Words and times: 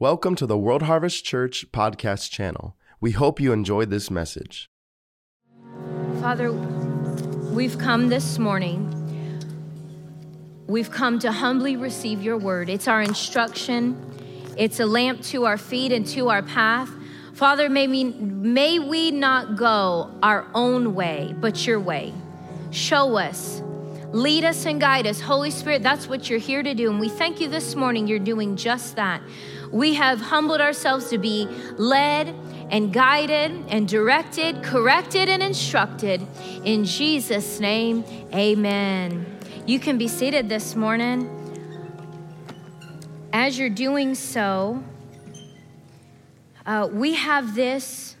Welcome 0.00 0.34
to 0.36 0.46
the 0.46 0.58
World 0.58 0.82
Harvest 0.82 1.24
Church 1.24 1.70
podcast 1.70 2.28
channel. 2.28 2.76
We 3.00 3.12
hope 3.12 3.38
you 3.38 3.52
enjoyed 3.52 3.90
this 3.90 4.10
message. 4.10 4.68
Father, 6.20 6.50
we've 6.50 7.78
come 7.78 8.08
this 8.08 8.40
morning. 8.40 8.90
We've 10.66 10.90
come 10.90 11.20
to 11.20 11.30
humbly 11.30 11.76
receive 11.76 12.22
your 12.22 12.36
word. 12.36 12.68
It's 12.68 12.88
our 12.88 13.02
instruction, 13.02 13.96
it's 14.58 14.80
a 14.80 14.84
lamp 14.84 15.22
to 15.26 15.44
our 15.44 15.56
feet 15.56 15.92
and 15.92 16.04
to 16.08 16.28
our 16.28 16.42
path. 16.42 16.90
Father, 17.32 17.68
may 17.68 17.86
we, 17.86 18.02
may 18.02 18.80
we 18.80 19.12
not 19.12 19.54
go 19.54 20.10
our 20.24 20.44
own 20.54 20.96
way, 20.96 21.36
but 21.38 21.68
your 21.68 21.78
way. 21.78 22.12
Show 22.72 23.16
us, 23.16 23.62
lead 24.10 24.42
us, 24.42 24.66
and 24.66 24.80
guide 24.80 25.06
us. 25.06 25.20
Holy 25.20 25.52
Spirit, 25.52 25.84
that's 25.84 26.08
what 26.08 26.28
you're 26.28 26.40
here 26.40 26.64
to 26.64 26.74
do. 26.74 26.90
And 26.90 26.98
we 26.98 27.08
thank 27.08 27.40
you 27.40 27.46
this 27.48 27.76
morning, 27.76 28.08
you're 28.08 28.18
doing 28.18 28.56
just 28.56 28.96
that. 28.96 29.22
We 29.74 29.94
have 29.94 30.20
humbled 30.20 30.60
ourselves 30.60 31.10
to 31.10 31.18
be 31.18 31.48
led 31.78 32.32
and 32.70 32.92
guided 32.92 33.50
and 33.68 33.88
directed, 33.88 34.62
corrected 34.62 35.28
and 35.28 35.42
instructed. 35.42 36.24
In 36.62 36.84
Jesus' 36.84 37.58
name, 37.58 38.04
amen. 38.32 39.26
You 39.66 39.80
can 39.80 39.98
be 39.98 40.06
seated 40.06 40.48
this 40.48 40.76
morning. 40.76 41.28
As 43.32 43.58
you're 43.58 43.68
doing 43.68 44.14
so, 44.14 44.80
uh, 46.64 46.88
we 46.92 47.14
have 47.14 47.56
this 47.56 48.14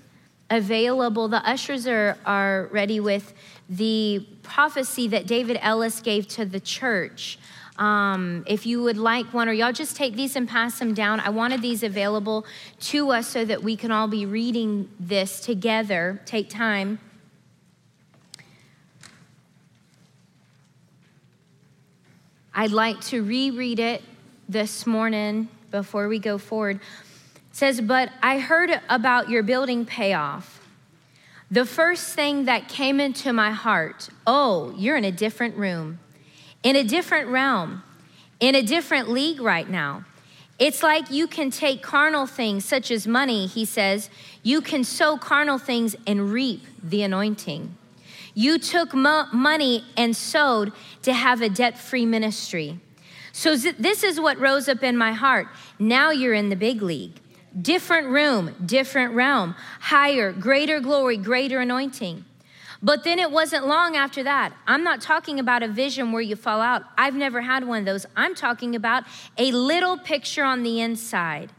available. 0.50 1.28
The 1.28 1.48
ushers 1.48 1.86
are, 1.86 2.18
are 2.26 2.68
ready 2.72 2.98
with 2.98 3.32
the 3.68 4.26
prophecy 4.42 5.06
that 5.06 5.28
David 5.28 5.58
Ellis 5.60 6.00
gave 6.00 6.26
to 6.28 6.44
the 6.44 6.58
church. 6.58 7.38
Um, 7.76 8.44
if 8.46 8.66
you 8.66 8.82
would 8.82 8.96
like 8.96 9.34
one, 9.34 9.48
or 9.48 9.52
y'all 9.52 9.72
just 9.72 9.96
take 9.96 10.14
these 10.14 10.36
and 10.36 10.48
pass 10.48 10.78
them 10.78 10.94
down. 10.94 11.20
I 11.20 11.30
wanted 11.30 11.60
these 11.60 11.82
available 11.82 12.46
to 12.82 13.10
us 13.10 13.26
so 13.26 13.44
that 13.44 13.62
we 13.62 13.76
can 13.76 13.90
all 13.90 14.06
be 14.06 14.26
reading 14.26 14.88
this 15.00 15.40
together. 15.40 16.20
Take 16.24 16.48
time. 16.48 17.00
I'd 22.54 22.70
like 22.70 23.00
to 23.06 23.24
reread 23.24 23.80
it 23.80 24.02
this 24.48 24.86
morning 24.86 25.48
before 25.72 26.06
we 26.06 26.20
go 26.20 26.38
forward. 26.38 26.76
It 26.76 27.56
says, 27.56 27.80
But 27.80 28.10
I 28.22 28.38
heard 28.38 28.80
about 28.88 29.28
your 29.28 29.42
building 29.42 29.84
payoff. 29.84 30.60
The 31.50 31.64
first 31.64 32.14
thing 32.14 32.44
that 32.44 32.68
came 32.68 33.00
into 33.00 33.32
my 33.32 33.50
heart, 33.50 34.08
oh, 34.24 34.72
you're 34.76 34.96
in 34.96 35.04
a 35.04 35.12
different 35.12 35.56
room, 35.56 35.98
in 36.64 36.74
a 36.74 36.82
different 36.82 37.28
realm, 37.28 37.84
in 38.40 38.56
a 38.56 38.62
different 38.62 39.08
league 39.08 39.40
right 39.40 39.68
now. 39.68 40.04
It's 40.58 40.82
like 40.82 41.10
you 41.10 41.26
can 41.26 41.50
take 41.50 41.82
carnal 41.82 42.26
things, 42.26 42.64
such 42.64 42.90
as 42.90 43.06
money, 43.06 43.46
he 43.46 43.64
says, 43.64 44.08
you 44.42 44.60
can 44.60 44.82
sow 44.82 45.16
carnal 45.16 45.58
things 45.58 45.94
and 46.06 46.32
reap 46.32 46.62
the 46.82 47.02
anointing. 47.02 47.76
You 48.34 48.58
took 48.58 48.94
mo- 48.94 49.26
money 49.32 49.84
and 49.96 50.16
sowed 50.16 50.72
to 51.02 51.12
have 51.12 51.42
a 51.42 51.48
debt 51.48 51.78
free 51.78 52.06
ministry. 52.06 52.80
So, 53.32 53.56
this 53.56 54.04
is 54.04 54.20
what 54.20 54.38
rose 54.38 54.68
up 54.68 54.84
in 54.84 54.96
my 54.96 55.12
heart. 55.12 55.48
Now 55.78 56.10
you're 56.10 56.34
in 56.34 56.50
the 56.50 56.56
big 56.56 56.82
league. 56.82 57.20
Different 57.60 58.08
room, 58.08 58.54
different 58.64 59.14
realm, 59.14 59.56
higher, 59.80 60.32
greater 60.32 60.80
glory, 60.80 61.16
greater 61.16 61.58
anointing. 61.60 62.24
But 62.84 63.02
then 63.02 63.18
it 63.18 63.30
wasn't 63.30 63.66
long 63.66 63.96
after 63.96 64.22
that. 64.24 64.52
I'm 64.66 64.84
not 64.84 65.00
talking 65.00 65.40
about 65.40 65.62
a 65.62 65.68
vision 65.68 66.12
where 66.12 66.20
you 66.20 66.36
fall 66.36 66.60
out. 66.60 66.82
I've 66.98 67.14
never 67.14 67.40
had 67.40 67.66
one 67.66 67.78
of 67.78 67.84
those. 67.86 68.04
I'm 68.14 68.34
talking 68.34 68.76
about 68.76 69.04
a 69.38 69.50
little 69.52 69.96
picture 69.96 70.44
on 70.44 70.62
the 70.62 70.82
inside. 70.82 71.50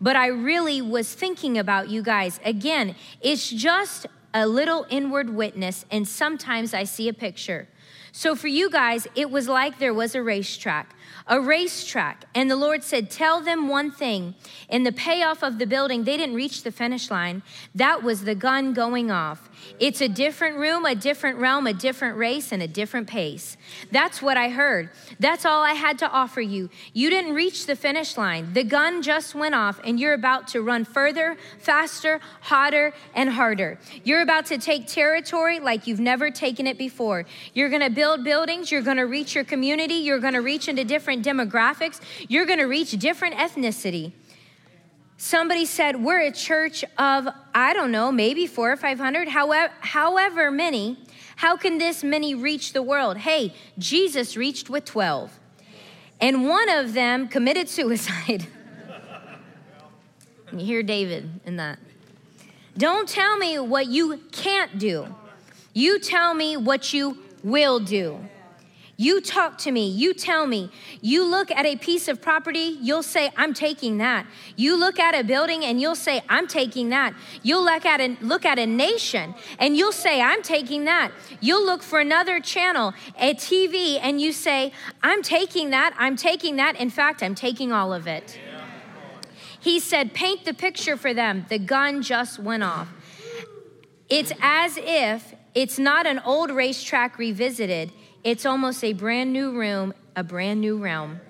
But 0.00 0.16
I 0.16 0.28
really 0.28 0.80
was 0.80 1.12
thinking 1.12 1.58
about 1.58 1.90
you 1.90 2.02
guys. 2.02 2.40
Again, 2.42 2.96
it's 3.20 3.50
just 3.50 4.06
a 4.32 4.46
little 4.46 4.86
inward 4.88 5.28
witness, 5.28 5.84
and 5.90 6.08
sometimes 6.08 6.72
I 6.72 6.84
see 6.84 7.06
a 7.06 7.12
picture. 7.12 7.68
So 8.10 8.34
for 8.34 8.48
you 8.48 8.70
guys, 8.70 9.06
it 9.14 9.30
was 9.30 9.48
like 9.48 9.78
there 9.78 9.92
was 9.92 10.14
a 10.14 10.22
racetrack 10.22 10.94
a 11.26 11.40
racetrack. 11.40 12.24
And 12.34 12.50
the 12.50 12.56
Lord 12.56 12.82
said, 12.82 13.10
Tell 13.10 13.40
them 13.40 13.68
one 13.68 13.90
thing. 13.90 14.34
In 14.68 14.84
the 14.84 14.92
payoff 14.92 15.42
of 15.42 15.58
the 15.58 15.66
building, 15.66 16.04
they 16.04 16.16
didn't 16.16 16.34
reach 16.34 16.62
the 16.62 16.72
finish 16.72 17.10
line. 17.10 17.42
That 17.74 18.02
was 18.02 18.24
the 18.24 18.34
gun 18.34 18.72
going 18.72 19.10
off. 19.10 19.48
It's 19.80 20.00
a 20.00 20.08
different 20.08 20.56
room, 20.56 20.84
a 20.86 20.94
different 20.94 21.38
realm, 21.38 21.66
a 21.66 21.72
different 21.72 22.16
race, 22.16 22.52
and 22.52 22.62
a 22.62 22.68
different 22.68 23.08
pace. 23.08 23.56
That's 23.90 24.22
what 24.22 24.36
I 24.36 24.48
heard. 24.48 24.90
That's 25.18 25.44
all 25.44 25.62
I 25.62 25.72
had 25.72 25.98
to 25.98 26.08
offer 26.08 26.40
you. 26.40 26.70
You 26.92 27.10
didn't 27.10 27.34
reach 27.34 27.66
the 27.66 27.74
finish 27.74 28.16
line. 28.16 28.52
The 28.52 28.64
gun 28.64 29.02
just 29.02 29.34
went 29.34 29.54
off, 29.54 29.80
and 29.84 29.98
you're 29.98 30.14
about 30.14 30.48
to 30.48 30.62
run 30.62 30.84
further, 30.84 31.36
faster, 31.58 32.20
hotter, 32.42 32.92
and 33.14 33.28
harder. 33.30 33.78
You're 34.04 34.22
about 34.22 34.46
to 34.46 34.58
take 34.58 34.86
territory 34.86 35.58
like 35.58 35.86
you've 35.86 36.00
never 36.00 36.30
taken 36.30 36.66
it 36.66 36.78
before. 36.78 37.26
You're 37.54 37.70
gonna 37.70 37.90
build 37.90 38.22
buildings, 38.22 38.70
you're 38.70 38.82
gonna 38.82 39.06
reach 39.06 39.34
your 39.34 39.44
community, 39.44 39.94
you're 39.94 40.20
gonna 40.20 40.42
reach 40.42 40.68
into 40.68 40.84
different 40.84 41.24
demographics, 41.24 42.00
you're 42.28 42.46
to 42.62 42.68
reach 42.68 42.92
different 42.92 43.34
ethnicity. 43.36 44.12
Somebody 45.22 45.66
said, 45.66 46.02
We're 46.02 46.22
a 46.22 46.32
church 46.32 46.84
of, 46.98 47.28
I 47.54 47.74
don't 47.74 47.92
know, 47.92 48.10
maybe 48.10 48.48
four 48.48 48.72
or 48.72 48.76
500, 48.76 49.28
however, 49.28 49.72
however 49.78 50.50
many. 50.50 50.98
How 51.36 51.56
can 51.56 51.78
this 51.78 52.02
many 52.02 52.34
reach 52.34 52.72
the 52.72 52.82
world? 52.82 53.18
Hey, 53.18 53.54
Jesus 53.78 54.36
reached 54.36 54.68
with 54.68 54.84
12, 54.84 55.30
and 56.20 56.48
one 56.48 56.68
of 56.68 56.94
them 56.94 57.28
committed 57.28 57.68
suicide. 57.68 58.48
you 60.52 60.58
hear 60.58 60.82
David 60.82 61.30
in 61.46 61.56
that. 61.56 61.78
Don't 62.76 63.08
tell 63.08 63.38
me 63.38 63.60
what 63.60 63.86
you 63.86 64.16
can't 64.32 64.76
do. 64.76 65.06
You 65.72 66.00
tell 66.00 66.34
me 66.34 66.56
what 66.56 66.92
you 66.92 67.16
will 67.44 67.78
do. 67.78 68.18
You 68.96 69.20
talk 69.20 69.58
to 69.58 69.72
me, 69.72 69.88
you 69.88 70.12
tell 70.12 70.46
me. 70.46 70.70
You 71.00 71.24
look 71.24 71.50
at 71.50 71.64
a 71.64 71.76
piece 71.76 72.08
of 72.08 72.20
property, 72.20 72.76
you'll 72.80 73.02
say, 73.02 73.30
I'm 73.36 73.54
taking 73.54 73.98
that. 73.98 74.26
You 74.54 74.76
look 74.76 74.98
at 75.00 75.14
a 75.14 75.24
building 75.24 75.64
and 75.64 75.80
you'll 75.80 75.96
say, 75.96 76.22
I'm 76.28 76.46
taking 76.46 76.90
that. 76.90 77.14
You'll 77.42 77.64
look 77.64 77.86
at 77.86 78.00
a, 78.00 78.16
look 78.20 78.44
at 78.44 78.58
a 78.58 78.66
nation 78.66 79.34
and 79.58 79.76
you'll 79.76 79.92
say, 79.92 80.20
I'm 80.20 80.42
taking 80.42 80.84
that. 80.84 81.10
You'll 81.40 81.64
look 81.64 81.82
for 81.82 82.00
another 82.00 82.38
channel, 82.38 82.92
a 83.18 83.34
TV, 83.34 83.98
and 84.00 84.20
you 84.20 84.30
say, 84.30 84.72
I'm 85.02 85.22
taking 85.22 85.70
that, 85.70 85.94
I'm 85.98 86.16
taking 86.16 86.56
that. 86.56 86.76
In 86.76 86.90
fact, 86.90 87.22
I'm 87.22 87.34
taking 87.34 87.72
all 87.72 87.94
of 87.94 88.06
it. 88.06 88.38
He 89.58 89.80
said, 89.80 90.12
Paint 90.12 90.44
the 90.44 90.54
picture 90.54 90.96
for 90.96 91.14
them. 91.14 91.46
The 91.48 91.58
gun 91.58 92.02
just 92.02 92.38
went 92.38 92.62
off. 92.62 92.88
It's 94.08 94.32
as 94.40 94.76
if 94.76 95.34
it's 95.54 95.78
not 95.78 96.06
an 96.06 96.18
old 96.24 96.50
racetrack 96.50 97.16
revisited 97.16 97.92
it's 98.24 98.46
almost 98.46 98.84
a 98.84 98.92
brand 98.92 99.32
new 99.32 99.52
room, 99.52 99.94
a 100.14 100.22
brand 100.22 100.60
new 100.60 100.78
realm. 100.78 101.20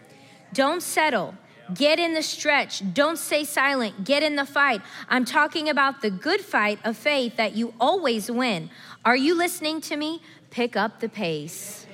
Don't 0.52 0.82
settle. 0.82 1.34
Get 1.74 1.98
in 1.98 2.12
the 2.12 2.22
stretch. 2.22 2.82
Don't 2.92 3.18
stay 3.18 3.44
silent. 3.44 4.04
Get 4.04 4.22
in 4.22 4.36
the 4.36 4.44
fight. 4.44 4.82
I'm 5.08 5.24
talking 5.24 5.68
about 5.68 6.02
the 6.02 6.10
good 6.10 6.40
fight 6.40 6.78
of 6.84 6.96
faith 6.96 7.36
that 7.36 7.54
you 7.56 7.72
always 7.80 8.30
win. 8.30 8.68
Are 9.04 9.16
you 9.16 9.34
listening 9.34 9.80
to 9.82 9.96
me? 9.96 10.20
Pick 10.50 10.76
up 10.76 11.00
the 11.00 11.08
pace. 11.08 11.86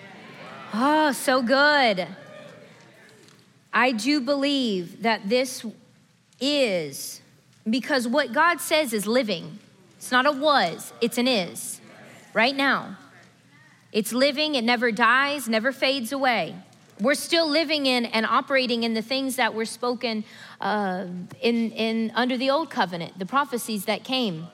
Oh, 0.75 1.13
so 1.13 1.43
good. 1.43 2.09
I 3.73 3.93
do 3.93 4.21
believe 4.21 5.03
that 5.03 5.29
this 5.29 5.65
is 6.41 7.21
because 7.69 8.09
what 8.09 8.33
God 8.33 8.61
says 8.61 8.93
is 8.93 9.07
living. 9.07 9.59
It's 9.97 10.11
not 10.11 10.27
a 10.27 10.33
was, 10.33 10.93
it's 11.01 11.19
an 11.19 11.29
is 11.29 11.81
right 12.33 12.57
now. 12.57 12.97
It's 13.99 14.13
living, 14.13 14.55
it 14.55 14.63
never 14.63 14.93
dies, 14.93 15.49
never 15.49 15.73
fades 15.73 16.13
away. 16.13 16.55
We're 17.01 17.17
still 17.17 17.49
living 17.49 17.87
in 17.87 18.05
and 18.05 18.25
operating 18.27 18.85
in 18.85 18.95
the 18.95 19.03
things 19.03 19.35
that 19.35 19.55
were 19.55 19.65
spoken 19.65 20.23
uh, 20.61 21.07
in, 21.41 21.73
in, 21.73 22.13
under 22.15 22.37
the 22.37 22.49
old 22.49 22.71
covenant, 22.71 23.19
the 23.19 23.27
prophecies 23.27 23.87
that 23.87 24.05
came. 24.05 24.47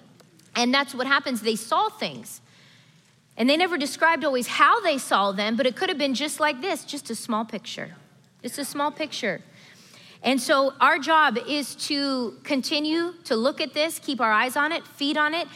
And 0.56 0.72
that's 0.72 0.94
what 0.94 1.06
happens. 1.06 1.42
They 1.42 1.56
saw 1.56 1.90
things. 1.90 2.40
And 3.36 3.50
they 3.50 3.58
never 3.58 3.76
described 3.76 4.24
always 4.24 4.46
how 4.46 4.80
they 4.80 4.96
saw 4.96 5.30
them, 5.32 5.56
but 5.56 5.66
it 5.66 5.76
could 5.76 5.90
have 5.90 5.98
been 5.98 6.14
just 6.14 6.40
like 6.40 6.62
this 6.62 6.82
just 6.82 7.10
a 7.10 7.14
small 7.14 7.44
picture. 7.44 7.96
Just 8.42 8.58
a 8.58 8.64
small 8.64 8.90
picture. 8.90 9.42
And 10.22 10.40
so 10.40 10.72
our 10.80 10.98
job 10.98 11.36
is 11.46 11.74
to 11.88 12.38
continue 12.44 13.12
to 13.24 13.36
look 13.36 13.60
at 13.60 13.74
this, 13.74 13.98
keep 13.98 14.22
our 14.22 14.32
eyes 14.32 14.56
on 14.56 14.72
it, 14.72 14.86
feed 14.86 15.18
on 15.18 15.34
it, 15.34 15.48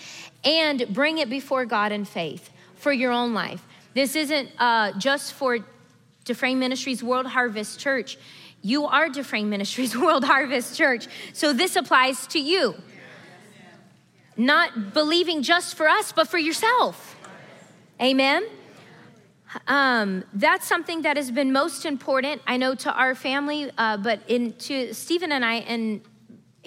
and 0.45 0.87
bring 0.93 1.17
it 1.17 1.31
before 1.31 1.65
God 1.65 1.91
in 1.91 2.05
faith 2.05 2.51
for 2.75 2.93
your 2.93 3.13
own 3.13 3.33
life. 3.33 3.65
This 3.99 4.15
isn't 4.15 4.51
uh, 4.61 4.93
just 4.93 5.33
for 5.33 5.59
Dufresne 6.25 6.61
Ministries 6.61 7.03
World 7.03 7.27
Harvest 7.27 7.81
Church. 7.81 8.17
You 8.63 8.87
are 8.87 9.09
Dufresne 9.09 9.51
Ministries 9.51 9.97
World 10.05 10.23
Harvest 10.23 10.77
Church. 10.77 11.09
So 11.33 11.53
this 11.53 11.75
applies 11.75 12.25
to 12.29 12.39
you. 12.39 12.77
Not 14.37 14.95
believing 14.95 15.43
just 15.43 15.75
for 15.75 15.89
us, 15.89 16.13
but 16.13 16.29
for 16.29 16.39
yourself. 16.39 17.17
Amen. 18.01 18.47
Um, 19.67 20.23
that's 20.33 20.69
something 20.69 21.03
that 21.03 21.17
has 21.17 21.33
been 21.33 21.53
most 21.53 21.85
important, 21.85 22.41
I 22.47 22.57
know, 22.57 22.77
to 22.77 22.93
our 22.93 23.17
family, 23.17 23.69
uh, 23.77 23.97
but 23.97 24.21
in 24.29 24.53
to 24.69 24.95
Stephen 24.95 25.33
and 25.33 25.45
I, 25.45 25.55
and 25.55 26.03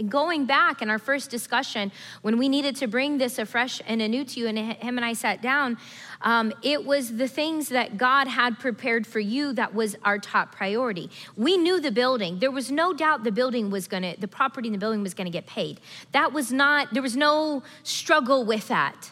going 0.07 0.45
back 0.45 0.81
in 0.81 0.89
our 0.89 0.99
first 0.99 1.29
discussion 1.29 1.91
when 2.21 2.37
we 2.37 2.47
needed 2.49 2.75
to 2.77 2.87
bring 2.87 3.17
this 3.17 3.37
afresh 3.37 3.81
and 3.85 4.01
anew 4.01 4.23
to 4.23 4.39
you 4.39 4.47
and 4.47 4.57
him 4.57 4.97
and 4.97 5.05
i 5.05 5.13
sat 5.13 5.41
down 5.41 5.77
um, 6.21 6.53
it 6.63 6.85
was 6.85 7.17
the 7.17 7.27
things 7.27 7.69
that 7.69 7.97
god 7.97 8.27
had 8.27 8.57
prepared 8.57 9.05
for 9.05 9.19
you 9.19 9.53
that 9.53 9.73
was 9.73 9.95
our 10.03 10.17
top 10.17 10.55
priority. 10.55 11.09
We 11.35 11.57
knew 11.57 11.79
the 11.79 11.91
building. 11.91 12.39
There 12.39 12.51
was 12.51 12.71
no 12.71 12.93
doubt 12.93 13.23
the 13.23 13.31
building 13.31 13.71
was 13.71 13.87
going 13.87 14.03
to 14.03 14.19
the 14.19 14.27
property 14.27 14.67
in 14.67 14.73
the 14.73 14.79
building 14.79 15.01
was 15.01 15.13
going 15.13 15.25
to 15.25 15.31
get 15.31 15.47
paid. 15.47 15.79
That 16.11 16.33
was 16.33 16.51
not 16.51 16.93
there 16.93 17.01
was 17.01 17.15
no 17.15 17.63
struggle 17.83 18.45
with 18.45 18.67
that. 18.67 19.11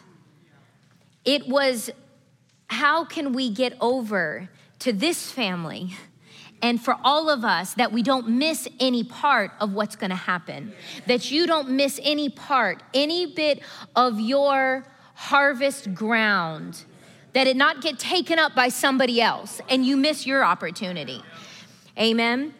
It 1.24 1.48
was 1.48 1.90
how 2.68 3.04
can 3.04 3.32
we 3.32 3.50
get 3.50 3.76
over 3.80 4.48
to 4.80 4.92
this 4.92 5.30
family 5.30 5.96
and 6.62 6.80
for 6.80 6.96
all 7.02 7.30
of 7.30 7.44
us 7.44 7.74
that 7.74 7.92
we 7.92 8.02
don't 8.02 8.28
miss 8.28 8.68
any 8.78 9.02
part 9.02 9.52
of 9.60 9.72
what's 9.72 9.96
going 9.96 10.10
to 10.10 10.16
happen. 10.16 10.72
That 11.06 11.30
you 11.30 11.46
don't 11.46 11.70
miss 11.70 11.98
any 12.02 12.28
part 12.28 12.82
any 12.92 13.26
bit 13.26 13.62
of 13.96 14.20
your 14.20 14.84
harvest 15.14 15.94
ground. 15.94 16.84
That 17.32 17.46
it 17.46 17.56
not 17.56 17.80
get 17.80 17.98
taken 17.98 18.38
up 18.38 18.54
by 18.54 18.68
somebody 18.68 19.20
else 19.20 19.60
and 19.68 19.86
you 19.86 19.96
miss 19.96 20.26
your 20.26 20.44
opportunity. 20.44 21.22
Amen? 21.98 22.54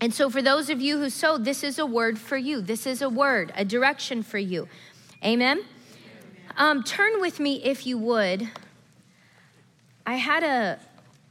And 0.00 0.12
so 0.12 0.30
for 0.30 0.42
those 0.42 0.70
of 0.70 0.80
you 0.80 0.98
who 0.98 1.10
sowed 1.10 1.44
this 1.44 1.64
is 1.64 1.78
a 1.78 1.86
word 1.86 2.18
for 2.18 2.36
you. 2.36 2.60
This 2.60 2.86
is 2.86 3.02
a 3.02 3.08
word 3.08 3.52
a 3.54 3.64
direction 3.64 4.22
for 4.22 4.38
you. 4.38 4.68
Amen? 5.24 5.64
Um, 6.56 6.82
turn 6.84 7.20
with 7.20 7.40
me 7.40 7.62
if 7.64 7.86
you 7.86 7.98
would. 7.98 8.48
I 10.06 10.14
had 10.14 10.42
a 10.42 10.78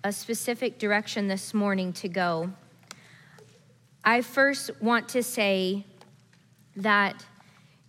a 0.05 0.11
specific 0.11 0.77
direction 0.77 1.27
this 1.27 1.51
morning 1.51 1.91
to 1.91 2.07
go, 2.07 2.51
I 4.03 4.21
first 4.21 4.69
want 4.79 5.09
to 5.09 5.23
say 5.23 5.83
that 6.75 7.25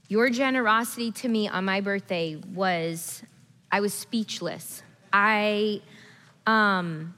your 0.08 0.30
generosity 0.30 1.12
to 1.12 1.28
me 1.28 1.46
on 1.46 1.66
my 1.66 1.82
birthday 1.82 2.36
was, 2.54 3.22
I 3.70 3.80
was 3.80 3.92
speechless. 3.92 4.82
I, 5.12 5.82
um, 6.46 7.14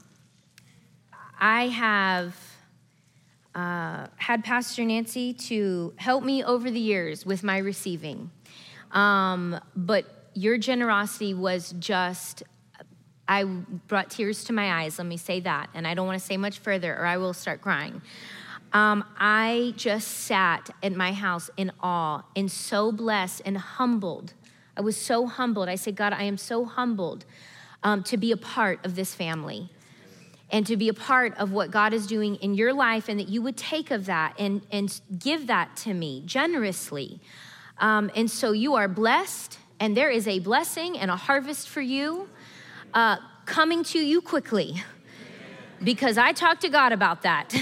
I 1.39 1.69
have 1.69 2.37
uh, 3.55 4.09
had 4.17 4.43
Pastor 4.43 4.85
Nancy 4.85 5.33
to 5.33 5.95
help 5.95 6.25
me 6.25 6.43
over 6.43 6.73
the 6.73 6.81
years 6.81 7.25
with 7.25 7.45
my 7.45 7.59
receiving. 7.59 8.33
Um, 8.91 9.61
but 9.77 10.31
your 10.35 10.59
generosity 10.59 11.35
was 11.35 11.73
just 11.79 12.43
I 13.29 13.45
brought 13.45 14.11
tears 14.11 14.45
to 14.45 14.53
my 14.53 14.83
eyes, 14.83 14.99
let 14.99 15.07
me 15.07 15.19
say 15.19 15.41
that. 15.41 15.69
And 15.75 15.87
I 15.87 15.95
don't 15.95 16.07
want 16.07 16.19
to 16.19 16.25
say 16.25 16.37
much 16.37 16.59
further 16.59 16.97
or 16.97 17.05
I 17.05 17.19
will 17.19 17.35
start 17.35 17.61
crying. 17.61 18.01
Um, 18.73 19.05
I 19.19 19.75
just 19.77 20.09
sat 20.09 20.71
at 20.83 20.95
my 20.95 21.13
house 21.13 21.51
in 21.57 21.73
awe 21.83 22.23
and 22.35 22.51
so 22.51 22.91
blessed 22.91 23.43
and 23.45 23.59
humbled. 23.59 24.35
I 24.77 24.81
was 24.81 24.97
so 24.97 25.27
humbled. 25.27 25.69
I 25.69 25.75
said, 25.75 25.97
God, 25.97 26.13
I 26.13 26.25
am 26.25 26.37
so 26.37 26.65
humbled 26.65 27.25
um, 27.83 28.03
to 28.05 28.17
be 28.17 28.33
a 28.33 28.37
part 28.37 28.85
of 28.85 28.95
this 28.95 29.15
family 29.15 29.71
and 30.51 30.67
to 30.67 30.77
be 30.77 30.89
a 30.89 30.95
part 30.95 31.37
of 31.37 31.53
what 31.53 31.71
God 31.71 31.93
is 31.93 32.07
doing 32.07 32.37
in 32.37 32.55
your 32.55 32.73
life, 32.73 33.11
and 33.11 33.21
that 33.21 33.29
you 33.29 33.43
would 33.43 33.57
take 33.57 33.91
of 33.91 34.07
that 34.07 34.35
and, 34.39 34.63
and 34.73 34.99
give 35.19 35.47
that 35.47 35.77
to 35.77 35.93
me 35.93 36.23
generously. 36.25 37.21
Um, 37.79 38.11
and 38.17 38.31
so 38.31 38.53
you 38.53 38.75
are 38.75 38.89
blessed, 38.89 39.59
and 39.79 39.95
there 39.95 40.09
is 40.09 40.27
a 40.27 40.39
blessing 40.39 40.99
and 40.99 41.11
a 41.11 41.17
harvest 41.17 41.69
for 41.69 41.83
you 41.83 42.31
uh, 42.95 43.17
coming 43.47 43.85
to 43.85 43.99
you 43.99 44.21
quickly 44.21 44.83
because 45.83 46.19
I 46.19 46.33
talked 46.33 46.63
to 46.63 46.69
God 46.69 46.93
about 46.93 47.23
that. 47.23 47.55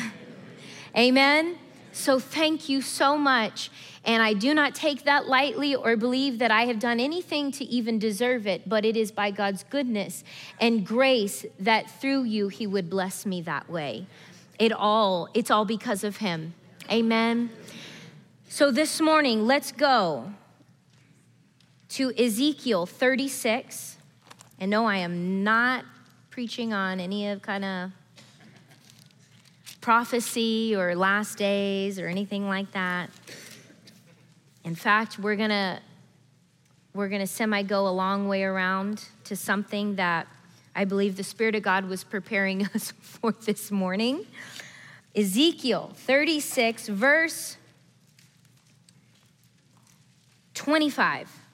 Amen. 0.97 1.59
So 1.93 2.19
thank 2.19 2.69
you 2.69 2.83
so 2.83 3.17
much. 3.17 3.71
And 4.05 4.23
I 4.23 4.35
do 4.35 4.55
not 4.55 4.75
take 4.75 5.05
that 5.05 5.27
lightly 5.27 5.75
or 5.75 5.97
believe 5.97 6.39
that 6.39 6.51
I 6.51 6.67
have 6.67 6.79
done 6.79 7.01
anything 7.01 7.51
to 7.53 7.65
even 7.65 7.99
deserve 7.99 8.47
it, 8.47 8.69
but 8.69 8.85
it 8.85 8.97
is 8.97 9.11
by 9.11 9.31
God's 9.31 9.65
goodness 9.65 10.23
and 10.61 10.87
grace 10.87 11.45
that 11.59 11.91
through 11.91 12.25
you 12.25 12.49
he 12.49 12.67
would 12.67 12.89
bless 12.89 13.27
me 13.27 13.41
that 13.43 13.69
way. 13.69 14.07
It 14.59 14.73
all, 14.73 15.29
it's 15.35 15.51
all 15.51 15.65
because 15.65 16.05
of 16.05 16.19
him. 16.19 16.55
Amen. 16.91 17.51
So 18.49 18.71
this 18.71 19.01
morning, 19.01 19.45
let's 19.45 19.73
go 19.73 20.33
to 21.91 22.13
Ezekiel 22.17 22.87
36. 22.87 23.96
And 24.59 24.71
no, 24.71 24.87
I 24.87 24.99
am 24.99 25.45
not 25.45 25.85
preaching 26.31 26.73
on 26.73 27.01
any 27.01 27.29
of 27.29 27.43
kind 27.43 27.65
of 27.65 27.91
prophecy 29.81 30.75
or 30.75 30.95
last 30.95 31.39
days 31.39 31.99
or 31.99 32.09
anything 32.09 32.49
like 32.49 32.73
that. 32.73 33.11
In 34.65 34.75
fact, 34.75 35.19
we're 35.19 35.37
going 35.37 35.51
to 35.51 35.81
we're 36.95 37.09
going 37.09 37.21
to 37.21 37.27
semi 37.27 37.63
go 37.63 37.87
a 37.87 37.91
long 37.91 38.27
way 38.27 38.43
around 38.43 39.05
to 39.25 39.37
something 39.37 39.97
that 39.97 40.27
I 40.75 40.87
believe 40.87 41.17
the 41.17 41.25
Spirit 41.25 41.55
of 41.55 41.63
God 41.63 41.85
was 41.85 42.03
preparing 42.03 42.67
us 42.75 42.93
for 43.01 43.33
this 43.33 43.71
morning. 43.71 44.27
Ezekiel 45.15 45.93
36, 45.95 46.89
verse 46.89 47.57
25. 50.55 51.46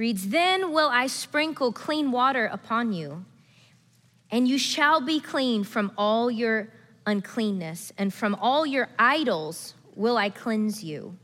Reads, 0.00 0.30
Then 0.30 0.72
will 0.72 0.88
I 0.88 1.06
sprinkle 1.06 1.72
clean 1.72 2.10
water 2.10 2.46
upon 2.46 2.92
you, 2.92 3.26
and 4.30 4.48
you 4.48 4.58
shall 4.58 5.00
be 5.02 5.20
clean 5.20 5.62
from 5.62 5.92
all 5.96 6.30
your 6.30 6.68
uncleanness, 7.06 7.92
and 7.98 8.12
from 8.12 8.34
all 8.36 8.64
your 8.64 8.88
idols 8.98 9.74
will 9.94 10.16
I 10.16 10.30
cleanse 10.30 10.82
you. 10.82 11.18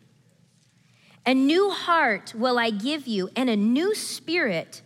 A 1.25 1.33
new 1.33 1.71
heart 1.71 2.35
will 2.37 2.59
I 2.59 2.71
give 2.71 3.07
you, 3.07 3.31
and 3.35 3.49
a 3.49 3.57
new 3.57 3.95
spirit 3.95 4.83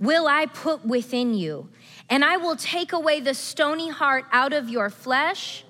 will 0.00 0.26
I 0.26 0.46
put 0.46 0.84
within 0.84 1.32
you. 1.32 1.68
And 2.10 2.24
I 2.24 2.38
will 2.38 2.56
take 2.56 2.92
away 2.92 3.20
the 3.20 3.34
stony 3.34 3.88
heart 3.88 4.24
out 4.32 4.52
of 4.52 4.68
your 4.68 4.90
flesh 4.90 5.64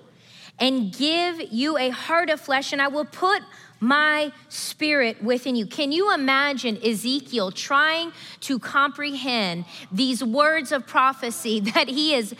and 0.58 0.92
give 0.92 1.52
you 1.52 1.76
a 1.76 1.90
heart 1.90 2.30
of 2.30 2.40
flesh, 2.40 2.72
and 2.72 2.80
I 2.80 2.88
will 2.88 3.04
put 3.04 3.42
my 3.80 4.32
spirit 4.48 5.22
within 5.22 5.56
you. 5.56 5.66
Can 5.66 5.92
you 5.92 6.12
imagine 6.12 6.78
Ezekiel 6.84 7.52
trying 7.52 8.12
to 8.40 8.58
comprehend 8.58 9.64
these 9.92 10.22
words 10.22 10.72
of 10.72 10.86
prophecy 10.86 11.60
that 11.74 11.88
he 11.88 12.14
is, 12.14 12.34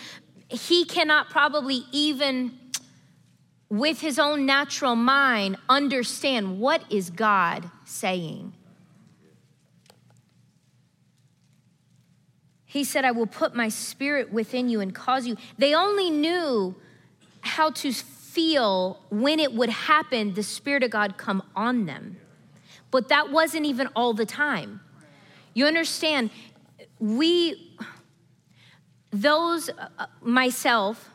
he 0.49 0.85
cannot 0.85 1.31
probably 1.31 1.85
even 1.93 2.53
with 3.71 4.01
his 4.01 4.19
own 4.19 4.47
natural 4.47 4.97
mind 4.97 5.57
understand 5.69 6.59
what 6.59 6.83
is 6.91 7.11
God 7.11 7.71
saying? 7.85 8.55
He 12.65 12.85
said, 12.85 13.05
I 13.07 13.13
will 13.13 13.27
put 13.27 13.55
my 13.55 13.71
spirit 13.71 14.31
within 14.31 14.69
you 14.69 14.81
and 14.81 14.95
cause 14.95 15.27
you. 15.27 15.37
They 15.57 15.75
only 15.75 16.11
knew 16.11 16.75
how 17.41 17.71
to 17.71 17.93
feel 18.39 19.01
when 19.11 19.41
it 19.41 19.53
would 19.53 19.69
happen, 19.69 20.35
the 20.35 20.45
Spirit 20.45 20.85
of 20.85 20.93
God 20.93 21.17
come 21.17 21.43
on 21.57 21.87
them. 21.87 22.19
But 22.93 23.09
that 23.09 23.33
wasn't 23.33 23.67
even 23.67 23.89
all 23.97 24.13
the 24.13 24.25
time. 24.25 24.81
You 25.55 25.67
understand, 25.67 26.31
we, 27.01 27.77
those, 29.11 29.71
uh, 29.71 30.07
myself, 30.21 31.11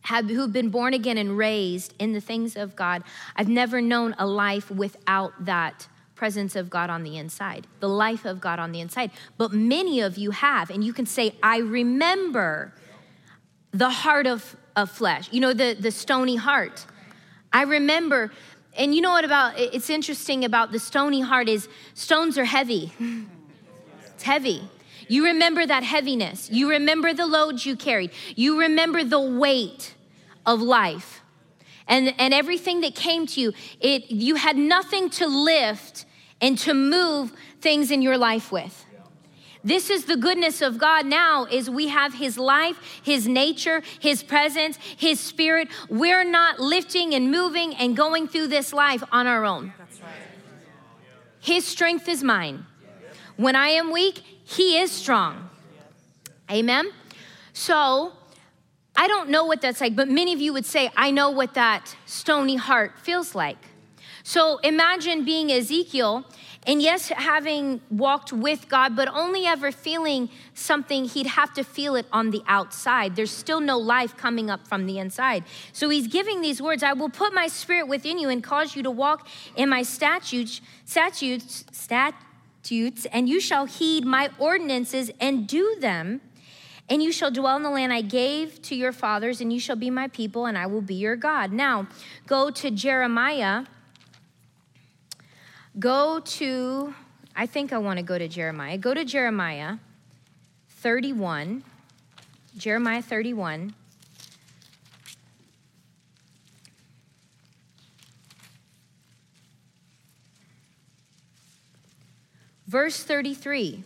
have, 0.00 0.28
who've 0.28 0.52
been 0.52 0.70
born 0.70 0.92
again 0.92 1.18
and 1.18 1.38
raised 1.38 1.94
in 2.00 2.14
the 2.14 2.20
things 2.20 2.56
of 2.56 2.74
God, 2.74 3.04
I've 3.36 3.48
never 3.48 3.80
known 3.80 4.16
a 4.18 4.26
life 4.26 4.72
without 4.72 5.44
that 5.44 5.86
presence 6.16 6.56
of 6.56 6.68
God 6.68 6.90
on 6.90 7.04
the 7.04 7.16
inside, 7.16 7.68
the 7.78 7.88
life 7.88 8.24
of 8.24 8.40
God 8.40 8.58
on 8.58 8.72
the 8.72 8.80
inside. 8.80 9.12
But 9.36 9.52
many 9.52 10.00
of 10.00 10.18
you 10.18 10.32
have, 10.32 10.68
and 10.68 10.82
you 10.82 10.92
can 10.92 11.06
say, 11.06 11.36
I 11.44 11.58
remember 11.58 12.74
the 13.70 13.90
heart 13.90 14.26
of 14.26 14.56
of 14.78 14.90
flesh. 14.90 15.28
You 15.32 15.40
know, 15.40 15.52
the, 15.52 15.76
the 15.78 15.90
stony 15.90 16.36
heart. 16.36 16.86
I 17.52 17.62
remember, 17.62 18.30
and 18.76 18.94
you 18.94 19.00
know 19.00 19.10
what 19.10 19.24
about, 19.24 19.58
it's 19.58 19.90
interesting 19.90 20.44
about 20.44 20.70
the 20.70 20.78
stony 20.78 21.20
heart 21.20 21.48
is 21.48 21.68
stones 21.94 22.38
are 22.38 22.44
heavy. 22.44 22.92
It's 24.14 24.24
heavy. 24.24 24.68
You 25.06 25.26
remember 25.26 25.64
that 25.64 25.84
heaviness. 25.84 26.50
You 26.50 26.70
remember 26.70 27.14
the 27.14 27.24
loads 27.24 27.64
you 27.64 27.76
carried. 27.76 28.10
You 28.34 28.58
remember 28.58 29.04
the 29.04 29.20
weight 29.20 29.94
of 30.44 30.60
life. 30.60 31.20
And, 31.86 32.12
and 32.18 32.34
everything 32.34 32.80
that 32.80 32.96
came 32.96 33.26
to 33.28 33.40
you, 33.40 33.52
it, 33.78 34.10
you 34.10 34.34
had 34.34 34.56
nothing 34.56 35.08
to 35.10 35.28
lift 35.28 36.04
and 36.40 36.58
to 36.58 36.74
move 36.74 37.32
things 37.60 37.92
in 37.92 38.02
your 38.02 38.18
life 38.18 38.50
with. 38.50 38.84
This 39.68 39.90
is 39.90 40.06
the 40.06 40.16
goodness 40.16 40.62
of 40.62 40.78
God 40.78 41.04
now 41.04 41.44
is 41.44 41.68
we 41.68 41.88
have 41.88 42.14
his 42.14 42.38
life, 42.38 42.78
his 43.02 43.28
nature, 43.28 43.82
his 44.00 44.22
presence, 44.22 44.78
his 44.96 45.20
spirit. 45.20 45.68
We're 45.90 46.24
not 46.24 46.58
lifting 46.58 47.14
and 47.14 47.30
moving 47.30 47.74
and 47.74 47.94
going 47.94 48.28
through 48.28 48.46
this 48.46 48.72
life 48.72 49.04
on 49.12 49.26
our 49.26 49.44
own. 49.44 49.74
His 51.38 51.66
strength 51.66 52.08
is 52.08 52.24
mine. 52.24 52.64
When 53.36 53.54
I 53.56 53.68
am 53.68 53.90
weak, 53.92 54.22
he 54.42 54.78
is 54.78 54.90
strong. 54.90 55.50
Amen. 56.50 56.90
So, 57.52 58.14
I 58.96 59.06
don't 59.06 59.28
know 59.28 59.44
what 59.44 59.60
that's 59.60 59.82
like, 59.82 59.94
but 59.94 60.08
many 60.08 60.32
of 60.32 60.40
you 60.40 60.54
would 60.54 60.64
say, 60.64 60.90
I 60.96 61.10
know 61.10 61.28
what 61.28 61.52
that 61.54 61.94
stony 62.06 62.56
heart 62.56 62.98
feels 62.98 63.34
like. 63.34 63.58
So 64.28 64.58
imagine 64.58 65.24
being 65.24 65.50
Ezekiel 65.50 66.22
and 66.66 66.82
yes, 66.82 67.08
having 67.08 67.80
walked 67.88 68.30
with 68.30 68.68
God, 68.68 68.94
but 68.94 69.08
only 69.08 69.46
ever 69.46 69.72
feeling 69.72 70.28
something, 70.52 71.06
he'd 71.06 71.28
have 71.28 71.54
to 71.54 71.64
feel 71.64 71.96
it 71.96 72.04
on 72.12 72.30
the 72.30 72.42
outside. 72.46 73.16
There's 73.16 73.30
still 73.30 73.60
no 73.60 73.78
life 73.78 74.18
coming 74.18 74.50
up 74.50 74.68
from 74.68 74.84
the 74.84 74.98
inside. 74.98 75.44
So 75.72 75.88
he's 75.88 76.08
giving 76.08 76.42
these 76.42 76.60
words 76.60 76.82
I 76.82 76.92
will 76.92 77.08
put 77.08 77.32
my 77.32 77.46
spirit 77.46 77.88
within 77.88 78.18
you 78.18 78.28
and 78.28 78.44
cause 78.44 78.76
you 78.76 78.82
to 78.82 78.90
walk 78.90 79.26
in 79.56 79.70
my 79.70 79.82
statutes, 79.82 80.60
statutes, 80.84 81.64
statutes, 81.72 83.06
and 83.06 83.30
you 83.30 83.40
shall 83.40 83.64
heed 83.64 84.04
my 84.04 84.28
ordinances 84.38 85.10
and 85.18 85.46
do 85.48 85.74
them. 85.80 86.20
And 86.90 87.02
you 87.02 87.12
shall 87.12 87.30
dwell 87.30 87.56
in 87.56 87.62
the 87.62 87.70
land 87.70 87.94
I 87.94 88.02
gave 88.02 88.60
to 88.62 88.74
your 88.74 88.92
fathers, 88.92 89.40
and 89.40 89.50
you 89.50 89.58
shall 89.58 89.76
be 89.76 89.88
my 89.88 90.08
people, 90.08 90.44
and 90.44 90.58
I 90.58 90.66
will 90.66 90.82
be 90.82 90.96
your 90.96 91.16
God. 91.16 91.50
Now, 91.50 91.88
go 92.26 92.50
to 92.50 92.70
Jeremiah 92.70 93.64
Go 95.78 96.20
to, 96.20 96.94
I 97.36 97.46
think 97.46 97.72
I 97.72 97.78
want 97.78 97.98
to 97.98 98.02
go 98.02 98.18
to 98.18 98.26
Jeremiah. 98.26 98.78
Go 98.78 98.94
to 98.94 99.04
Jeremiah 99.04 99.76
31. 100.68 101.62
Jeremiah 102.56 103.02
31. 103.02 103.74
Verse 112.66 113.02
33 113.02 113.84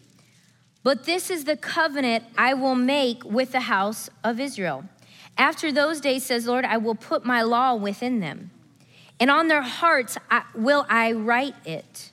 But 0.83 1.05
this 1.05 1.31
is 1.31 1.45
the 1.45 1.57
covenant 1.57 2.25
I 2.39 2.55
will 2.55 2.75
make 2.75 3.23
with 3.23 3.53
the 3.53 3.61
house 3.61 4.09
of 4.25 4.41
Israel. 4.41 4.85
After 5.37 5.71
those 5.71 6.01
days, 6.01 6.25
says 6.25 6.47
Lord, 6.47 6.65
I 6.65 6.79
will 6.79 6.95
put 6.95 7.27
my 7.27 7.43
law 7.43 7.75
within 7.75 8.21
them 8.21 8.51
and 9.23 9.31
on 9.31 9.47
their 9.47 9.62
hearts 9.62 10.19
I, 10.33 10.43
will 10.52 10.85
I 10.88 11.12
write 11.12 11.55
it. 11.64 12.11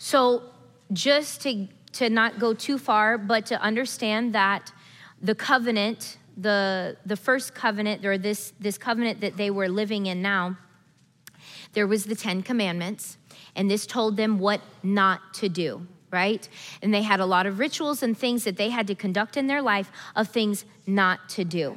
So, 0.00 0.42
just 0.92 1.42
to, 1.42 1.68
to 1.92 2.10
not 2.10 2.40
go 2.40 2.52
too 2.52 2.78
far, 2.78 3.16
but 3.16 3.46
to 3.46 3.62
understand 3.62 4.34
that 4.34 4.72
the 5.22 5.36
covenant, 5.36 6.18
the, 6.36 6.96
the 7.06 7.14
first 7.14 7.54
covenant, 7.54 8.04
or 8.04 8.18
this, 8.18 8.52
this 8.58 8.76
covenant 8.76 9.20
that 9.20 9.36
they 9.36 9.50
were 9.52 9.68
living 9.68 10.06
in 10.06 10.20
now, 10.20 10.58
there 11.74 11.86
was 11.86 12.06
the 12.06 12.16
Ten 12.16 12.42
Commandments, 12.42 13.16
and 13.54 13.70
this 13.70 13.86
told 13.86 14.16
them 14.16 14.40
what 14.40 14.60
not 14.82 15.32
to 15.34 15.48
do 15.48 15.86
right? 16.10 16.48
And 16.80 16.94
they 16.94 17.02
had 17.02 17.20
a 17.20 17.26
lot 17.26 17.44
of 17.44 17.58
rituals 17.58 18.02
and 18.02 18.16
things 18.16 18.44
that 18.44 18.56
they 18.56 18.70
had 18.70 18.86
to 18.86 18.94
conduct 18.94 19.36
in 19.36 19.46
their 19.46 19.60
life 19.60 19.92
of 20.16 20.28
things 20.28 20.64
not 20.86 21.28
to 21.28 21.44
do. 21.44 21.76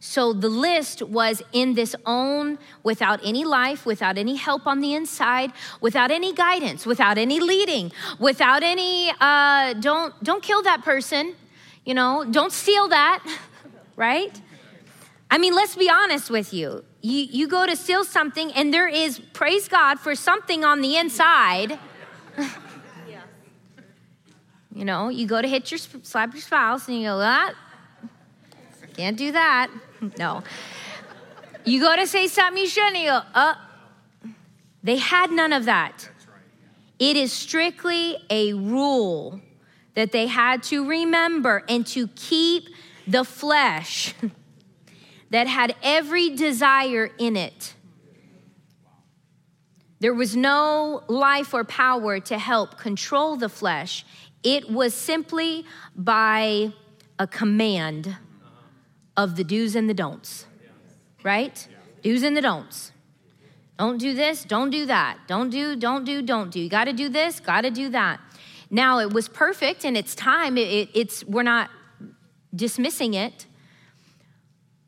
So 0.00 0.32
the 0.32 0.48
list 0.48 1.02
was 1.02 1.42
in 1.52 1.74
this 1.74 1.96
own, 2.04 2.58
without 2.82 3.20
any 3.24 3.44
life, 3.44 3.86
without 3.86 4.18
any 4.18 4.36
help 4.36 4.66
on 4.66 4.80
the 4.80 4.94
inside, 4.94 5.52
without 5.80 6.10
any 6.10 6.32
guidance, 6.32 6.86
without 6.86 7.18
any 7.18 7.40
leading, 7.40 7.92
without 8.18 8.62
any, 8.62 9.12
uh, 9.20 9.72
don't, 9.74 10.12
don't 10.22 10.42
kill 10.42 10.62
that 10.62 10.84
person, 10.84 11.34
you 11.84 11.94
know, 11.94 12.24
don't 12.30 12.52
steal 12.52 12.88
that, 12.88 13.24
right? 13.96 14.40
I 15.30 15.38
mean, 15.38 15.54
let's 15.54 15.74
be 15.76 15.90
honest 15.90 16.30
with 16.30 16.52
you. 16.52 16.84
You, 17.00 17.26
you 17.30 17.48
go 17.48 17.66
to 17.66 17.74
steal 17.76 18.04
something, 18.04 18.52
and 18.52 18.72
there 18.72 18.88
is, 18.88 19.18
praise 19.32 19.68
God, 19.68 19.98
for 19.98 20.14
something 20.14 20.64
on 20.64 20.80
the 20.82 20.96
inside. 20.96 21.78
you 24.74 24.84
know, 24.84 25.08
you 25.08 25.26
go 25.26 25.40
to 25.42 25.48
hit 25.48 25.70
your, 25.70 25.78
slap 25.78 26.32
your 26.32 26.42
spouse, 26.42 26.86
and 26.88 26.96
you 26.98 27.08
go, 27.08 27.18
ah, 27.20 27.52
can't 28.96 29.16
do 29.16 29.32
that. 29.32 29.70
No. 30.18 30.42
You 31.64 31.80
go 31.80 31.96
to 31.96 32.06
say 32.06 32.28
something 32.28 32.62
you 32.62 32.68
shouldn't, 32.68 32.98
you 32.98 33.08
go, 33.08 33.22
uh. 33.34 33.54
They 34.82 34.96
had 34.98 35.32
none 35.32 35.54
of 35.54 35.64
that. 35.64 36.10
It 36.98 37.16
is 37.16 37.32
strictly 37.32 38.18
a 38.30 38.52
rule 38.52 39.40
that 39.94 40.12
they 40.12 40.26
had 40.26 40.62
to 40.64 40.86
remember 40.86 41.64
and 41.68 41.86
to 41.88 42.08
keep 42.08 42.68
the 43.06 43.24
flesh 43.24 44.14
that 45.30 45.46
had 45.46 45.74
every 45.82 46.36
desire 46.36 47.10
in 47.18 47.36
it. 47.36 47.74
There 49.98 50.14
was 50.14 50.36
no 50.36 51.02
life 51.08 51.54
or 51.54 51.64
power 51.64 52.20
to 52.20 52.38
help 52.38 52.78
control 52.78 53.36
the 53.36 53.48
flesh. 53.48 54.04
It 54.42 54.70
was 54.70 54.94
simply 54.94 55.64
by 55.96 56.72
a 57.18 57.26
command 57.26 58.16
of 59.16 59.36
the 59.36 59.44
do's 59.44 59.74
and 59.74 59.88
the 59.88 59.94
don'ts, 59.94 60.46
right? 61.22 61.68
Do's 62.02 62.22
and 62.22 62.36
the 62.36 62.42
don'ts. 62.42 62.92
Don't 63.78 63.98
do 63.98 64.14
this, 64.14 64.44
don't 64.44 64.70
do 64.70 64.86
that. 64.86 65.18
Don't 65.26 65.50
do, 65.50 65.76
don't 65.76 66.04
do, 66.04 66.22
don't 66.22 66.50
do. 66.50 66.60
You 66.60 66.68
got 66.68 66.84
to 66.84 66.92
do 66.92 67.08
this, 67.08 67.40
got 67.40 67.62
to 67.62 67.70
do 67.70 67.90
that. 67.90 68.20
Now 68.70 69.00
it 69.00 69.12
was 69.12 69.28
perfect 69.28 69.84
in 69.84 69.96
its 69.96 70.14
time. 70.14 70.56
It, 70.56 70.68
it, 70.68 70.88
it's 70.94 71.24
we're 71.24 71.42
not 71.42 71.70
dismissing 72.54 73.14
it. 73.14 73.46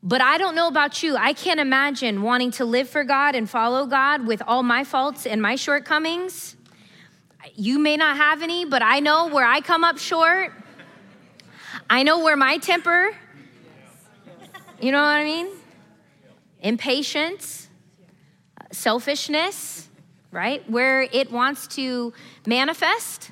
But 0.01 0.21
I 0.21 0.37
don't 0.37 0.55
know 0.55 0.67
about 0.67 1.03
you. 1.03 1.17
I 1.17 1.33
can't 1.33 1.59
imagine 1.59 2.21
wanting 2.21 2.51
to 2.51 2.65
live 2.65 2.89
for 2.89 3.03
God 3.03 3.35
and 3.35 3.49
follow 3.49 3.85
God 3.85 4.25
with 4.25 4.41
all 4.47 4.63
my 4.63 4.83
faults 4.83 5.25
and 5.25 5.41
my 5.41 5.55
shortcomings. 5.55 6.55
You 7.55 7.79
may 7.79 7.97
not 7.97 8.15
have 8.15 8.41
any, 8.41 8.65
but 8.65 8.81
I 8.81 9.01
know 9.01 9.27
where 9.27 9.45
I 9.45 9.59
come 9.59 9.83
up 9.83 9.97
short. 9.97 10.53
I 11.89 12.03
know 12.03 12.23
where 12.23 12.37
my 12.37 12.57
temper 12.57 13.11
you 14.81 14.91
know 14.91 15.01
what 15.01 15.07
I 15.07 15.23
mean? 15.23 15.47
Impatience, 16.61 17.69
selfishness, 18.71 19.87
right? 20.31 20.67
Where 20.69 21.01
it 21.01 21.31
wants 21.31 21.67
to 21.75 22.13
manifest. 22.45 23.31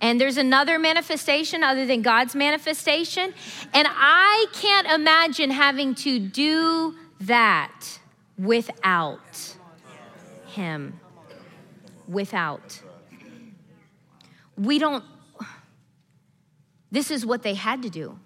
And 0.00 0.20
there's 0.20 0.36
another 0.36 0.78
manifestation 0.78 1.62
other 1.62 1.86
than 1.86 2.02
God's 2.02 2.34
manifestation. 2.34 3.34
And 3.74 3.86
I 3.88 4.46
can't 4.52 4.86
imagine 4.86 5.50
having 5.50 5.94
to 5.96 6.18
do 6.18 6.94
that 7.20 7.98
without 8.38 9.56
Him. 10.46 11.00
Without. 12.08 12.80
We 14.56 14.78
don't, 14.78 15.04
this 16.90 17.10
is 17.10 17.24
what 17.24 17.42
they 17.42 17.54
had 17.54 17.82
to 17.82 17.90
do. 17.90 18.18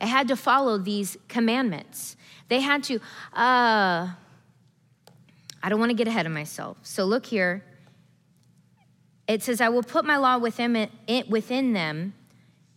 They 0.00 0.06
had 0.06 0.28
to 0.28 0.36
follow 0.36 0.78
these 0.78 1.16
commandments. 1.28 2.16
They 2.48 2.60
had 2.60 2.84
to, 2.84 2.96
uh, 3.32 4.08
I 5.62 5.68
don't 5.68 5.80
want 5.80 5.90
to 5.90 5.96
get 5.96 6.06
ahead 6.06 6.26
of 6.26 6.32
myself. 6.32 6.78
So 6.82 7.04
look 7.04 7.26
here. 7.26 7.64
It 9.26 9.42
says, 9.42 9.60
I 9.60 9.68
will 9.68 9.82
put 9.82 10.04
my 10.04 10.16
law 10.16 10.38
within, 10.38 10.88
within 11.28 11.72
them, 11.72 12.14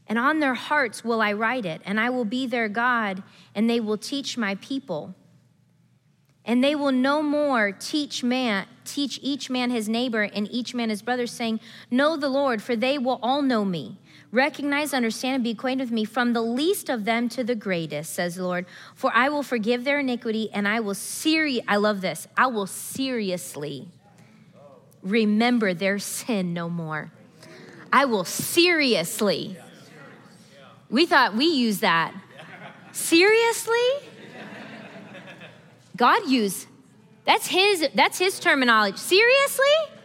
and 0.07 0.17
on 0.17 0.39
their 0.39 0.55
hearts 0.55 1.03
will 1.03 1.21
I 1.21 1.33
write 1.33 1.65
it, 1.65 1.81
and 1.85 1.99
I 1.99 2.09
will 2.09 2.25
be 2.25 2.47
their 2.47 2.67
God, 2.67 3.21
and 3.53 3.69
they 3.69 3.79
will 3.79 3.97
teach 3.97 4.37
my 4.37 4.55
people. 4.55 5.13
And 6.45 6.63
they 6.63 6.73
will 6.73 6.91
no 6.91 7.21
more 7.21 7.71
teach 7.71 8.23
man, 8.23 8.65
teach 8.83 9.19
each 9.21 9.51
man 9.51 9.69
his 9.69 9.87
neighbor 9.87 10.23
and 10.23 10.49
each 10.49 10.73
man 10.73 10.89
his 10.89 11.03
brother, 11.03 11.27
saying, 11.27 11.59
Know 11.91 12.17
the 12.17 12.29
Lord, 12.29 12.63
for 12.63 12.75
they 12.75 12.97
will 12.97 13.19
all 13.21 13.43
know 13.43 13.63
me 13.63 13.99
Recognize, 14.31 14.93
understand, 14.93 15.35
and 15.35 15.43
be 15.43 15.51
acquainted 15.51 15.85
with 15.85 15.91
me 15.91 16.05
from 16.05 16.33
the 16.33 16.41
least 16.41 16.89
of 16.89 17.05
them 17.05 17.29
to 17.29 17.43
the 17.43 17.55
greatest, 17.55 18.13
says 18.13 18.35
the 18.35 18.43
Lord. 18.43 18.67
For 18.93 19.11
I 19.13 19.29
will 19.29 19.41
forgive 19.41 19.83
their 19.83 19.99
iniquity 19.99 20.49
and 20.53 20.67
I 20.67 20.79
will 20.81 20.93
seriously, 20.93 21.65
I 21.67 21.77
love 21.77 22.01
this, 22.01 22.27
I 22.37 22.47
will 22.47 22.67
seriously 22.67 23.87
remember 25.01 25.73
their 25.73 25.97
sin 25.97 26.53
no 26.53 26.69
more. 26.69 27.11
I 27.91 28.05
will 28.05 28.25
seriously. 28.25 29.57
We 30.89 31.05
thought 31.05 31.35
we 31.35 31.45
used 31.45 31.81
that. 31.81 32.13
Seriously? 32.91 33.75
God 35.95 36.27
used 36.27 36.67
that's 37.25 37.47
his 37.47 37.87
that's 37.93 38.17
his 38.17 38.39
terminology. 38.39 38.97
Seriously? 38.97 39.98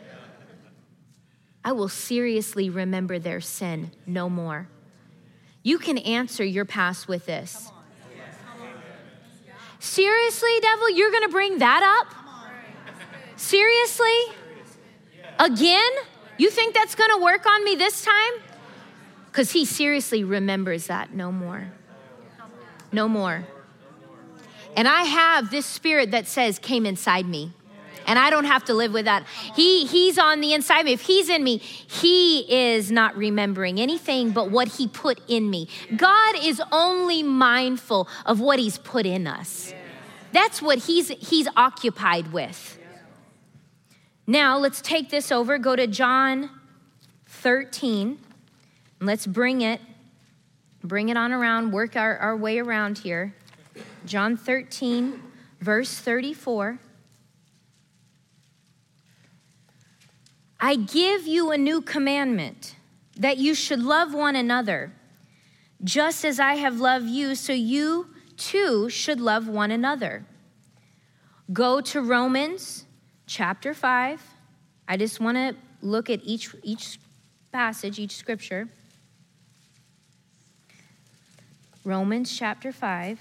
I 1.64 1.73
will 1.73 1.88
seriously 1.88 2.68
remember 2.68 3.18
their 3.18 3.40
sin 3.40 3.90
no 4.06 4.28
more. 4.28 4.68
You 5.62 5.78
can 5.78 5.97
answer 5.97 6.44
your 6.44 6.66
past 6.66 7.09
with 7.09 7.25
this. 7.25 7.71
Seriously, 9.78 10.50
devil, 10.61 10.90
you're 10.90 11.11
gonna 11.11 11.28
bring 11.28 11.59
that 11.59 11.83
up? 12.00 12.14
Seriously? 13.37 14.06
Again? 15.38 15.90
You 16.37 16.50
think 16.50 16.75
that's 16.75 16.94
gonna 16.94 17.23
work 17.23 17.47
on 17.47 17.64
me 17.64 17.76
this 17.76 18.04
time? 18.04 18.42
Because 19.26 19.52
he 19.52 19.64
seriously 19.64 20.23
remembers 20.23 20.87
that 20.88 21.14
no 21.14 21.33
more. 21.33 21.73
No 22.92 23.09
more. 23.09 23.47
And 24.76 24.87
I 24.87 25.02
have 25.04 25.50
this 25.50 25.66
spirit 25.66 26.11
that 26.11 26.26
says, 26.26 26.59
came 26.59 26.85
inside 26.85 27.26
me. 27.26 27.52
And 28.07 28.19
I 28.19 28.31
don't 28.31 28.45
have 28.45 28.65
to 28.67 28.75
live 28.75 28.93
with 28.93 29.05
that. 29.05 29.25
He, 29.55 29.87
he's 29.87 30.19
on 30.19 30.41
the 30.41 30.53
inside 30.53 30.85
me. 30.85 30.93
If 30.93 31.03
he's 31.03 31.29
in 31.29 31.43
me, 31.43 31.59
he 31.59 32.41
is 32.53 32.91
not 32.91 33.17
remembering 33.17 33.81
anything 33.81 34.31
but 34.31 34.51
what 34.51 34.69
he 34.69 34.89
put 34.89 35.21
in 35.29 35.51
me. 35.51 35.69
God 35.97 36.37
is 36.43 36.61
only 36.73 37.23
mindful 37.23 38.09
of 38.27 38.41
what 38.41 38.59
he's 38.59 38.79
put 38.79 39.07
in 39.07 39.27
us. 39.27 39.75
That's 40.33 40.61
what 40.61 40.79
he's, 40.79 41.09
he's 41.09 41.49
occupied 41.57 42.33
with. 42.33 42.79
Now, 44.27 44.59
let's 44.59 44.81
take 44.81 45.11
this 45.11 45.31
over, 45.31 45.59
go 45.59 45.77
to 45.77 45.87
John 45.87 46.51
13. 47.27 48.19
Let's 49.01 49.27
bring 49.27 49.61
it, 49.61 49.81
bring 50.83 51.11
it 51.11 51.17
on 51.17 51.31
around, 51.31 51.73
work 51.73 51.95
our, 51.95 52.17
our 52.19 52.37
way 52.37 52.59
around 52.59 52.99
here. 52.99 53.35
John 54.07 54.37
13, 54.37 55.23
verse 55.61 55.99
34. 55.99 56.79
I 60.61 60.77
give 60.77 61.27
you 61.27 61.51
a 61.51 61.59
new 61.59 61.81
commandment 61.81 62.77
that 63.17 63.39
you 63.39 63.55
should 63.55 63.83
love 63.83 64.15
one 64.15 64.37
another. 64.37 64.93
Just 65.83 66.25
as 66.25 66.41
I 66.41 66.55
have 66.55 66.81
loved 66.81 67.07
you, 67.07 67.35
so 67.35 67.53
you 67.53 68.09
too 68.37 68.89
should 68.89 69.21
love 69.21 69.49
one 69.49 69.71
another. 69.71 70.25
Go 71.53 71.81
to 71.83 72.01
Romans 72.01 72.87
chapter 73.27 73.75
5. 73.75 74.23
I 74.89 74.97
just 74.97 75.21
want 75.21 75.37
to 75.37 75.55
look 75.83 76.09
at 76.09 76.21
each, 76.25 76.55
each 76.63 76.99
passage, 77.53 77.99
each 77.99 78.17
scripture. 78.17 78.69
Romans 81.85 82.37
chapter 82.37 82.73
5. 82.73 83.21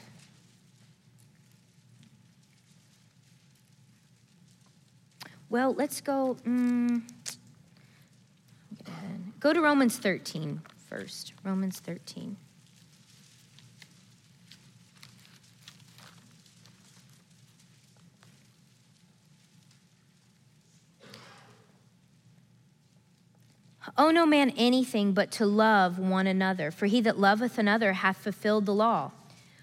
Well, 5.50 5.74
let's 5.74 6.02
go. 6.02 6.38
Um, 6.46 7.06
go 9.44 9.52
to 9.52 9.60
Romans 9.60 9.98
13 9.98 10.62
first. 10.88 11.34
Romans 11.44 11.78
13. 11.82 12.38
Owe 23.98 24.12
no 24.12 24.26
man 24.26 24.52
anything 24.52 25.12
but 25.12 25.30
to 25.32 25.46
love 25.46 26.00
one 26.00 26.26
another, 26.26 26.72
for 26.72 26.86
he 26.86 27.02
that 27.02 27.20
loveth 27.20 27.58
another 27.58 27.94
hath 27.94 28.18
fulfilled 28.18 28.66
the 28.66 28.74
law. 28.74 29.12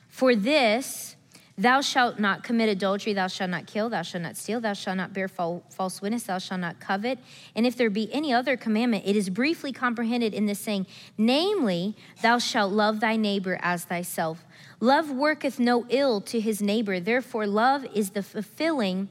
For 0.08 0.36
this, 0.36 1.16
thou 1.60 1.80
shalt 1.80 2.18
not 2.18 2.42
commit 2.42 2.68
adultery, 2.68 3.12
thou 3.12 3.26
shalt 3.26 3.50
not 3.50 3.66
kill, 3.66 3.90
thou 3.90 4.02
shalt 4.02 4.22
not 4.22 4.36
steal, 4.36 4.60
thou 4.60 4.72
shalt 4.72 4.96
not 4.96 5.12
bear 5.12 5.28
false 5.28 6.00
witness, 6.00 6.24
thou 6.24 6.38
shalt 6.38 6.60
not 6.60 6.80
covet. 6.80 7.18
And 7.54 7.66
if 7.66 7.76
there 7.76 7.90
be 7.90 8.12
any 8.12 8.32
other 8.32 8.56
commandment, 8.56 9.04
it 9.06 9.14
is 9.14 9.28
briefly 9.28 9.72
comprehended 9.72 10.32
in 10.32 10.46
this 10.46 10.58
saying, 10.58 10.86
namely, 11.18 11.94
thou 12.22 12.38
shalt 12.38 12.72
love 12.72 13.00
thy 13.00 13.16
neighbor 13.16 13.58
as 13.60 13.84
thyself. 13.84 14.44
Love 14.80 15.10
worketh 15.10 15.58
no 15.58 15.84
ill 15.90 16.22
to 16.22 16.40
his 16.40 16.62
neighbor, 16.62 16.98
therefore, 16.98 17.46
love 17.46 17.86
is 17.94 18.10
the 18.10 18.22
fulfilling 18.22 19.08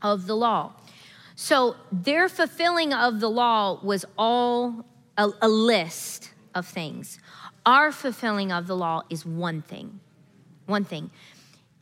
of 0.00 0.26
the 0.26 0.36
law. 0.36 0.72
So 1.34 1.76
their 1.90 2.28
fulfilling 2.28 2.92
of 2.92 3.18
the 3.18 3.28
law 3.28 3.80
was 3.82 4.04
all 4.16 4.84
a, 5.18 5.28
a 5.40 5.48
list 5.48 6.30
of 6.54 6.66
things. 6.66 7.18
Our 7.66 7.90
fulfilling 7.90 8.52
of 8.52 8.66
the 8.66 8.76
law 8.76 9.02
is 9.10 9.26
one 9.26 9.62
thing. 9.62 10.00
One 10.66 10.84
thing. 10.84 11.10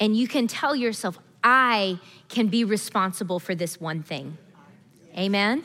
And 0.00 0.16
you 0.16 0.26
can 0.26 0.48
tell 0.48 0.74
yourself, 0.74 1.18
I 1.44 2.00
can 2.28 2.48
be 2.48 2.64
responsible 2.64 3.38
for 3.38 3.54
this 3.54 3.80
one 3.80 4.02
thing. 4.02 4.38
Amen? 5.16 5.62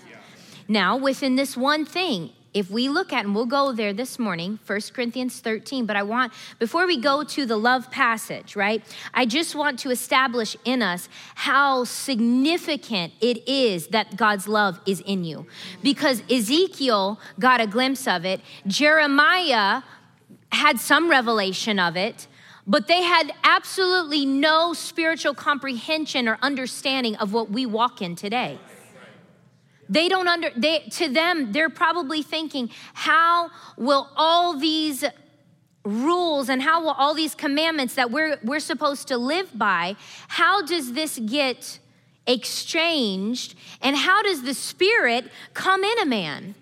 Now, 0.68 0.98
within 0.98 1.36
this 1.36 1.56
one 1.56 1.86
thing, 1.86 2.32
if 2.54 2.72
we 2.72 2.88
look 2.88 3.12
at, 3.12 3.26
and 3.26 3.36
we'll 3.36 3.46
go 3.46 3.74
there 3.74 3.92
this 3.92 4.18
morning, 4.18 4.60
1 4.66 4.80
Corinthians 4.94 5.42
13, 5.42 5.86
but 5.86 5.98
I 5.98 6.04
want, 6.04 6.32
before 6.58 6.88
we 6.88 6.98
go 6.98 7.22
to 7.24 7.46
the 7.46 7.58
love 7.58 7.92
passage, 7.92 8.56
right, 8.56 8.82
I 9.14 9.26
just 9.26 9.56
want 9.56 9.78
to 9.80 9.90
establish 9.90 10.56
in 10.64 10.82
us 10.82 11.10
how 11.36 11.84
significant 11.84 13.12
it 13.20 13.48
is 13.48 13.88
that 13.88 14.16
God's 14.16 14.48
love 14.48 14.80
is 14.86 15.02
in 15.02 15.26
you. 15.26 15.46
Because 15.84 16.24
Ezekiel 16.32 17.20
got 17.40 17.60
a 17.60 17.68
glimpse 17.68 18.08
of 18.08 18.24
it, 18.24 18.40
Jeremiah 18.66 19.82
had 20.54 20.80
some 20.80 21.10
revelation 21.10 21.78
of 21.78 21.98
it 21.98 22.28
but 22.68 22.88
they 22.88 23.04
had 23.04 23.32
absolutely 23.44 24.26
no 24.26 24.74
spiritual 24.74 25.34
comprehension 25.34 26.28
or 26.28 26.38
understanding 26.42 27.16
of 27.18 27.34
what 27.34 27.50
we 27.50 27.66
walk 27.66 28.02
in 28.02 28.16
today. 28.16 28.60
They 29.88 30.10
don't 30.10 30.28
under 30.28 30.50
they 30.56 30.80
to 30.80 31.10
them 31.10 31.52
they're 31.52 31.70
probably 31.70 32.24
thinking 32.24 32.72
how 32.94 33.52
will 33.78 34.10
all 34.16 34.58
these 34.58 35.06
rules 35.84 36.50
and 36.50 36.60
how 36.60 36.82
will 36.82 36.92
all 36.92 37.14
these 37.14 37.36
commandments 37.36 37.94
that 37.94 38.10
we're 38.10 38.40
we're 38.44 38.60
supposed 38.60 39.08
to 39.10 39.18
live 39.18 39.56
by 39.56 39.96
how 40.28 40.64
does 40.64 40.94
this 40.94 41.20
get 41.20 41.78
exchanged 42.26 43.56
and 43.82 43.96
how 43.96 44.24
does 44.24 44.42
the 44.42 44.56
spirit 44.56 45.32
come 45.54 45.84
in 45.84 46.00
a 46.00 46.06
man? 46.06 46.56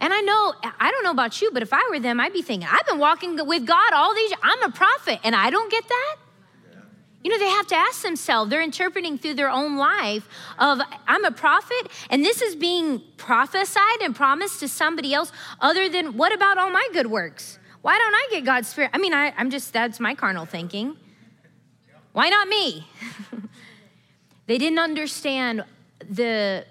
And 0.00 0.14
I 0.14 0.20
know, 0.22 0.54
I 0.80 0.90
don't 0.90 1.04
know 1.04 1.10
about 1.10 1.42
you, 1.42 1.50
but 1.52 1.62
if 1.62 1.72
I 1.72 1.86
were 1.90 2.00
them, 2.00 2.20
I'd 2.20 2.32
be 2.32 2.40
thinking, 2.42 2.66
I've 2.70 2.86
been 2.86 2.98
walking 2.98 3.36
with 3.46 3.66
God 3.66 3.92
all 3.92 4.14
these, 4.14 4.32
I'm 4.42 4.62
a 4.62 4.70
prophet, 4.70 5.20
and 5.22 5.36
I 5.36 5.50
don't 5.50 5.70
get 5.70 5.86
that? 5.86 6.16
You 7.22 7.30
know, 7.30 7.38
they 7.38 7.50
have 7.50 7.66
to 7.66 7.76
ask 7.76 8.00
themselves, 8.00 8.50
they're 8.50 8.62
interpreting 8.62 9.18
through 9.18 9.34
their 9.34 9.50
own 9.50 9.76
life 9.76 10.26
of, 10.58 10.80
I'm 11.06 11.24
a 11.26 11.30
prophet, 11.30 11.90
and 12.08 12.24
this 12.24 12.40
is 12.40 12.56
being 12.56 13.02
prophesied 13.18 14.00
and 14.02 14.16
promised 14.16 14.60
to 14.60 14.68
somebody 14.68 15.12
else 15.12 15.30
other 15.60 15.90
than, 15.90 16.16
what 16.16 16.32
about 16.32 16.56
all 16.56 16.70
my 16.70 16.88
good 16.94 17.08
works? 17.08 17.58
Why 17.82 17.98
don't 17.98 18.14
I 18.14 18.28
get 18.30 18.46
God's 18.46 18.68
Spirit? 18.68 18.90
I 18.94 18.98
mean, 18.98 19.12
I, 19.12 19.34
I'm 19.36 19.50
just, 19.50 19.70
that's 19.70 20.00
my 20.00 20.14
carnal 20.14 20.46
thinking. 20.46 20.96
Why 22.12 22.30
not 22.30 22.48
me? 22.48 22.88
they 24.46 24.56
didn't 24.56 24.78
understand 24.78 25.64
the, 26.08 26.64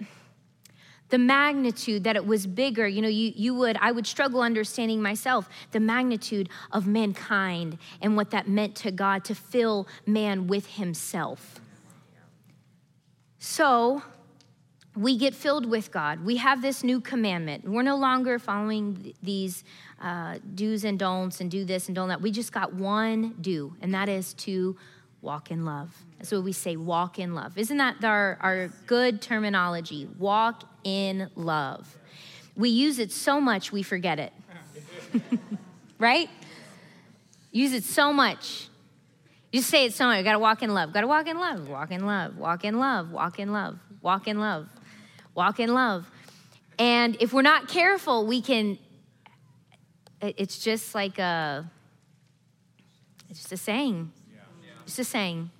the 1.10 1.17
magnitude 1.17 2.04
that 2.04 2.15
it 2.15 2.26
was 2.26 2.48
bigger. 2.48 2.88
You 2.88 3.02
know 3.02 3.08
you, 3.08 3.34
you 3.36 3.54
would 3.56 3.78
i 3.82 3.91
would 3.91 4.08
struggle 4.08 4.41
understanding 4.41 5.02
myself 5.02 5.50
the 5.72 5.80
magnitude 5.80 6.50
of 6.72 6.88
mankind 6.88 7.78
and 8.02 8.15
what 8.15 8.32
that 8.32 8.48
meant 8.48 8.76
to 8.76 8.91
god 8.91 9.24
to 9.26 9.36
fill 9.36 9.88
man 10.06 10.48
with 10.48 10.65
himself. 10.67 11.60
So 13.39 14.04
we 14.95 15.17
get 15.17 15.34
filled 15.34 15.65
with 15.65 15.91
god. 15.91 16.26
We 16.26 16.38
have 16.38 16.62
this 16.62 16.84
new 16.84 17.00
commandment. 17.00 17.67
We're 17.67 17.84
no 17.84 17.95
longer 17.95 18.38
following 18.39 19.13
these 19.24 19.63
uh, 20.02 20.39
do's 20.56 20.84
and 20.84 21.00
don'ts 21.00 21.41
and 21.41 21.50
do 21.50 21.65
this 21.65 21.88
and 21.88 21.95
don't 21.95 22.10
that. 22.10 22.22
We 22.22 22.32
just 22.32 22.52
got 22.52 22.74
one 22.74 23.36
do 23.41 23.76
and 23.82 23.93
that 23.93 24.10
is 24.10 24.34
to 24.36 24.78
walk 25.22 25.52
in 25.52 25.66
love 25.66 25.96
that's 26.18 26.32
what 26.32 26.44
we 26.44 26.52
say 26.52 26.76
walk 26.76 27.20
in 27.20 27.36
love 27.36 27.58
isn't 27.58 27.78
that 27.78 28.04
our, 28.04 28.38
our 28.42 28.70
good 28.88 29.22
terminology 29.22 30.08
walk 30.18 30.64
in 30.84 31.30
love. 31.36 31.98
We 32.56 32.70
use 32.70 33.00
it 33.00 33.12
so 33.12 33.40
much 33.40 33.72
we 33.72 33.84
forget 33.84 34.20
it. 34.20 34.34
right? 36.00 36.30
Use 37.52 37.74
it 37.74 37.84
so 37.84 38.12
much. 38.14 38.68
You 39.52 39.62
say 39.62 39.86
it 39.86 39.94
so 39.94 40.06
much. 40.06 40.24
Got 40.24 40.34
to 40.34 40.40
walk 40.40 40.62
in 40.62 40.74
love. 40.74 40.94
Got 40.94 41.02
to 41.02 41.08
walk 41.08 41.28
in 41.28 41.40
love. 41.40 41.68
Walk 41.68 41.92
in 41.92 42.06
love. 42.06 42.38
Walk 42.38 42.66
in 42.66 42.80
love. 42.80 43.12
Walk 43.12 43.40
in 43.40 43.52
love. 43.52 43.80
Walk 44.02 44.28
in 44.28 44.40
love. 44.40 44.70
Walk 45.34 45.60
in 45.60 45.74
love. 45.74 46.10
And 46.78 47.18
if 47.20 47.34
we're 47.34 47.42
not 47.42 47.68
careful, 47.68 48.26
we 48.26 48.42
can. 48.42 48.78
It's 50.22 50.60
just 50.60 50.94
like 50.94 51.18
a. 51.18 51.70
It's 53.30 53.40
just 53.40 53.54
a 53.54 53.58
saying. 53.58 54.12
It's 54.89 54.97
a 54.97 55.04
saying. 55.04 55.52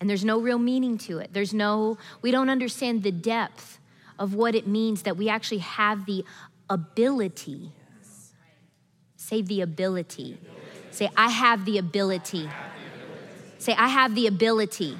And 0.00 0.08
there's 0.08 0.24
no 0.24 0.40
real 0.40 0.58
meaning 0.58 0.96
to 0.98 1.18
it. 1.18 1.30
There's 1.32 1.52
no. 1.52 1.98
We 2.22 2.30
don't 2.30 2.48
understand 2.48 3.02
the 3.02 3.10
depth 3.10 3.80
of 4.20 4.34
what 4.34 4.54
it 4.54 4.68
means 4.68 5.02
that 5.02 5.16
we 5.16 5.28
actually 5.28 5.58
have 5.58 6.06
the 6.06 6.24
ability. 6.70 7.72
Say 9.16 9.42
the 9.42 9.62
ability. 9.62 10.38
Say, 10.92 11.10
I 11.16 11.28
have 11.28 11.64
the 11.64 11.78
ability. 11.78 12.48
Say, 13.58 13.74
I 13.74 13.88
have 13.88 14.14
the 14.14 14.28
ability. 14.28 14.96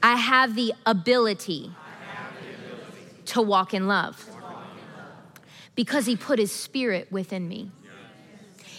I 0.00 0.14
have 0.14 0.54
the 0.54 0.72
ability 0.86 1.72
to 3.26 3.42
walk 3.42 3.74
in 3.74 3.88
love 3.88 4.24
because 5.74 6.06
he 6.06 6.14
put 6.14 6.38
his 6.38 6.52
spirit 6.52 7.10
within 7.10 7.48
me. 7.48 7.72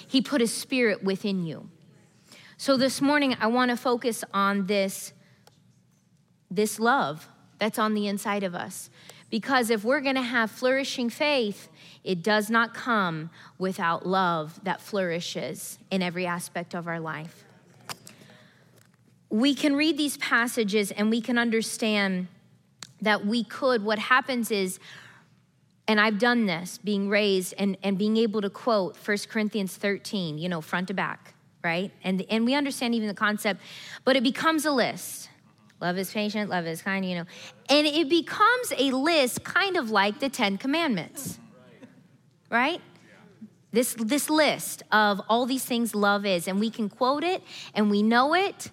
He 0.07 0.21
put 0.21 0.39
his 0.39 0.53
spirit 0.53 1.03
within 1.03 1.45
you. 1.45 1.69
So 2.61 2.77
this 2.77 3.01
morning 3.01 3.35
I 3.39 3.47
want 3.47 3.71
to 3.71 3.75
focus 3.75 4.23
on 4.35 4.67
this 4.67 5.13
this 6.51 6.79
love 6.79 7.27
that's 7.57 7.79
on 7.79 7.95
the 7.95 8.07
inside 8.07 8.43
of 8.43 8.53
us. 8.53 8.91
Because 9.31 9.71
if 9.71 9.83
we're 9.83 9.99
going 9.99 10.13
to 10.13 10.21
have 10.21 10.51
flourishing 10.51 11.09
faith, 11.09 11.69
it 12.03 12.21
does 12.21 12.51
not 12.51 12.75
come 12.75 13.31
without 13.57 14.05
love 14.05 14.63
that 14.63 14.79
flourishes 14.79 15.79
in 15.89 16.03
every 16.03 16.27
aspect 16.27 16.75
of 16.75 16.87
our 16.87 16.99
life. 16.99 17.45
we 19.31 19.55
can 19.55 19.75
read 19.75 19.97
these 19.97 20.17
passages 20.17 20.91
and 20.91 21.09
we 21.09 21.19
can 21.19 21.39
understand 21.39 22.27
that 23.01 23.25
we 23.25 23.43
could. 23.43 23.83
What 23.83 23.97
happens 23.97 24.51
is, 24.51 24.77
and 25.87 25.99
I've 25.99 26.19
done 26.19 26.45
this, 26.45 26.77
being 26.77 27.09
raised 27.09 27.55
and, 27.57 27.75
and 27.81 27.97
being 27.97 28.17
able 28.17 28.39
to 28.41 28.51
quote 28.51 28.95
1 29.03 29.17
Corinthians 29.29 29.75
13, 29.77 30.37
you 30.37 30.47
know, 30.47 30.61
front 30.61 30.89
to 30.89 30.93
back, 30.93 31.30
right? 31.63 31.91
And, 32.03 32.25
and 32.29 32.45
we 32.45 32.53
understand 32.55 32.95
even 32.95 33.07
the 33.07 33.13
concept, 33.13 33.61
but 34.03 34.15
it 34.15 34.23
becomes 34.23 34.65
a 34.65 34.71
list. 34.71 35.29
Love 35.79 35.97
is 35.97 36.11
patient, 36.11 36.49
love 36.49 36.67
is 36.67 36.81
kind, 36.81 37.03
you 37.03 37.15
know. 37.15 37.25
And 37.69 37.87
it 37.87 38.09
becomes 38.09 38.73
a 38.77 38.91
list 38.91 39.43
kind 39.43 39.77
of 39.77 39.89
like 39.89 40.19
the 40.19 40.29
Ten 40.29 40.57
Commandments, 40.57 41.39
right? 42.49 42.81
This, 43.71 43.95
this 43.97 44.29
list 44.29 44.83
of 44.91 45.21
all 45.29 45.45
these 45.45 45.65
things 45.65 45.95
love 45.95 46.25
is, 46.25 46.47
and 46.47 46.59
we 46.59 46.69
can 46.69 46.89
quote 46.89 47.23
it 47.23 47.41
and 47.73 47.89
we 47.89 48.03
know 48.03 48.35
it 48.35 48.69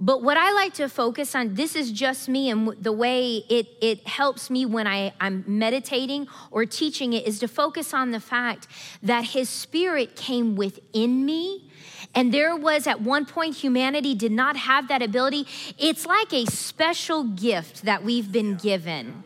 but 0.00 0.22
what 0.22 0.36
I 0.36 0.52
like 0.52 0.74
to 0.74 0.88
focus 0.88 1.34
on, 1.34 1.54
this 1.54 1.76
is 1.76 1.92
just 1.92 2.28
me, 2.28 2.50
and 2.50 2.68
the 2.80 2.92
way 2.92 3.44
it, 3.48 3.68
it 3.80 4.06
helps 4.06 4.50
me 4.50 4.66
when 4.66 4.86
I, 4.86 5.12
I'm 5.20 5.44
meditating 5.46 6.26
or 6.50 6.66
teaching 6.66 7.12
it 7.12 7.26
is 7.26 7.38
to 7.40 7.48
focus 7.48 7.94
on 7.94 8.10
the 8.10 8.18
fact 8.18 8.66
that 9.02 9.24
His 9.24 9.48
Spirit 9.48 10.16
came 10.16 10.56
within 10.56 11.24
me. 11.24 11.70
And 12.12 12.34
there 12.34 12.56
was 12.56 12.86
at 12.86 13.00
one 13.00 13.24
point, 13.24 13.56
humanity 13.56 14.14
did 14.14 14.32
not 14.32 14.56
have 14.56 14.88
that 14.88 15.00
ability. 15.00 15.46
It's 15.78 16.06
like 16.06 16.32
a 16.32 16.44
special 16.46 17.24
gift 17.24 17.82
that 17.82 18.04
we've 18.04 18.30
been 18.30 18.56
given. 18.56 19.22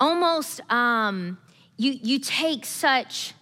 Almost, 0.00 0.60
um, 0.72 1.38
you, 1.76 1.92
you 2.02 2.18
take 2.18 2.66
such, 2.66 3.34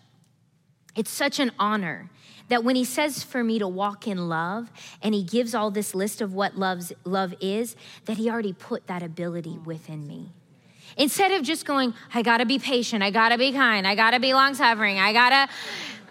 it's 0.94 1.10
such 1.10 1.40
an 1.40 1.50
honor 1.58 2.10
that 2.52 2.64
when 2.64 2.76
he 2.76 2.84
says 2.84 3.22
for 3.22 3.42
me 3.42 3.58
to 3.58 3.66
walk 3.66 4.06
in 4.06 4.28
love 4.28 4.70
and 5.00 5.14
he 5.14 5.22
gives 5.22 5.54
all 5.54 5.70
this 5.70 5.94
list 5.94 6.20
of 6.20 6.34
what 6.34 6.54
love's, 6.54 6.92
love 7.02 7.34
is, 7.40 7.74
that 8.04 8.18
he 8.18 8.28
already 8.28 8.52
put 8.52 8.86
that 8.88 9.02
ability 9.02 9.58
within 9.64 10.06
me. 10.06 10.30
Instead 10.98 11.32
of 11.32 11.42
just 11.42 11.64
going, 11.64 11.94
I 12.12 12.20
gotta 12.20 12.44
be 12.44 12.58
patient, 12.58 13.02
I 13.02 13.10
gotta 13.10 13.38
be 13.38 13.52
kind, 13.52 13.86
I 13.86 13.94
gotta 13.94 14.20
be 14.20 14.34
long 14.34 14.52
suffering, 14.54 14.98
I 14.98 15.14
gotta, 15.14 15.50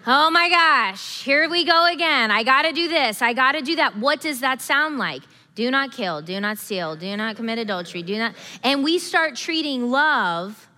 oh 0.04 0.32
my 0.32 0.48
gosh, 0.48 1.22
here 1.22 1.48
we 1.48 1.64
go 1.64 1.86
again, 1.86 2.32
I 2.32 2.42
gotta 2.42 2.72
do 2.72 2.88
this, 2.88 3.22
I 3.22 3.34
gotta 3.34 3.62
do 3.62 3.76
that. 3.76 3.96
What 3.98 4.20
does 4.20 4.40
that 4.40 4.60
sound 4.60 4.98
like? 4.98 5.22
Do 5.54 5.70
not 5.70 5.92
kill, 5.92 6.22
do 6.22 6.40
not 6.40 6.58
steal, 6.58 6.96
do 6.96 7.16
not 7.16 7.36
commit 7.36 7.60
adultery, 7.60 8.02
do 8.02 8.18
not. 8.18 8.34
And 8.64 8.82
we 8.82 8.98
start 8.98 9.36
treating 9.36 9.92
love 9.92 10.68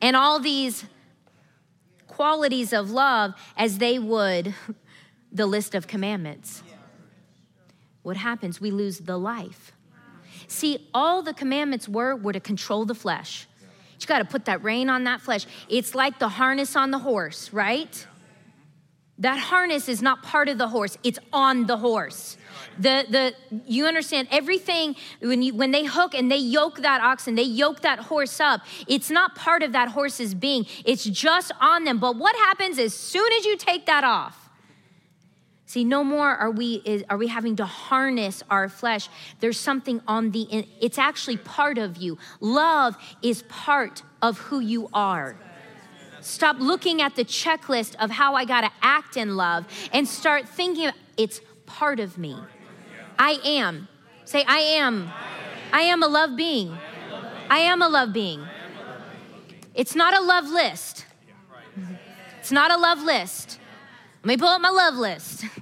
and 0.00 0.14
all 0.14 0.38
these 0.38 0.84
qualities 2.06 2.72
of 2.72 2.92
love 2.92 3.34
as 3.56 3.78
they 3.78 3.98
would 3.98 4.54
the 5.32 5.46
list 5.46 5.74
of 5.74 5.86
commandments. 5.86 6.62
What 8.02 8.16
happens? 8.16 8.60
We 8.60 8.70
lose 8.70 8.98
the 9.00 9.18
life. 9.18 9.72
See, 10.46 10.88
all 10.94 11.22
the 11.22 11.34
commandments 11.34 11.88
were 11.88 12.16
were 12.16 12.32
to 12.32 12.40
control 12.40 12.84
the 12.84 12.94
flesh. 12.94 13.46
You 14.00 14.06
got 14.06 14.18
to 14.18 14.24
put 14.24 14.44
that 14.44 14.62
rein 14.62 14.88
on 14.88 15.04
that 15.04 15.20
flesh. 15.20 15.46
It's 15.68 15.94
like 15.94 16.18
the 16.18 16.28
harness 16.28 16.76
on 16.76 16.90
the 16.90 17.00
horse, 17.00 17.52
right? 17.52 18.06
That 19.18 19.38
harness 19.38 19.88
is 19.88 20.00
not 20.00 20.22
part 20.22 20.48
of 20.48 20.58
the 20.58 20.68
horse, 20.68 20.96
it's 21.02 21.18
on 21.32 21.66
the 21.66 21.76
horse. 21.76 22.36
The, 22.78 23.04
the, 23.10 23.34
you 23.66 23.86
understand 23.86 24.28
everything 24.30 24.94
when, 25.20 25.42
you, 25.42 25.52
when 25.54 25.72
they 25.72 25.84
hook 25.84 26.14
and 26.14 26.30
they 26.30 26.36
yoke 26.36 26.82
that 26.82 27.00
oxen, 27.00 27.34
they 27.34 27.42
yoke 27.42 27.80
that 27.80 27.98
horse 27.98 28.38
up. 28.38 28.60
It's 28.86 29.10
not 29.10 29.34
part 29.34 29.64
of 29.64 29.72
that 29.72 29.88
horse's 29.88 30.34
being, 30.34 30.66
it's 30.84 31.02
just 31.02 31.50
on 31.60 31.82
them. 31.82 31.98
But 31.98 32.16
what 32.16 32.36
happens 32.36 32.78
as 32.78 32.94
soon 32.94 33.32
as 33.32 33.44
you 33.44 33.56
take 33.56 33.86
that 33.86 34.04
off? 34.04 34.47
See, 35.68 35.84
no 35.84 36.02
more 36.02 36.30
are 36.30 36.50
we 36.50 37.04
are 37.10 37.18
we 37.18 37.26
having 37.26 37.56
to 37.56 37.66
harness 37.66 38.42
our 38.48 38.70
flesh. 38.70 39.10
There's 39.40 39.60
something 39.60 40.00
on 40.08 40.30
the 40.30 40.64
it's 40.80 40.96
actually 40.96 41.36
part 41.36 41.76
of 41.76 41.98
you. 41.98 42.16
Love 42.40 42.96
is 43.20 43.42
part 43.50 44.02
of 44.22 44.38
who 44.38 44.60
you 44.60 44.88
are. 44.94 45.36
Stop 46.22 46.56
looking 46.58 47.02
at 47.02 47.16
the 47.16 47.24
checklist 47.24 47.96
of 47.96 48.10
how 48.10 48.34
I 48.34 48.46
got 48.46 48.62
to 48.62 48.70
act 48.80 49.18
in 49.18 49.36
love 49.36 49.66
and 49.92 50.08
start 50.08 50.48
thinking 50.48 50.90
it's 51.18 51.42
part 51.66 52.00
of 52.00 52.16
me. 52.16 52.34
I 53.18 53.38
am. 53.44 53.88
Say 54.24 54.44
I 54.48 54.60
am. 54.60 55.10
I 55.70 55.82
am 55.82 56.02
a 56.02 56.08
love 56.08 56.34
being. 56.34 56.78
I 57.50 57.58
am 57.58 57.82
a 57.82 57.90
love 57.90 58.14
being. 58.14 58.42
It's 59.74 59.94
not 59.94 60.16
a 60.16 60.22
love 60.22 60.48
list. 60.48 61.04
It's 62.40 62.52
not 62.52 62.70
a 62.70 62.78
love 62.78 63.02
list. 63.02 63.58
Let 64.22 64.28
me 64.28 64.36
pull 64.36 64.48
up 64.48 64.60
my 64.60 64.70
love 64.70 64.94
list. 64.94 65.44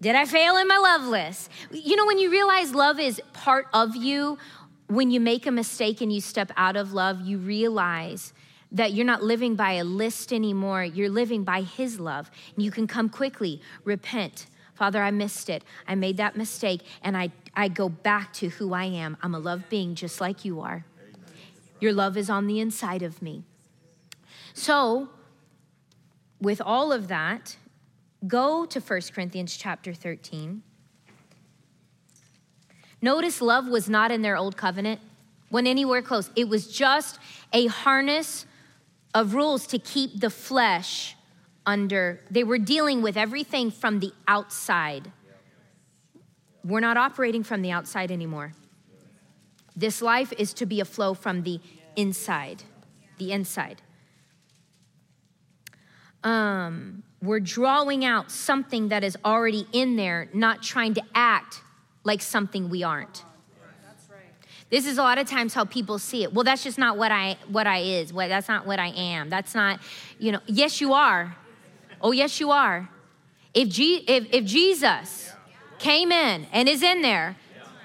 Did 0.00 0.14
I 0.14 0.26
fail 0.26 0.56
in 0.56 0.68
my 0.68 0.76
love 0.76 1.04
list? 1.04 1.50
You 1.70 1.96
know, 1.96 2.06
when 2.06 2.18
you 2.18 2.30
realize 2.30 2.74
love 2.74 3.00
is 3.00 3.20
part 3.32 3.66
of 3.72 3.96
you, 3.96 4.38
when 4.88 5.10
you 5.10 5.20
make 5.20 5.46
a 5.46 5.50
mistake 5.50 6.00
and 6.00 6.12
you 6.12 6.20
step 6.20 6.52
out 6.56 6.76
of 6.76 6.92
love, 6.92 7.22
you 7.22 7.38
realize 7.38 8.32
that 8.72 8.92
you're 8.92 9.06
not 9.06 9.22
living 9.22 9.56
by 9.56 9.72
a 9.72 9.84
list 9.84 10.32
anymore. 10.32 10.84
You're 10.84 11.08
living 11.08 11.44
by 11.44 11.62
His 11.62 11.98
love. 11.98 12.30
And 12.54 12.64
you 12.64 12.70
can 12.70 12.86
come 12.86 13.08
quickly, 13.08 13.60
repent. 13.84 14.46
Father, 14.74 15.02
I 15.02 15.10
missed 15.10 15.48
it. 15.48 15.64
I 15.88 15.94
made 15.94 16.18
that 16.18 16.36
mistake, 16.36 16.82
and 17.02 17.16
I, 17.16 17.30
I 17.54 17.68
go 17.68 17.88
back 17.88 18.34
to 18.34 18.50
who 18.50 18.74
I 18.74 18.84
am. 18.84 19.16
I'm 19.22 19.34
a 19.34 19.38
love 19.38 19.70
being 19.70 19.94
just 19.94 20.20
like 20.20 20.44
you 20.44 20.60
are. 20.60 20.84
Your 21.80 21.94
love 21.94 22.16
is 22.16 22.28
on 22.28 22.46
the 22.46 22.60
inside 22.60 23.02
of 23.02 23.22
me. 23.22 23.44
So, 24.52 25.08
with 26.40 26.60
all 26.60 26.92
of 26.92 27.08
that, 27.08 27.56
go 28.26 28.64
to 28.66 28.80
1 28.80 29.00
Corinthians 29.12 29.56
chapter 29.56 29.92
13. 29.92 30.62
Notice 33.02 33.40
love 33.40 33.66
was 33.66 33.88
not 33.88 34.10
in 34.10 34.22
their 34.22 34.36
old 34.36 34.56
covenant, 34.56 35.00
when 35.48 35.66
anywhere 35.66 36.02
close. 36.02 36.30
It 36.36 36.48
was 36.48 36.66
just 36.66 37.18
a 37.52 37.66
harness 37.66 38.46
of 39.14 39.34
rules 39.34 39.66
to 39.68 39.78
keep 39.78 40.20
the 40.20 40.30
flesh 40.30 41.16
under. 41.64 42.20
They 42.30 42.44
were 42.44 42.58
dealing 42.58 43.02
with 43.02 43.16
everything 43.16 43.70
from 43.70 44.00
the 44.00 44.12
outside. 44.26 45.12
We're 46.64 46.80
not 46.80 46.96
operating 46.96 47.42
from 47.42 47.62
the 47.62 47.70
outside 47.70 48.10
anymore. 48.10 48.54
This 49.76 50.00
life 50.00 50.32
is 50.38 50.54
to 50.54 50.66
be 50.66 50.80
a 50.80 50.84
flow 50.84 51.14
from 51.14 51.42
the 51.42 51.60
inside, 51.96 52.62
the 53.18 53.32
inside 53.32 53.82
um, 56.26 57.04
we're 57.26 57.40
drawing 57.40 58.04
out 58.04 58.30
something 58.30 58.88
that 58.88 59.04
is 59.04 59.16
already 59.24 59.66
in 59.72 59.96
there, 59.96 60.28
not 60.32 60.62
trying 60.62 60.94
to 60.94 61.02
act 61.14 61.60
like 62.04 62.22
something 62.22 62.68
we 62.68 62.82
aren't. 62.82 63.24
This 64.68 64.86
is 64.86 64.98
a 64.98 65.02
lot 65.02 65.18
of 65.18 65.28
times 65.28 65.54
how 65.54 65.64
people 65.64 65.98
see 65.98 66.24
it. 66.24 66.32
Well, 66.32 66.42
that's 66.42 66.64
just 66.64 66.76
not 66.76 66.98
what 66.98 67.12
I 67.12 67.36
what 67.48 67.68
I 67.68 67.78
is. 67.78 68.12
What 68.12 68.28
that's 68.28 68.48
not 68.48 68.66
what 68.66 68.80
I 68.80 68.88
am. 68.88 69.28
That's 69.28 69.54
not, 69.54 69.80
you 70.18 70.32
know. 70.32 70.40
Yes, 70.46 70.80
you 70.80 70.92
are. 70.92 71.36
Oh, 72.00 72.12
yes, 72.12 72.40
you 72.40 72.50
are. 72.50 72.88
If 73.54 73.68
G, 73.68 74.04
if, 74.06 74.26
if 74.32 74.44
Jesus 74.44 75.32
came 75.78 76.12
in 76.12 76.46
and 76.52 76.68
is 76.68 76.82
in 76.82 77.00
there, 77.00 77.36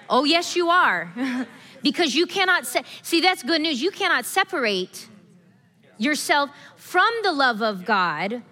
oh 0.10 0.24
yes, 0.24 0.56
you 0.56 0.70
are. 0.70 1.14
because 1.84 2.14
you 2.16 2.26
cannot 2.26 2.66
se- 2.66 2.84
see 3.02 3.22
that's 3.22 3.44
good 3.44 3.62
news. 3.62 3.82
You 3.82 3.92
cannot 3.92 4.26
separate 4.26 5.08
yourself 5.98 6.50
from 6.76 7.10
the 7.24 7.32
love 7.32 7.62
of 7.62 7.86
God. 7.86 8.44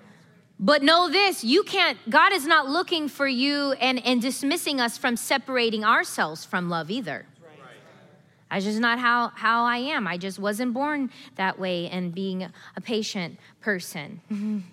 But 0.59 0.83
know 0.83 1.09
this, 1.09 1.41
you 1.43 1.63
can't, 1.63 1.97
God 2.09 2.33
is 2.33 2.45
not 2.45 2.67
looking 2.67 3.07
for 3.07 3.27
you 3.27 3.71
and, 3.73 4.05
and 4.05 4.21
dismissing 4.21 4.81
us 4.81 4.97
from 4.97 5.15
separating 5.15 5.85
ourselves 5.85 6.43
from 6.43 6.69
love 6.69 6.91
either. 6.91 7.25
That's 8.51 8.65
just 8.65 8.79
not 8.79 8.99
how, 8.99 9.29
how 9.35 9.63
I 9.63 9.77
am. 9.77 10.05
I 10.07 10.17
just 10.17 10.37
wasn't 10.37 10.73
born 10.73 11.11
that 11.35 11.59
way 11.59 11.87
and 11.87 12.13
being 12.13 12.43
a 12.75 12.81
patient 12.81 13.39
person. 13.61 14.21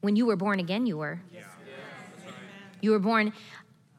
when 0.00 0.16
you 0.16 0.26
were 0.26 0.36
born 0.36 0.60
again, 0.60 0.86
you 0.86 0.98
were. 0.98 1.20
You 2.82 2.90
were 2.92 2.98
born, 2.98 3.32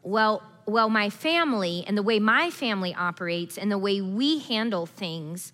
well, 0.01 0.43
well, 0.65 0.89
my 0.89 1.09
family 1.09 1.83
and 1.87 1.97
the 1.97 2.03
way 2.03 2.19
my 2.19 2.49
family 2.49 2.93
operates 2.93 3.57
and 3.57 3.71
the 3.71 3.77
way 3.77 3.99
we 4.01 4.39
handle 4.39 4.85
things 4.85 5.51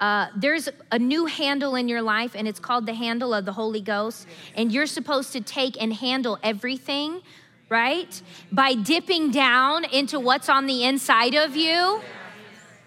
uh, 0.00 0.28
there's 0.34 0.68
a 0.90 0.98
new 0.98 1.26
handle 1.26 1.74
in 1.74 1.86
your 1.86 2.00
life, 2.00 2.32
and 2.34 2.48
it's 2.48 2.58
called 2.58 2.86
the 2.86 2.94
handle 2.94 3.34
of 3.34 3.44
the 3.44 3.52
Holy 3.52 3.82
Ghost. 3.82 4.26
And 4.56 4.72
you're 4.72 4.86
supposed 4.86 5.32
to 5.34 5.42
take 5.42 5.80
and 5.80 5.92
handle 5.92 6.38
everything, 6.42 7.20
right? 7.68 8.20
By 8.50 8.74
dipping 8.74 9.30
down 9.30 9.84
into 9.84 10.18
what's 10.18 10.48
on 10.48 10.66
the 10.66 10.84
inside 10.84 11.34
of 11.34 11.54
you. 11.54 12.00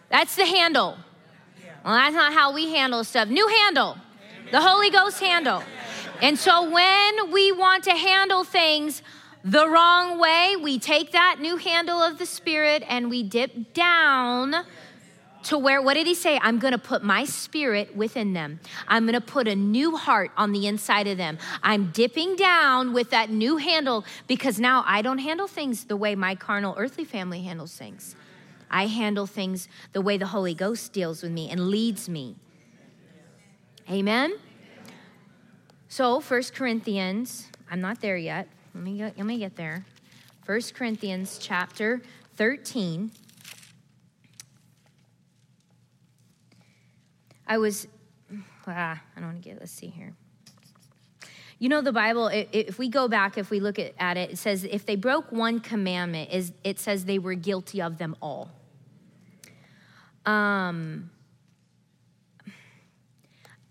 That's 0.10 0.36
the 0.36 0.46
handle. 0.46 0.98
Well, 1.86 1.94
that's 1.94 2.16
not 2.16 2.34
how 2.34 2.52
we 2.54 2.74
handle 2.74 3.04
stuff. 3.04 3.28
New 3.28 3.48
handle, 3.48 3.98
the 4.52 4.62
Holy 4.62 4.90
Ghost 4.90 5.20
handle. 5.20 5.62
And 6.22 6.40
so 6.40 6.70
when 6.70 7.32
we 7.32 7.52
want 7.52 7.84
to 7.84 7.92
handle 7.92 8.44
things 8.44 9.04
the 9.44 9.68
wrong 9.68 10.20
way, 10.20 10.56
we 10.56 10.80
take 10.80 11.12
that 11.12 11.38
new 11.42 11.58
handle 11.58 12.02
of 12.02 12.18
the 12.18 12.26
Spirit 12.26 12.84
and 12.88 13.10
we 13.10 13.22
dip 13.22 13.74
down 13.74 14.66
to 15.44 15.58
where, 15.58 15.82
what 15.82 15.96
did 15.96 16.08
he 16.08 16.16
say? 16.16 16.40
I'm 16.42 16.60
gonna 16.60 16.78
put 16.78 17.04
my 17.04 17.26
spirit 17.26 17.96
within 17.96 18.34
them. 18.34 18.60
I'm 18.88 19.06
gonna 19.06 19.22
put 19.22 19.48
a 19.48 19.56
new 19.56 19.96
heart 19.96 20.32
on 20.38 20.52
the 20.52 20.68
inside 20.68 21.08
of 21.08 21.18
them. 21.18 21.38
I'm 21.62 21.92
dipping 21.92 22.36
down 22.36 22.94
with 22.94 23.10
that 23.12 23.30
new 23.30 23.58
handle 23.58 24.06
because 24.28 24.60
now 24.60 24.84
I 24.88 25.02
don't 25.02 25.20
handle 25.20 25.48
things 25.48 25.86
the 25.86 25.98
way 25.98 26.16
my 26.16 26.36
carnal 26.36 26.76
earthly 26.78 27.06
family 27.06 27.44
handles 27.44 27.76
things. 27.76 28.16
I 28.72 28.88
handle 28.88 29.28
things 29.28 29.68
the 29.92 30.02
way 30.02 30.18
the 30.18 30.28
Holy 30.28 30.54
Ghost 30.56 30.94
deals 30.94 31.22
with 31.22 31.32
me 31.32 31.50
and 31.50 31.68
leads 31.68 32.10
me. 32.10 32.36
Amen? 33.90 34.34
So, 35.90 36.20
First 36.20 36.56
Corinthians, 36.56 37.50
I'm 37.70 37.82
not 37.82 38.02
there 38.02 38.18
yet. 38.18 38.48
Let 38.74 38.84
me 38.84 38.98
get, 38.98 39.18
let 39.18 39.26
me 39.28 39.38
get 39.38 39.56
there. 39.56 39.86
First 40.44 40.74
Corinthians 40.74 41.38
chapter 41.40 42.02
13. 42.38 43.12
I 47.48 47.58
was, 47.58 47.88
ah, 48.68 49.02
I 49.16 49.20
don't 49.20 49.30
want 49.30 49.44
to 49.44 49.50
get, 49.50 49.60
let's 49.60 49.72
see 49.72 49.88
here. 49.88 50.14
You 51.60 51.70
know, 51.70 51.82
the 51.82 51.94
Bible, 51.94 52.28
if 52.28 52.78
we 52.78 52.90
go 52.90 53.08
back, 53.08 53.38
if 53.38 53.50
we 53.50 53.60
look 53.60 53.80
at 53.80 54.18
it, 54.18 54.32
it 54.32 54.38
says 54.38 54.66
if 54.66 54.86
they 54.86 54.96
broke 54.96 55.32
one 55.32 55.60
commandment, 55.60 56.30
it 56.64 56.80
says 56.80 57.06
they 57.06 57.20
were 57.20 57.36
guilty 57.36 57.82
of 57.82 57.98
them 57.98 58.18
all. 58.22 58.52
Um, 60.26 61.10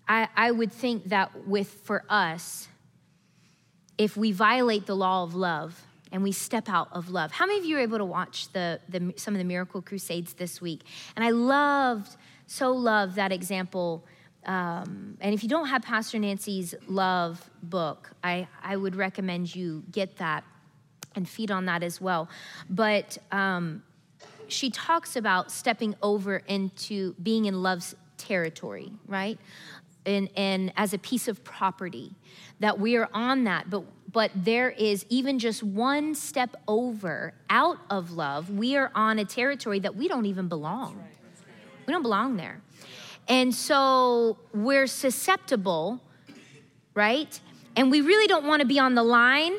I, 0.08 0.28
I 0.36 0.50
would 0.50 0.72
think 0.72 1.10
that 1.10 1.46
with 1.46 1.68
for 1.68 2.04
us, 2.08 2.68
if 3.98 4.16
we 4.16 4.32
violate 4.32 4.86
the 4.86 4.96
law 4.96 5.22
of 5.22 5.34
love 5.34 5.82
and 6.10 6.22
we 6.22 6.32
step 6.32 6.68
out 6.68 6.88
of 6.92 7.08
love, 7.08 7.32
how 7.32 7.46
many 7.46 7.58
of 7.58 7.64
you 7.64 7.76
were 7.76 7.82
able 7.82 7.98
to 7.98 8.04
watch 8.04 8.52
the, 8.52 8.80
the 8.88 9.14
some 9.16 9.34
of 9.34 9.38
the 9.38 9.44
miracle 9.44 9.80
crusades 9.82 10.34
this 10.34 10.60
week? 10.60 10.82
And 11.16 11.24
I 11.24 11.30
loved 11.30 12.16
so 12.46 12.72
love 12.72 13.14
that 13.14 13.32
example. 13.32 14.04
Um, 14.44 15.16
and 15.20 15.34
if 15.34 15.42
you 15.42 15.48
don't 15.48 15.66
have 15.66 15.82
Pastor 15.82 16.18
Nancy's 16.18 16.74
love 16.86 17.50
book, 17.62 18.10
I, 18.24 18.48
I 18.62 18.76
would 18.76 18.96
recommend 18.96 19.54
you 19.54 19.84
get 19.90 20.16
that 20.16 20.44
and 21.14 21.28
feed 21.28 21.50
on 21.50 21.66
that 21.66 21.82
as 21.82 22.00
well. 22.00 22.28
But 22.68 23.18
um, 23.30 23.82
she 24.48 24.70
talks 24.70 25.16
about 25.16 25.50
stepping 25.50 25.94
over 26.02 26.38
into 26.38 27.14
being 27.22 27.44
in 27.44 27.62
love's 27.62 27.94
territory, 28.16 28.92
right? 29.06 29.38
And, 30.04 30.28
and 30.36 30.72
as 30.76 30.92
a 30.92 30.98
piece 30.98 31.28
of 31.28 31.44
property, 31.44 32.12
that 32.58 32.78
we 32.78 32.96
are 32.96 33.08
on 33.12 33.44
that, 33.44 33.70
but 33.70 33.84
but 34.12 34.30
there 34.34 34.70
is 34.70 35.06
even 35.08 35.38
just 35.38 35.62
one 35.62 36.14
step 36.14 36.54
over 36.68 37.32
out 37.48 37.78
of 37.88 38.12
love, 38.12 38.50
we 38.50 38.76
are 38.76 38.90
on 38.94 39.18
a 39.18 39.24
territory 39.24 39.78
that 39.80 39.96
we 39.96 40.06
don't 40.06 40.26
even 40.26 40.48
belong. 40.48 41.02
We 41.92 41.94
don't 41.96 42.04
belong 42.04 42.38
there. 42.38 42.58
And 43.28 43.54
so 43.54 44.38
we're 44.54 44.86
susceptible, 44.86 46.00
right? 46.94 47.38
And 47.76 47.90
we 47.90 48.00
really 48.00 48.26
don't 48.26 48.46
want 48.46 48.60
to 48.60 48.66
be 48.66 48.78
on 48.78 48.94
the 48.94 49.02
line. 49.02 49.56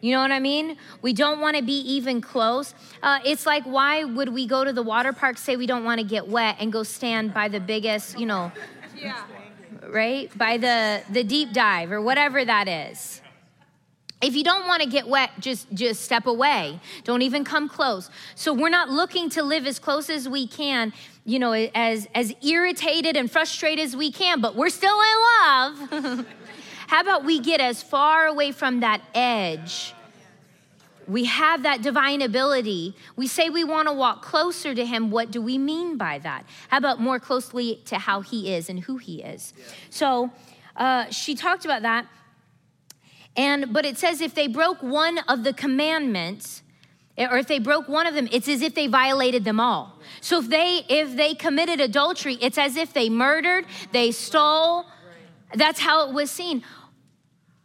You 0.00 0.12
know 0.12 0.20
what 0.20 0.30
I 0.30 0.38
mean? 0.38 0.76
We 1.02 1.12
don't 1.12 1.40
want 1.40 1.56
to 1.56 1.64
be 1.64 1.80
even 1.96 2.20
close. 2.20 2.74
Uh, 3.02 3.18
it's 3.24 3.44
like, 3.44 3.64
why 3.64 4.04
would 4.04 4.28
we 4.28 4.46
go 4.46 4.62
to 4.62 4.72
the 4.72 4.84
water 4.84 5.12
park, 5.12 5.36
say 5.36 5.56
we 5.56 5.66
don't 5.66 5.82
want 5.82 5.98
to 6.00 6.06
get 6.06 6.28
wet, 6.28 6.58
and 6.60 6.72
go 6.72 6.84
stand 6.84 7.34
by 7.34 7.48
the 7.48 7.58
biggest, 7.58 8.20
you 8.20 8.26
know, 8.26 8.52
yeah. 8.96 9.24
right? 9.88 10.30
By 10.38 10.58
the, 10.58 11.02
the 11.10 11.24
deep 11.24 11.52
dive 11.52 11.90
or 11.90 12.00
whatever 12.00 12.44
that 12.44 12.68
is. 12.68 13.20
If 14.20 14.34
you 14.34 14.42
don't 14.42 14.66
want 14.66 14.82
to 14.82 14.88
get 14.88 15.06
wet, 15.06 15.30
just 15.38 15.72
just 15.72 16.02
step 16.02 16.26
away. 16.26 16.80
Don't 17.04 17.22
even 17.22 17.44
come 17.44 17.68
close. 17.68 18.10
So 18.34 18.52
we're 18.52 18.68
not 18.68 18.90
looking 18.90 19.30
to 19.30 19.42
live 19.42 19.66
as 19.66 19.78
close 19.78 20.10
as 20.10 20.28
we 20.28 20.48
can, 20.48 20.92
you 21.24 21.38
know, 21.38 21.52
as 21.52 22.08
as 22.14 22.34
irritated 22.42 23.16
and 23.16 23.30
frustrated 23.30 23.84
as 23.84 23.94
we 23.94 24.10
can, 24.10 24.40
but 24.40 24.56
we're 24.56 24.70
still 24.70 24.98
in 25.00 26.02
love. 26.02 26.26
How 26.88 27.00
about 27.00 27.24
we 27.24 27.38
get 27.38 27.60
as 27.60 27.82
far 27.82 28.26
away 28.26 28.50
from 28.50 28.80
that 28.80 29.02
edge? 29.14 29.94
We 31.06 31.24
have 31.24 31.62
that 31.62 31.80
divine 31.80 32.20
ability. 32.20 32.94
We 33.14 33.26
say 33.28 33.50
we 33.50 33.64
want 33.64 33.88
to 33.88 33.94
walk 33.94 34.22
closer 34.22 34.74
to 34.74 34.84
Him. 34.84 35.10
What 35.10 35.30
do 35.30 35.40
we 35.40 35.58
mean 35.58 35.96
by 35.96 36.18
that? 36.18 36.44
How 36.68 36.78
about 36.78 37.00
more 37.00 37.18
closely 37.18 37.80
to 37.86 37.98
how 37.98 38.20
He 38.20 38.52
is 38.52 38.68
and 38.68 38.80
who 38.80 38.98
He 38.98 39.22
is? 39.22 39.54
So 39.90 40.30
uh, 40.76 41.08
she 41.10 41.34
talked 41.34 41.64
about 41.64 41.82
that. 41.82 42.06
And 43.38 43.72
but 43.72 43.86
it 43.86 43.96
says 43.96 44.20
if 44.20 44.34
they 44.34 44.48
broke 44.48 44.82
one 44.82 45.18
of 45.28 45.44
the 45.44 45.52
commandments, 45.52 46.62
or 47.16 47.38
if 47.38 47.46
they 47.46 47.60
broke 47.60 47.88
one 47.88 48.06
of 48.08 48.14
them, 48.14 48.28
it's 48.32 48.48
as 48.48 48.62
if 48.62 48.74
they 48.74 48.88
violated 48.88 49.44
them 49.44 49.60
all. 49.60 49.98
So 50.20 50.40
if 50.40 50.50
they 50.50 50.84
if 50.88 51.16
they 51.16 51.34
committed 51.34 51.80
adultery, 51.80 52.36
it's 52.40 52.58
as 52.58 52.76
if 52.76 52.92
they 52.92 53.08
murdered, 53.08 53.64
they 53.92 54.10
stole. 54.10 54.86
That's 55.54 55.78
how 55.78 56.08
it 56.08 56.12
was 56.12 56.32
seen. 56.32 56.64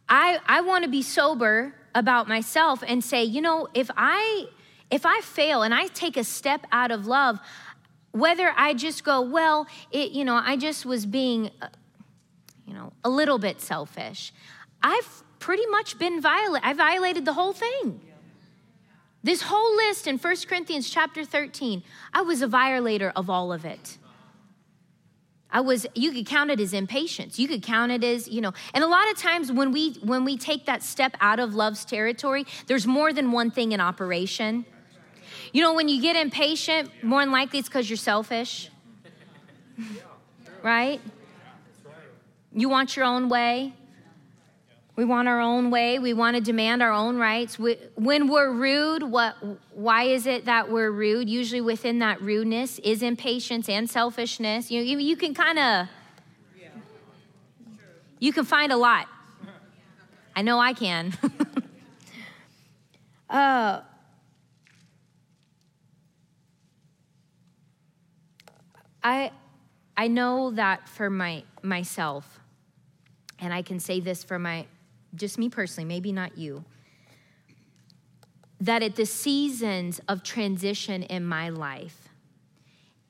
I 0.08 0.38
I 0.46 0.60
want 0.60 0.84
to 0.84 0.90
be 0.90 1.02
sober 1.02 1.74
about 1.92 2.28
myself 2.28 2.84
and 2.86 3.02
say, 3.02 3.24
you 3.24 3.40
know, 3.40 3.66
if 3.74 3.90
I 3.96 4.46
if 4.92 5.04
I 5.04 5.20
fail 5.22 5.62
and 5.62 5.74
I 5.74 5.88
take 5.88 6.16
a 6.16 6.24
step 6.24 6.66
out 6.70 6.92
of 6.92 7.08
love, 7.08 7.40
whether 8.12 8.52
I 8.56 8.74
just 8.74 9.02
go, 9.02 9.22
well, 9.22 9.66
it, 9.90 10.12
you 10.12 10.24
know, 10.24 10.36
I 10.36 10.56
just 10.56 10.86
was 10.86 11.04
being, 11.04 11.50
uh, 11.60 11.66
you 12.64 12.74
know, 12.74 12.92
a 13.02 13.10
little 13.10 13.38
bit 13.38 13.60
selfish. 13.60 14.32
I've 14.80 15.23
pretty 15.44 15.66
much 15.66 15.98
been 15.98 16.22
violated. 16.22 16.66
I 16.66 16.72
violated 16.72 17.26
the 17.26 17.34
whole 17.34 17.52
thing. 17.52 18.00
This 19.22 19.42
whole 19.42 19.76
list 19.76 20.06
in 20.06 20.16
1 20.16 20.36
Corinthians 20.48 20.88
chapter 20.88 21.22
13, 21.22 21.82
I 22.14 22.22
was 22.22 22.40
a 22.40 22.46
violator 22.46 23.12
of 23.14 23.28
all 23.28 23.52
of 23.52 23.66
it. 23.66 23.98
I 25.50 25.60
was 25.60 25.86
you 25.94 26.12
could 26.12 26.24
count 26.24 26.50
it 26.50 26.60
as 26.60 26.72
impatience. 26.72 27.38
You 27.38 27.46
could 27.46 27.62
count 27.62 27.92
it 27.92 28.02
as, 28.02 28.26
you 28.26 28.40
know, 28.40 28.54
and 28.72 28.82
a 28.82 28.86
lot 28.86 29.10
of 29.10 29.18
times 29.18 29.52
when 29.52 29.70
we 29.70 29.92
when 30.02 30.24
we 30.24 30.38
take 30.38 30.64
that 30.64 30.82
step 30.82 31.14
out 31.20 31.38
of 31.38 31.54
love's 31.54 31.84
territory, 31.84 32.46
there's 32.66 32.86
more 32.86 33.12
than 33.12 33.30
one 33.30 33.50
thing 33.50 33.72
in 33.72 33.80
operation. 33.80 34.64
You 35.52 35.60
know, 35.60 35.74
when 35.74 35.90
you 35.90 36.00
get 36.00 36.16
impatient, 36.16 36.90
more 37.02 37.20
than 37.20 37.32
likely 37.32 37.58
it's 37.58 37.68
because 37.68 37.90
you're 37.90 37.98
selfish. 37.98 38.70
right? 40.62 41.02
You 42.52 42.70
want 42.70 42.96
your 42.96 43.04
own 43.04 43.28
way. 43.28 43.74
We 44.96 45.04
want 45.04 45.26
our 45.26 45.40
own 45.40 45.70
way. 45.70 45.98
We 45.98 46.14
want 46.14 46.36
to 46.36 46.40
demand 46.40 46.80
our 46.80 46.92
own 46.92 47.16
rights. 47.16 47.58
We, 47.58 47.76
when 47.96 48.28
we're 48.28 48.52
rude, 48.52 49.02
what, 49.02 49.34
why 49.72 50.04
is 50.04 50.26
it 50.26 50.44
that 50.44 50.70
we're 50.70 50.90
rude? 50.90 51.28
Usually 51.28 51.60
within 51.60 51.98
that 51.98 52.20
rudeness 52.20 52.78
is 52.78 53.02
impatience 53.02 53.68
and 53.68 53.90
selfishness. 53.90 54.70
You, 54.70 54.82
you, 54.82 54.98
you 54.98 55.16
can 55.16 55.34
kind 55.34 55.58
of, 55.58 55.88
you 58.20 58.32
can 58.32 58.44
find 58.44 58.70
a 58.70 58.76
lot. 58.76 59.08
I 60.36 60.42
know 60.42 60.60
I 60.60 60.72
can. 60.72 61.12
uh, 63.30 63.80
I, 69.02 69.32
I 69.96 70.08
know 70.08 70.52
that 70.52 70.88
for 70.88 71.10
my, 71.10 71.42
myself, 71.62 72.40
and 73.40 73.52
I 73.52 73.62
can 73.62 73.80
say 73.80 74.00
this 74.00 74.24
for 74.24 74.38
my, 74.38 74.66
just 75.14 75.38
me 75.38 75.48
personally, 75.48 75.86
maybe 75.86 76.12
not 76.12 76.36
you, 76.38 76.64
that 78.60 78.82
at 78.82 78.96
the 78.96 79.06
seasons 79.06 80.00
of 80.08 80.22
transition 80.22 81.02
in 81.02 81.24
my 81.24 81.48
life, 81.48 82.08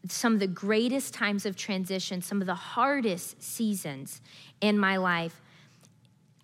some 0.09 0.35
of 0.35 0.41
the 0.41 0.47
greatest 0.47 1.15
times 1.15 1.47
of 1.47 1.57
transition, 1.57 2.21
some 2.21 2.41
of 2.41 2.47
the 2.47 2.55
hardest 2.55 3.43
seasons 3.43 4.21
in 4.61 4.79
my 4.79 4.97
life, 4.97 5.41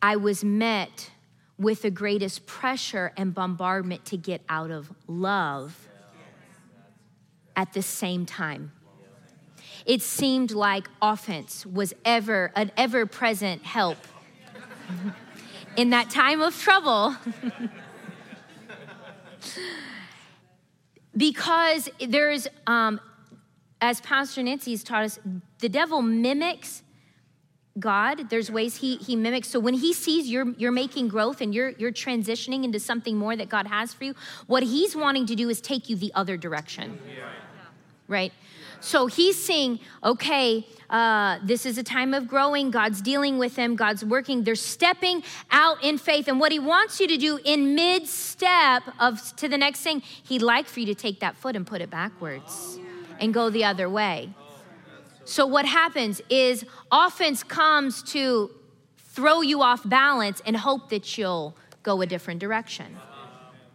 I 0.01 0.16
was 0.16 0.42
met 0.42 1.11
with 1.59 1.83
the 1.83 1.90
greatest 1.90 2.46
pressure 2.46 3.12
and 3.16 3.35
bombardment 3.35 4.07
to 4.07 4.16
get 4.16 4.40
out 4.49 4.70
of 4.70 4.90
love 5.07 5.88
at 7.55 7.75
the 7.75 7.83
same 7.83 8.25
time. 8.25 8.73
It 9.85 10.01
seemed 10.01 10.53
like 10.53 10.88
offense 11.03 11.66
was 11.66 11.92
ever 12.05 12.53
an 12.57 12.73
ever 12.77 13.05
present 13.05 13.62
help 13.62 13.99
in 15.76 15.90
that 15.90 16.11
time 16.11 16.40
of 16.40 16.56
trouble. 16.56 17.16
because 21.16 21.88
there's, 22.06 22.48
um, 22.66 23.00
as 23.80 24.00
Pastor 24.00 24.42
Nancy 24.42 24.72
has 24.72 24.83
taught 24.83 25.04
us, 25.04 25.18
the 25.59 25.68
devil 25.68 26.02
mimics 26.02 26.83
God. 27.78 28.30
There's 28.30 28.50
ways 28.50 28.76
he, 28.76 28.96
he 28.96 29.14
mimics. 29.16 29.48
So 29.48 29.61
when 29.61 29.74
he 29.74 29.92
sees 29.92 30.28
you're, 30.28 30.48
you're 30.59 30.72
making 30.72 31.09
growth 31.09 31.40
and 31.40 31.54
you're, 31.54 31.70
you're 31.70 31.92
transitioning 31.92 32.64
into 32.64 32.80
something 32.80 33.16
more 33.16 33.37
that 33.37 33.48
God 33.48 33.66
has 33.66 33.94
for 33.94 34.04
you, 34.04 34.14
what 34.46 34.62
he's 34.62 34.96
wanting 34.96 35.26
to 35.26 35.37
do 35.37 35.48
is 35.48 35.61
take 35.61 35.88
you 35.88 35.96
the 35.96 36.12
other 36.14 36.37
direction. 36.37 36.98
Yeah. 37.09 37.28
Right? 38.09 38.33
So 38.80 39.06
he's 39.06 39.42
saying, 39.42 39.80
okay, 40.02 40.66
uh, 40.88 41.38
this 41.44 41.66
is 41.66 41.78
a 41.78 41.82
time 41.82 42.14
of 42.14 42.26
growing. 42.26 42.70
God's 42.70 43.00
dealing 43.00 43.38
with 43.38 43.54
them, 43.54 43.76
God's 43.76 44.04
working. 44.04 44.42
They're 44.42 44.54
stepping 44.54 45.22
out 45.50 45.82
in 45.84 45.98
faith. 45.98 46.28
And 46.28 46.40
what 46.40 46.50
he 46.50 46.58
wants 46.58 46.98
you 46.98 47.06
to 47.08 47.16
do 47.16 47.38
in 47.44 47.74
mid 47.74 48.06
step 48.06 48.82
of 48.98 49.34
to 49.36 49.48
the 49.48 49.58
next 49.58 49.80
thing, 49.80 50.00
he'd 50.00 50.42
like 50.42 50.66
for 50.66 50.80
you 50.80 50.86
to 50.86 50.94
take 50.94 51.20
that 51.20 51.36
foot 51.36 51.56
and 51.56 51.66
put 51.66 51.80
it 51.80 51.90
backwards 51.90 52.78
and 53.20 53.32
go 53.32 53.50
the 53.50 53.64
other 53.64 53.88
way. 53.88 54.30
So, 55.24 55.46
what 55.46 55.66
happens 55.66 56.20
is 56.28 56.64
offense 56.90 57.44
comes 57.44 58.02
to 58.14 58.50
throw 58.96 59.42
you 59.42 59.62
off 59.62 59.88
balance 59.88 60.42
and 60.44 60.56
hope 60.56 60.88
that 60.88 61.16
you'll 61.18 61.56
go 61.82 62.00
a 62.00 62.06
different 62.06 62.40
direction. 62.40 62.96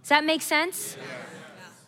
Does 0.01 0.09
that 0.09 0.25
make 0.25 0.41
sense? 0.41 0.97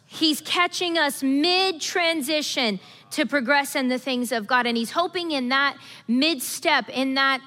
He's 0.05 0.39
catching 0.41 0.97
us 0.97 1.21
mid 1.21 1.81
transition 1.81 2.79
to 3.11 3.25
progress 3.25 3.75
in 3.75 3.87
the 3.87 3.99
things 3.99 4.31
of 4.31 4.47
God. 4.47 4.65
And 4.65 4.77
he's 4.77 4.91
hoping 4.91 5.31
in 5.31 5.49
that 5.49 5.77
mid 6.07 6.41
step, 6.41 6.89
in 6.89 7.15
that, 7.15 7.41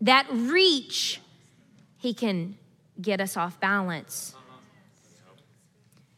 that 0.00 0.26
reach, 0.30 1.20
he 1.98 2.14
can 2.14 2.56
get 3.00 3.20
us 3.20 3.36
off 3.36 3.58
balance. 3.60 4.34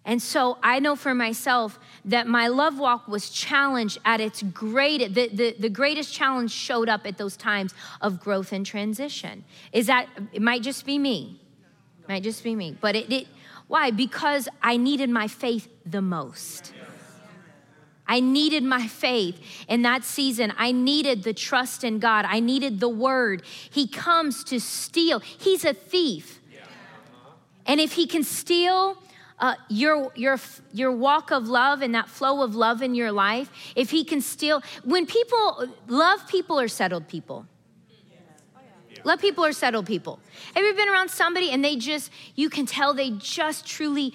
And 0.04 0.22
so 0.22 0.56
I 0.62 0.78
know 0.78 0.96
for 0.96 1.14
myself 1.14 1.78
that 2.06 2.26
my 2.26 2.48
love 2.48 2.78
walk 2.78 3.08
was 3.08 3.28
challenged 3.28 3.98
at 4.06 4.22
its 4.22 4.42
greatest, 4.42 5.14
the, 5.14 5.28
the, 5.28 5.56
the, 5.58 5.68
greatest 5.68 6.14
challenge 6.14 6.50
showed 6.50 6.88
up 6.88 7.06
at 7.06 7.18
those 7.18 7.36
times 7.36 7.74
of 8.00 8.18
growth 8.18 8.52
and 8.52 8.64
transition. 8.64 9.44
Is 9.70 9.86
that, 9.88 10.08
it 10.32 10.40
might 10.40 10.62
just 10.62 10.86
be 10.86 10.98
me. 10.98 11.42
Might 12.08 12.22
just 12.22 12.42
be 12.42 12.54
me. 12.54 12.74
But 12.80 12.96
it, 12.96 13.12
it 13.12 13.26
why? 13.66 13.90
Because 13.90 14.48
I 14.62 14.78
needed 14.78 15.10
my 15.10 15.28
faith 15.28 15.68
the 15.84 16.00
most. 16.00 16.72
I 18.08 18.20
needed 18.20 18.64
my 18.64 18.88
faith 18.88 19.38
in 19.68 19.82
that 19.82 20.02
season. 20.02 20.52
I 20.56 20.72
needed 20.72 21.22
the 21.22 21.34
trust 21.34 21.84
in 21.84 21.98
God. 21.98 22.24
I 22.26 22.40
needed 22.40 22.80
the 22.80 22.88
word. 22.88 23.42
He 23.70 23.86
comes 23.86 24.42
to 24.44 24.58
steal. 24.58 25.20
He's 25.20 25.64
a 25.64 25.74
thief. 25.74 26.40
And 27.66 27.80
if 27.80 27.92
he 27.92 28.06
can 28.06 28.24
steal 28.24 28.96
uh, 29.38 29.54
your, 29.68 30.10
your, 30.16 30.40
your 30.72 30.90
walk 30.90 31.30
of 31.30 31.48
love 31.48 31.82
and 31.82 31.94
that 31.94 32.08
flow 32.08 32.42
of 32.42 32.54
love 32.54 32.80
in 32.80 32.94
your 32.94 33.12
life, 33.12 33.50
if 33.76 33.90
he 33.90 34.02
can 34.04 34.22
steal, 34.22 34.62
when 34.84 35.04
people 35.04 35.68
love 35.86 36.26
people 36.26 36.58
or 36.58 36.66
settled 36.66 37.08
people, 37.08 37.46
love 39.04 39.20
people 39.20 39.44
or 39.44 39.52
settled 39.52 39.86
people. 39.86 40.18
Have 40.54 40.64
you 40.64 40.74
been 40.74 40.88
around 40.88 41.10
somebody 41.10 41.50
and 41.50 41.62
they 41.62 41.76
just, 41.76 42.10
you 42.34 42.48
can 42.48 42.64
tell 42.64 42.94
they 42.94 43.10
just 43.10 43.66
truly 43.66 44.14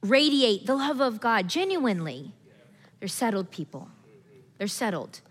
radiate 0.00 0.66
the 0.66 0.74
love 0.74 1.00
of 1.00 1.20
God 1.20 1.46
genuinely? 1.46 2.32
They're 3.02 3.08
settled 3.08 3.50
people. 3.50 3.88
They're 4.58 4.68
settled. 4.68 5.22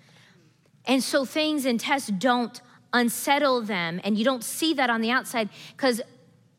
And 0.84 1.02
so 1.02 1.24
things 1.24 1.64
and 1.64 1.80
tests 1.80 2.10
don't 2.10 2.60
unsettle 2.92 3.62
them, 3.62 4.02
and 4.04 4.18
you 4.18 4.26
don't 4.26 4.44
see 4.44 4.74
that 4.74 4.90
on 4.90 5.00
the 5.00 5.10
outside 5.10 5.48
because 5.70 6.02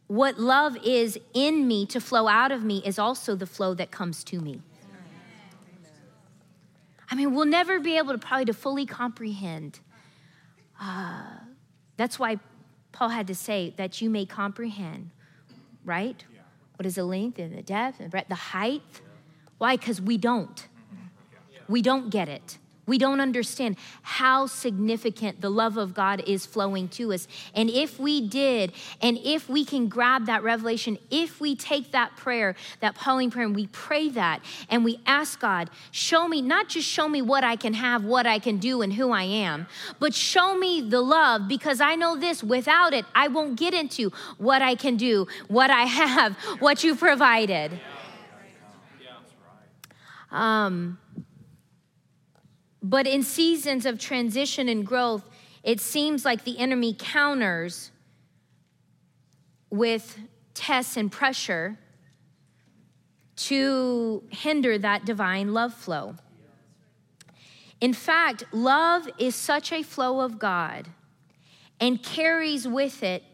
what 0.07 0.39
love 0.39 0.75
is 0.83 1.21
in 1.35 1.69
me 1.69 1.85
to 1.85 2.01
flow 2.01 2.29
out 2.29 2.51
of 2.51 2.65
me 2.65 2.83
is 2.87 2.99
also 2.99 3.35
the 3.35 3.45
flow 3.45 3.75
that 3.75 3.91
comes 3.91 4.25
to 4.25 4.41
me. 4.41 4.63
I 7.11 7.15
mean, 7.15 7.35
we'll 7.35 7.45
never 7.45 7.79
be 7.79 7.99
able 7.99 8.13
to 8.13 8.19
probably 8.19 8.47
to 8.47 8.55
fully 8.55 8.87
comprehend. 8.87 9.81
Uh, 10.81 11.25
that's 11.99 12.19
why 12.19 12.39
Paul 12.93 13.11
had 13.11 13.27
to 13.27 13.35
say 13.35 13.75
that 13.77 14.01
you 14.01 14.09
may 14.09 14.25
comprehend, 14.25 15.11
right? 15.85 16.25
What 16.77 16.87
is 16.87 16.95
the 16.95 17.05
length 17.05 17.39
and 17.39 17.55
the 17.55 17.61
depth 17.61 18.01
and 18.01 18.07
the 18.07 18.11
breadth, 18.11 18.31
the 18.31 18.35
height? 18.35 19.03
Why? 19.59 19.77
Because 19.77 20.01
we 20.01 20.17
don't. 20.17 20.69
We 21.73 21.81
don't 21.81 22.11
get 22.11 22.29
it. 22.29 22.59
We 22.85 22.99
don't 22.99 23.19
understand 23.19 23.77
how 24.03 24.47
significant 24.47 25.41
the 25.41 25.49
love 25.49 25.79
of 25.79 25.95
God 25.95 26.23
is 26.27 26.45
flowing 26.45 26.89
to 26.89 27.15
us. 27.15 27.27
And 27.55 27.71
if 27.71 27.99
we 27.99 28.29
did, 28.29 28.75
and 29.01 29.17
if 29.25 29.49
we 29.49 29.65
can 29.65 29.89
grab 29.89 30.27
that 30.27 30.43
revelation, 30.43 30.99
if 31.11 31.41
we 31.41 31.57
take 31.57 31.93
that 31.93 32.15
prayer, 32.15 32.57
that 32.81 32.95
Pauline 32.95 33.31
prayer, 33.31 33.47
and 33.47 33.57
we 33.57 33.69
pray 33.69 34.11
that, 34.11 34.45
and 34.69 34.85
we 34.85 35.01
ask 35.07 35.41
God, 35.41 35.71
show 35.93 36.29
me, 36.29 36.43
not 36.43 36.69
just 36.69 36.87
show 36.87 37.09
me 37.09 37.23
what 37.23 37.43
I 37.43 37.57
can 37.57 37.73
have, 37.73 38.05
what 38.05 38.27
I 38.27 38.39
can 38.39 38.59
do, 38.59 38.83
and 38.83 38.93
who 38.93 39.11
I 39.11 39.23
am, 39.23 39.67
but 39.99 40.13
show 40.13 40.55
me 40.59 40.83
the 40.83 41.01
love, 41.01 41.49
because 41.49 41.81
I 41.81 41.95
know 41.95 42.17
this 42.17 42.45
without 42.45 42.93
it, 42.93 43.07
I 43.15 43.29
won't 43.29 43.59
get 43.59 43.73
into 43.73 44.11
what 44.37 44.61
I 44.61 44.75
can 44.75 44.99
do, 44.99 45.27
what 45.49 45.71
I 45.71 45.85
have, 46.01 46.35
what 46.59 46.85
you 46.85 46.97
provided. 46.97 47.81
Um, 50.31 50.99
but 52.83 53.07
in 53.07 53.23
seasons 53.23 53.87
of 53.87 53.99
transition 53.99 54.69
and 54.69 54.87
growth, 54.87 55.25
it 55.63 55.81
seems 55.81 56.25
like 56.25 56.45
the 56.45 56.59
enemy 56.59 56.95
counters 56.99 57.93
with 59.71 60.19
tests 60.55 60.97
and 60.97 61.11
pressure 61.11 61.79
to 63.37 64.23
hinder 64.31 64.79
that 64.79 65.05
divine 65.05 65.55
love 65.55 65.73
flow. 65.73 66.17
In 67.81 67.93
fact, 67.93 68.45
love 68.53 69.09
is 69.19 69.35
such 69.35 69.73
a 69.73 69.83
flow 69.83 70.21
of 70.21 70.39
God 70.39 70.89
and 71.81 72.03
carries 72.03 72.69
with 72.69 73.03
it 73.03 73.25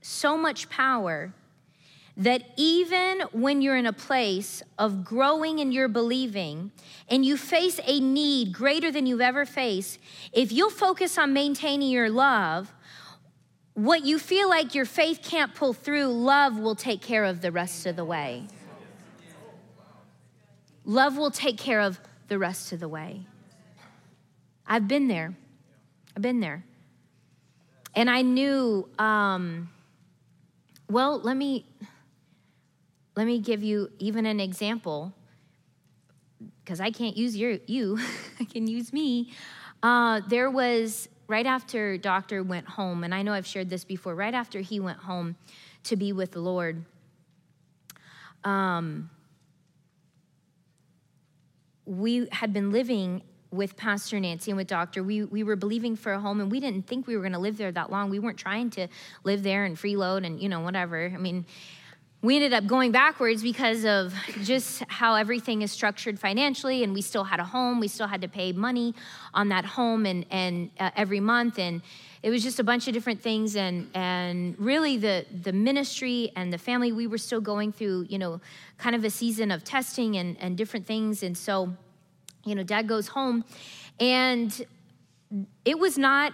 so 0.00 0.36
much 0.36 0.70
power 0.70 1.34
that 2.16 2.42
even 2.56 3.20
when 3.32 3.60
you're 3.60 3.76
in 3.76 3.86
a 3.86 3.92
place 3.92 4.62
of 4.78 5.04
growing 5.04 5.58
in 5.58 5.70
your 5.70 5.86
believing 5.86 6.72
and 7.08 7.24
you 7.24 7.36
face 7.36 7.78
a 7.84 8.00
need 8.00 8.52
greater 8.52 8.90
than 8.90 9.04
you've 9.06 9.20
ever 9.20 9.44
faced, 9.44 9.98
if 10.32 10.50
you'll 10.50 10.70
focus 10.70 11.18
on 11.18 11.34
maintaining 11.34 11.90
your 11.90 12.08
love, 12.08 12.72
what 13.74 14.06
you 14.06 14.18
feel 14.18 14.48
like 14.48 14.74
your 14.74 14.86
faith 14.86 15.20
can't 15.22 15.54
pull 15.54 15.74
through, 15.74 16.06
love 16.06 16.58
will 16.58 16.74
take 16.74 17.02
care 17.02 17.24
of 17.24 17.42
the 17.42 17.52
rest 17.52 17.84
of 17.84 17.96
the 17.96 18.04
way. 18.04 18.46
Love 20.86 21.18
will 21.18 21.30
take 21.30 21.58
care 21.58 21.80
of 21.80 22.00
the 22.28 22.38
rest 22.38 22.72
of 22.72 22.80
the 22.80 22.88
way. 22.88 23.26
I've 24.66 24.88
been 24.88 25.08
there. 25.08 25.36
I've 26.16 26.22
been 26.22 26.40
there. 26.40 26.64
And 27.94 28.08
I 28.08 28.22
knew, 28.22 28.88
um, 28.98 29.68
well, 30.88 31.20
let 31.20 31.36
me 31.36 31.66
let 33.16 33.26
me 33.26 33.40
give 33.40 33.62
you 33.62 33.90
even 33.98 34.26
an 34.26 34.38
example 34.40 35.12
because 36.62 36.80
I 36.80 36.90
can't 36.90 37.16
use 37.16 37.36
your, 37.36 37.58
you, 37.66 37.98
I 38.40 38.44
can 38.44 38.66
use 38.66 38.92
me. 38.92 39.32
Uh, 39.82 40.20
there 40.28 40.50
was 40.50 41.08
right 41.26 41.46
after 41.46 41.96
Doctor 41.96 42.42
went 42.42 42.68
home, 42.68 43.04
and 43.04 43.14
I 43.14 43.22
know 43.22 43.32
I've 43.32 43.46
shared 43.46 43.70
this 43.70 43.84
before, 43.84 44.14
right 44.14 44.34
after 44.34 44.60
he 44.60 44.80
went 44.80 44.98
home 44.98 45.36
to 45.84 45.96
be 45.96 46.12
with 46.12 46.32
the 46.32 46.40
Lord, 46.40 46.84
um, 48.44 49.10
we 51.84 52.28
had 52.32 52.52
been 52.52 52.70
living 52.70 53.22
with 53.52 53.76
Pastor 53.76 54.18
Nancy 54.20 54.50
and 54.50 54.58
with 54.58 54.66
Doctor. 54.66 55.02
We, 55.02 55.24
we 55.24 55.42
were 55.42 55.56
believing 55.56 55.96
for 55.96 56.12
a 56.12 56.20
home, 56.20 56.40
and 56.40 56.50
we 56.50 56.60
didn't 56.60 56.86
think 56.86 57.06
we 57.06 57.16
were 57.16 57.22
going 57.22 57.32
to 57.32 57.38
live 57.38 57.56
there 57.56 57.72
that 57.72 57.90
long. 57.90 58.10
We 58.10 58.18
weren't 58.18 58.38
trying 58.38 58.70
to 58.70 58.88
live 59.24 59.42
there 59.42 59.64
and 59.64 59.76
freeload 59.76 60.26
and, 60.26 60.40
you 60.40 60.48
know, 60.48 60.60
whatever. 60.60 61.10
I 61.12 61.16
mean, 61.16 61.46
we 62.26 62.34
ended 62.34 62.52
up 62.52 62.66
going 62.66 62.90
backwards 62.90 63.40
because 63.40 63.84
of 63.84 64.12
just 64.42 64.82
how 64.88 65.14
everything 65.14 65.62
is 65.62 65.70
structured 65.70 66.18
financially 66.18 66.82
and 66.82 66.92
we 66.92 67.00
still 67.00 67.22
had 67.22 67.38
a 67.38 67.44
home. 67.44 67.78
We 67.78 67.86
still 67.86 68.08
had 68.08 68.20
to 68.22 68.28
pay 68.28 68.50
money 68.50 68.96
on 69.32 69.48
that 69.50 69.64
home 69.64 70.06
and, 70.06 70.26
and 70.32 70.70
uh, 70.80 70.90
every 70.96 71.20
month 71.20 71.60
and 71.60 71.82
it 72.24 72.30
was 72.30 72.42
just 72.42 72.58
a 72.58 72.64
bunch 72.64 72.88
of 72.88 72.94
different 72.94 73.22
things 73.22 73.54
and 73.54 73.88
and 73.94 74.58
really 74.58 74.96
the 74.96 75.24
the 75.42 75.52
ministry 75.52 76.32
and 76.34 76.52
the 76.52 76.58
family 76.58 76.90
we 76.90 77.06
were 77.06 77.18
still 77.18 77.40
going 77.40 77.70
through 77.70 78.06
you 78.08 78.18
know 78.18 78.40
kind 78.76 78.96
of 78.96 79.04
a 79.04 79.10
season 79.10 79.52
of 79.52 79.62
testing 79.62 80.16
and 80.16 80.36
and 80.40 80.56
different 80.56 80.84
things 80.84 81.22
and 81.22 81.38
so 81.38 81.72
you 82.44 82.56
know 82.56 82.64
dad 82.64 82.88
goes 82.88 83.06
home 83.06 83.44
and 84.00 84.66
it 85.64 85.78
was 85.78 85.96
not 85.96 86.32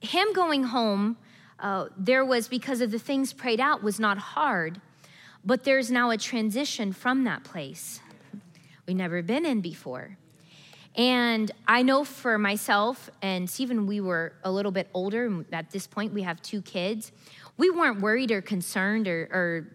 him 0.00 0.32
going 0.32 0.64
home 0.64 1.16
uh, 1.60 1.86
there 1.96 2.24
was 2.24 2.48
because 2.48 2.80
of 2.80 2.90
the 2.90 2.98
things 2.98 3.32
prayed 3.32 3.60
out 3.60 3.80
was 3.80 4.00
not 4.00 4.18
hard 4.18 4.80
but 5.44 5.64
there's 5.64 5.90
now 5.90 6.10
a 6.10 6.16
transition 6.16 6.92
from 6.92 7.24
that 7.24 7.44
place 7.44 8.00
we've 8.86 8.96
never 8.96 9.22
been 9.22 9.44
in 9.44 9.60
before. 9.60 10.16
And 10.96 11.50
I 11.66 11.82
know 11.82 12.04
for 12.04 12.38
myself 12.38 13.10
and 13.20 13.50
Stephen, 13.50 13.86
we 13.86 14.00
were 14.00 14.32
a 14.44 14.50
little 14.50 14.70
bit 14.70 14.88
older. 14.94 15.44
At 15.52 15.70
this 15.70 15.86
point, 15.86 16.12
we 16.12 16.22
have 16.22 16.40
two 16.42 16.62
kids. 16.62 17.10
We 17.56 17.70
weren't 17.70 18.00
worried 18.00 18.30
or 18.30 18.40
concerned 18.40 19.08
or, 19.08 19.28
or 19.32 19.66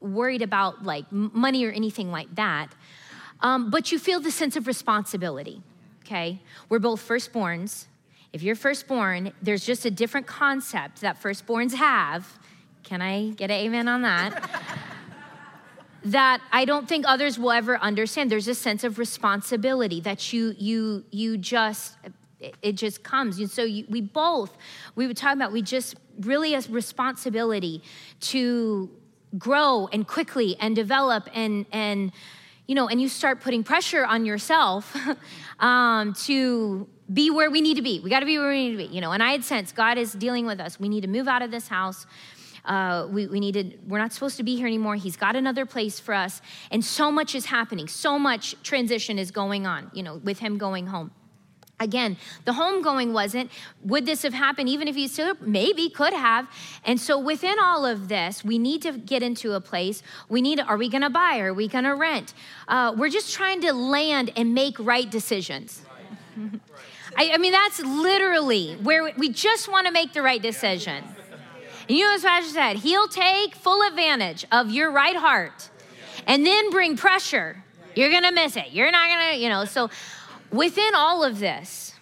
worried 0.00 0.42
about 0.42 0.82
like 0.82 1.10
money 1.12 1.64
or 1.64 1.70
anything 1.70 2.10
like 2.10 2.34
that. 2.36 2.68
Um, 3.40 3.70
but 3.70 3.92
you 3.92 3.98
feel 3.98 4.20
the 4.20 4.30
sense 4.30 4.56
of 4.56 4.66
responsibility, 4.66 5.62
okay? 6.04 6.40
We're 6.68 6.78
both 6.78 7.06
firstborns. 7.06 7.86
If 8.32 8.42
you're 8.42 8.56
firstborn, 8.56 9.32
there's 9.42 9.66
just 9.66 9.84
a 9.84 9.90
different 9.90 10.26
concept 10.26 11.02
that 11.02 11.20
firstborns 11.20 11.74
have. 11.74 12.38
Can 12.82 13.02
I 13.02 13.30
get 13.30 13.50
an 13.50 13.58
amen 13.58 13.88
on 13.88 14.02
that? 14.02 14.88
that 16.04 16.40
I 16.50 16.64
don't 16.64 16.88
think 16.88 17.04
others 17.06 17.38
will 17.38 17.52
ever 17.52 17.76
understand. 17.78 18.30
There's 18.30 18.48
a 18.48 18.54
sense 18.54 18.84
of 18.84 18.98
responsibility 18.98 20.00
that 20.00 20.32
you 20.32 20.54
you 20.58 21.04
you 21.10 21.38
just 21.38 21.96
it 22.40 22.72
just 22.72 23.04
comes. 23.04 23.38
And 23.38 23.50
so 23.50 23.62
you, 23.62 23.84
we 23.88 24.00
both 24.00 24.56
we 24.94 25.06
were 25.06 25.14
talking 25.14 25.38
about 25.38 25.52
we 25.52 25.62
just 25.62 25.96
really 26.20 26.54
a 26.54 26.60
responsibility 26.62 27.82
to 28.20 28.90
grow 29.38 29.88
and 29.92 30.06
quickly 30.06 30.56
and 30.60 30.74
develop 30.74 31.28
and 31.32 31.66
and 31.72 32.12
you 32.66 32.74
know, 32.74 32.88
and 32.88 33.00
you 33.00 33.08
start 33.08 33.40
putting 33.40 33.64
pressure 33.64 34.04
on 34.04 34.24
yourself 34.24 34.96
um, 35.60 36.14
to 36.14 36.88
be 37.12 37.30
where 37.30 37.50
we 37.50 37.60
need 37.60 37.74
to 37.74 37.82
be. 37.82 38.00
We 38.00 38.08
got 38.08 38.20
to 38.20 38.26
be 38.26 38.38
where 38.38 38.48
we 38.48 38.68
need 38.68 38.78
to 38.78 38.88
be, 38.88 38.94
you 38.94 39.00
know. 39.00 39.12
And 39.12 39.22
I 39.22 39.32
had 39.32 39.44
sensed 39.44 39.74
God 39.74 39.98
is 39.98 40.12
dealing 40.12 40.46
with 40.46 40.60
us. 40.60 40.78
We 40.78 40.88
need 40.88 41.02
to 41.02 41.08
move 41.08 41.28
out 41.28 41.42
of 41.42 41.50
this 41.50 41.68
house. 41.68 42.06
Uh, 42.64 43.08
we, 43.10 43.26
we 43.26 43.40
needed, 43.40 43.80
we're 43.88 43.98
not 43.98 44.12
supposed 44.12 44.36
to 44.36 44.42
be 44.42 44.56
here 44.56 44.66
anymore. 44.66 44.94
He's 44.94 45.16
got 45.16 45.34
another 45.34 45.66
place 45.66 45.98
for 45.98 46.14
us. 46.14 46.40
And 46.70 46.84
so 46.84 47.10
much 47.10 47.34
is 47.34 47.46
happening. 47.46 47.88
So 47.88 48.18
much 48.18 48.60
transition 48.62 49.18
is 49.18 49.30
going 49.30 49.66
on, 49.66 49.90
you 49.92 50.02
know, 50.02 50.16
with 50.16 50.38
him 50.38 50.58
going 50.58 50.86
home. 50.86 51.10
Again, 51.80 52.16
the 52.44 52.52
homegoing 52.52 53.12
wasn't. 53.12 53.50
Would 53.84 54.06
this 54.06 54.22
have 54.22 54.34
happened 54.34 54.68
even 54.68 54.86
if 54.86 54.94
he 54.94 55.08
still 55.08 55.34
maybe 55.40 55.90
could 55.90 56.12
have? 56.12 56.48
And 56.84 57.00
so 57.00 57.18
within 57.18 57.58
all 57.58 57.84
of 57.84 58.06
this, 58.06 58.44
we 58.44 58.56
need 58.56 58.82
to 58.82 58.92
get 58.92 59.22
into 59.22 59.54
a 59.54 59.60
place. 59.60 60.02
We 60.28 60.40
need. 60.40 60.60
Are 60.60 60.76
we 60.76 60.88
going 60.88 61.02
to 61.02 61.10
buy? 61.10 61.40
Are 61.40 61.52
we 61.52 61.66
going 61.66 61.84
to 61.84 61.96
rent? 61.96 62.34
Uh, 62.68 62.94
we're 62.96 63.08
just 63.08 63.34
trying 63.34 63.62
to 63.62 63.72
land 63.72 64.30
and 64.36 64.54
make 64.54 64.78
right 64.78 65.10
decisions. 65.10 65.82
I, 67.16 67.32
I 67.32 67.38
mean, 67.38 67.52
that's 67.52 67.80
literally 67.80 68.74
where 68.76 69.12
we 69.18 69.30
just 69.30 69.68
want 69.68 69.86
to 69.88 69.92
make 69.92 70.12
the 70.12 70.22
right 70.22 70.40
decision. 70.40 71.04
And 71.88 71.98
you 71.98 72.04
know 72.04 72.12
what 72.12 72.22
Pastor 72.22 72.52
said? 72.52 72.76
He'll 72.76 73.08
take 73.08 73.54
full 73.54 73.86
advantage 73.86 74.46
of 74.52 74.70
your 74.70 74.90
right 74.90 75.16
heart 75.16 75.70
and 76.26 76.46
then 76.46 76.70
bring 76.70 76.96
pressure. 76.96 77.62
You're 77.94 78.10
going 78.10 78.22
to 78.22 78.32
miss 78.32 78.56
it. 78.56 78.72
You're 78.72 78.90
not 78.90 79.08
going 79.08 79.34
to, 79.34 79.42
you 79.42 79.48
know. 79.48 79.64
So 79.64 79.90
within 80.50 80.94
all 80.94 81.24
of 81.24 81.38
this, 81.38 81.94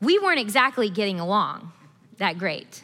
we 0.00 0.18
weren't 0.18 0.40
exactly 0.40 0.90
getting 0.90 1.20
along 1.20 1.72
that 2.18 2.38
great. 2.38 2.82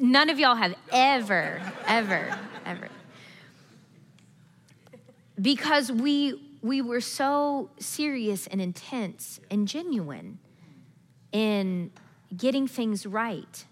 None 0.00 0.30
of 0.30 0.38
y'all 0.38 0.56
have 0.56 0.74
ever, 0.90 1.60
ever, 1.86 2.38
ever. 2.64 2.88
Because 5.40 5.90
we 5.90 6.40
we 6.62 6.80
were 6.80 7.00
so 7.00 7.70
serious 7.78 8.46
and 8.46 8.60
intense 8.60 9.40
and 9.50 9.66
genuine 9.66 10.38
in 11.32 11.90
getting 12.36 12.68
things 12.68 13.04
right 13.04 13.64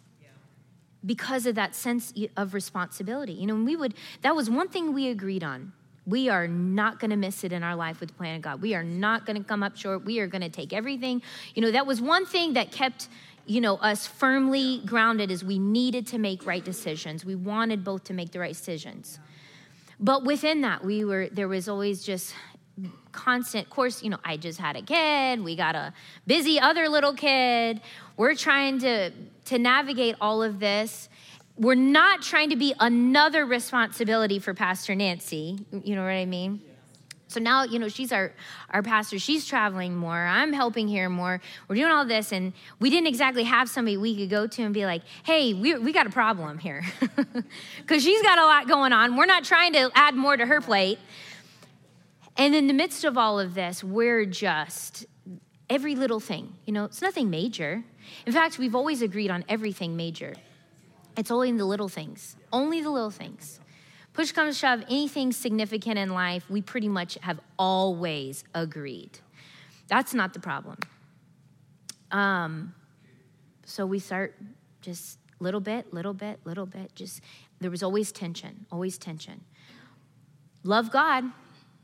because 1.04 1.46
of 1.46 1.54
that 1.54 1.74
sense 1.74 2.12
of 2.36 2.54
responsibility. 2.54 3.32
You 3.32 3.46
know, 3.46 3.54
we 3.54 3.76
would, 3.76 3.94
that 4.22 4.36
was 4.36 4.50
one 4.50 4.68
thing 4.68 4.92
we 4.92 5.08
agreed 5.08 5.42
on. 5.42 5.72
We 6.06 6.28
are 6.28 6.48
not 6.48 6.98
going 6.98 7.10
to 7.10 7.16
miss 7.16 7.44
it 7.44 7.52
in 7.52 7.62
our 7.62 7.76
life 7.76 8.00
with 8.00 8.10
the 8.10 8.14
plan 8.14 8.36
of 8.36 8.42
God. 8.42 8.62
We 8.62 8.74
are 8.74 8.82
not 8.82 9.26
going 9.26 9.36
to 9.36 9.46
come 9.46 9.62
up 9.62 9.76
short. 9.76 10.04
We 10.04 10.18
are 10.20 10.26
going 10.26 10.42
to 10.42 10.48
take 10.48 10.72
everything. 10.72 11.22
You 11.54 11.62
know, 11.62 11.70
that 11.70 11.86
was 11.86 12.00
one 12.00 12.26
thing 12.26 12.54
that 12.54 12.72
kept, 12.72 13.08
you 13.46 13.60
know, 13.60 13.76
us 13.76 14.06
firmly 14.06 14.82
grounded 14.84 15.30
is 15.30 15.44
we 15.44 15.58
needed 15.58 16.06
to 16.08 16.18
make 16.18 16.46
right 16.46 16.64
decisions. 16.64 17.24
We 17.24 17.34
wanted 17.34 17.84
both 17.84 18.04
to 18.04 18.14
make 18.14 18.32
the 18.32 18.40
right 18.40 18.52
decisions. 18.52 19.18
But 19.98 20.24
within 20.24 20.62
that, 20.62 20.84
we 20.84 21.04
were, 21.04 21.28
there 21.30 21.48
was 21.48 21.68
always 21.68 22.02
just 22.02 22.34
constant 23.12 23.68
course 23.68 24.04
you 24.04 24.10
know 24.10 24.18
i 24.24 24.36
just 24.36 24.58
had 24.58 24.76
a 24.76 24.82
kid 24.82 25.42
we 25.42 25.56
got 25.56 25.74
a 25.74 25.92
busy 26.26 26.60
other 26.60 26.88
little 26.88 27.12
kid. 27.12 27.80
We're 28.16 28.34
trying 28.34 28.78
to 28.80 29.10
to 29.46 29.58
navigate 29.58 30.16
all 30.20 30.42
of 30.42 30.60
this. 30.60 31.08
We're 31.56 31.74
not 31.74 32.22
trying 32.22 32.50
to 32.50 32.56
be 32.56 32.74
another 32.78 33.44
responsibility 33.44 34.38
for 34.38 34.54
pastor 34.54 34.94
nancy 34.94 35.58
you 35.84 35.94
know 35.94 36.02
what 36.02 36.10
i 36.10 36.26
mean? 36.26 36.60
So 37.28 37.38
now 37.38 37.64
you 37.64 37.78
know 37.78 37.88
she's 37.88 38.12
our 38.12 38.32
our 38.70 38.82
pastor 38.82 39.18
she's 39.18 39.46
traveling 39.46 39.94
more 39.96 40.18
i'm 40.18 40.52
helping 40.52 40.88
here 40.88 41.08
more 41.08 41.40
we're 41.68 41.76
doing 41.76 41.92
all 41.92 42.04
this 42.04 42.32
and 42.32 42.52
we 42.80 42.90
didn't 42.90 43.06
exactly 43.06 43.44
have 43.44 43.68
somebody 43.68 43.96
we 43.96 44.16
could 44.16 44.30
go 44.30 44.46
to 44.48 44.62
and 44.62 44.74
be 44.74 44.84
like 44.84 45.02
hey 45.24 45.54
we, 45.54 45.76
we 45.78 45.92
got 45.92 46.06
a 46.06 46.10
problem 46.10 46.58
here. 46.58 46.84
Because 47.78 48.04
she's 48.04 48.22
got 48.22 48.38
a 48.38 48.44
lot 48.44 48.68
going 48.68 48.92
on 48.92 49.16
we're 49.16 49.26
not 49.26 49.44
trying 49.44 49.72
to 49.74 49.90
add 49.94 50.14
more 50.14 50.36
to 50.36 50.46
her 50.46 50.60
plate 50.60 50.98
and 52.40 52.54
in 52.54 52.66
the 52.68 52.72
midst 52.72 53.04
of 53.04 53.18
all 53.18 53.38
of 53.38 53.52
this, 53.52 53.84
we're 53.84 54.24
just 54.24 55.04
every 55.68 55.94
little 55.94 56.20
thing, 56.20 56.54
you 56.64 56.72
know, 56.72 56.86
it's 56.86 57.02
nothing 57.02 57.28
major. 57.28 57.84
In 58.24 58.32
fact, 58.32 58.58
we've 58.58 58.74
always 58.74 59.02
agreed 59.02 59.30
on 59.30 59.44
everything 59.46 59.94
major. 59.94 60.32
It's 61.18 61.30
only 61.30 61.52
the 61.52 61.66
little 61.66 61.90
things, 61.90 62.36
only 62.50 62.80
the 62.80 62.88
little 62.88 63.10
things. 63.10 63.60
Push 64.14 64.32
comes 64.32 64.56
shove, 64.56 64.80
anything 64.88 65.32
significant 65.32 65.98
in 65.98 66.14
life, 66.14 66.48
we 66.48 66.62
pretty 66.62 66.88
much 66.88 67.18
have 67.20 67.40
always 67.58 68.42
agreed. 68.54 69.18
That's 69.88 70.14
not 70.14 70.32
the 70.32 70.40
problem. 70.40 70.78
Um, 72.10 72.74
so 73.66 73.84
we 73.84 73.98
start 73.98 74.34
just 74.80 75.18
little 75.40 75.60
bit, 75.60 75.92
little 75.92 76.14
bit, 76.14 76.40
little 76.44 76.66
bit. 76.66 76.94
Just 76.94 77.20
there 77.60 77.70
was 77.70 77.82
always 77.82 78.12
tension, 78.12 78.64
always 78.72 78.96
tension. 78.96 79.42
Love 80.64 80.90
God, 80.90 81.24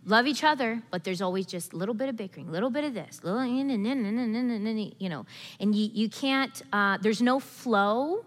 love 0.06 0.26
each 0.26 0.44
other, 0.44 0.80
but 0.90 1.02
there's 1.02 1.20
always 1.20 1.46
just 1.46 1.72
a 1.72 1.76
little 1.76 1.94
bit 1.94 2.08
of 2.08 2.16
bickering, 2.16 2.48
a 2.48 2.52
little 2.52 2.70
bit 2.70 2.84
of 2.84 2.94
this, 2.94 3.22
little, 3.24 3.44
you 3.44 5.08
know, 5.08 5.26
and 5.60 5.74
you, 5.74 5.90
you 5.92 6.08
can't, 6.08 6.62
uh, 6.72 6.96
there's 7.02 7.20
no 7.20 7.40
flow 7.40 8.24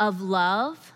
of 0.00 0.20
love 0.20 0.92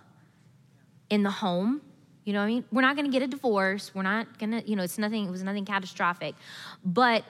in 1.09 1.23
the 1.23 1.31
home. 1.31 1.81
You 2.25 2.33
know 2.33 2.41
what 2.41 2.47
I 2.47 2.49
mean? 2.49 2.65
We're 2.73 2.83
not 2.83 2.97
going 2.97 3.07
to 3.07 3.13
get 3.13 3.23
a 3.23 3.29
divorce. 3.29 3.95
We're 3.95 4.03
not 4.03 4.37
going 4.41 4.51
to, 4.51 4.69
you 4.69 4.75
know, 4.75 4.83
it's 4.83 4.99
nothing, 4.99 5.27
it 5.27 5.31
was 5.31 5.45
nothing 5.45 5.65
catastrophic. 5.65 6.35
But 6.85 7.25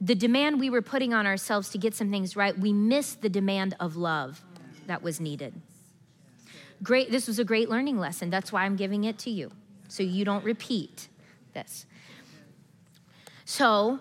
the 0.00 0.14
demand 0.14 0.58
we 0.58 0.70
were 0.70 0.80
putting 0.80 1.12
on 1.12 1.26
ourselves 1.26 1.68
to 1.70 1.78
get 1.78 1.94
some 1.94 2.10
things 2.10 2.34
right, 2.34 2.58
we 2.58 2.72
missed 2.72 3.20
the 3.20 3.28
demand 3.28 3.76
of 3.78 3.94
love 3.94 4.42
that 4.86 5.02
was 5.02 5.20
needed. 5.20 5.52
Great, 6.82 7.10
this 7.10 7.26
was 7.26 7.38
a 7.38 7.44
great 7.44 7.68
learning 7.68 7.98
lesson. 7.98 8.30
That's 8.30 8.50
why 8.50 8.64
I'm 8.64 8.74
giving 8.74 9.04
it 9.04 9.18
to 9.18 9.30
you, 9.30 9.52
so 9.86 10.02
you 10.02 10.24
don't 10.24 10.44
repeat 10.44 11.08
this. 11.52 11.86
So, 13.44 14.00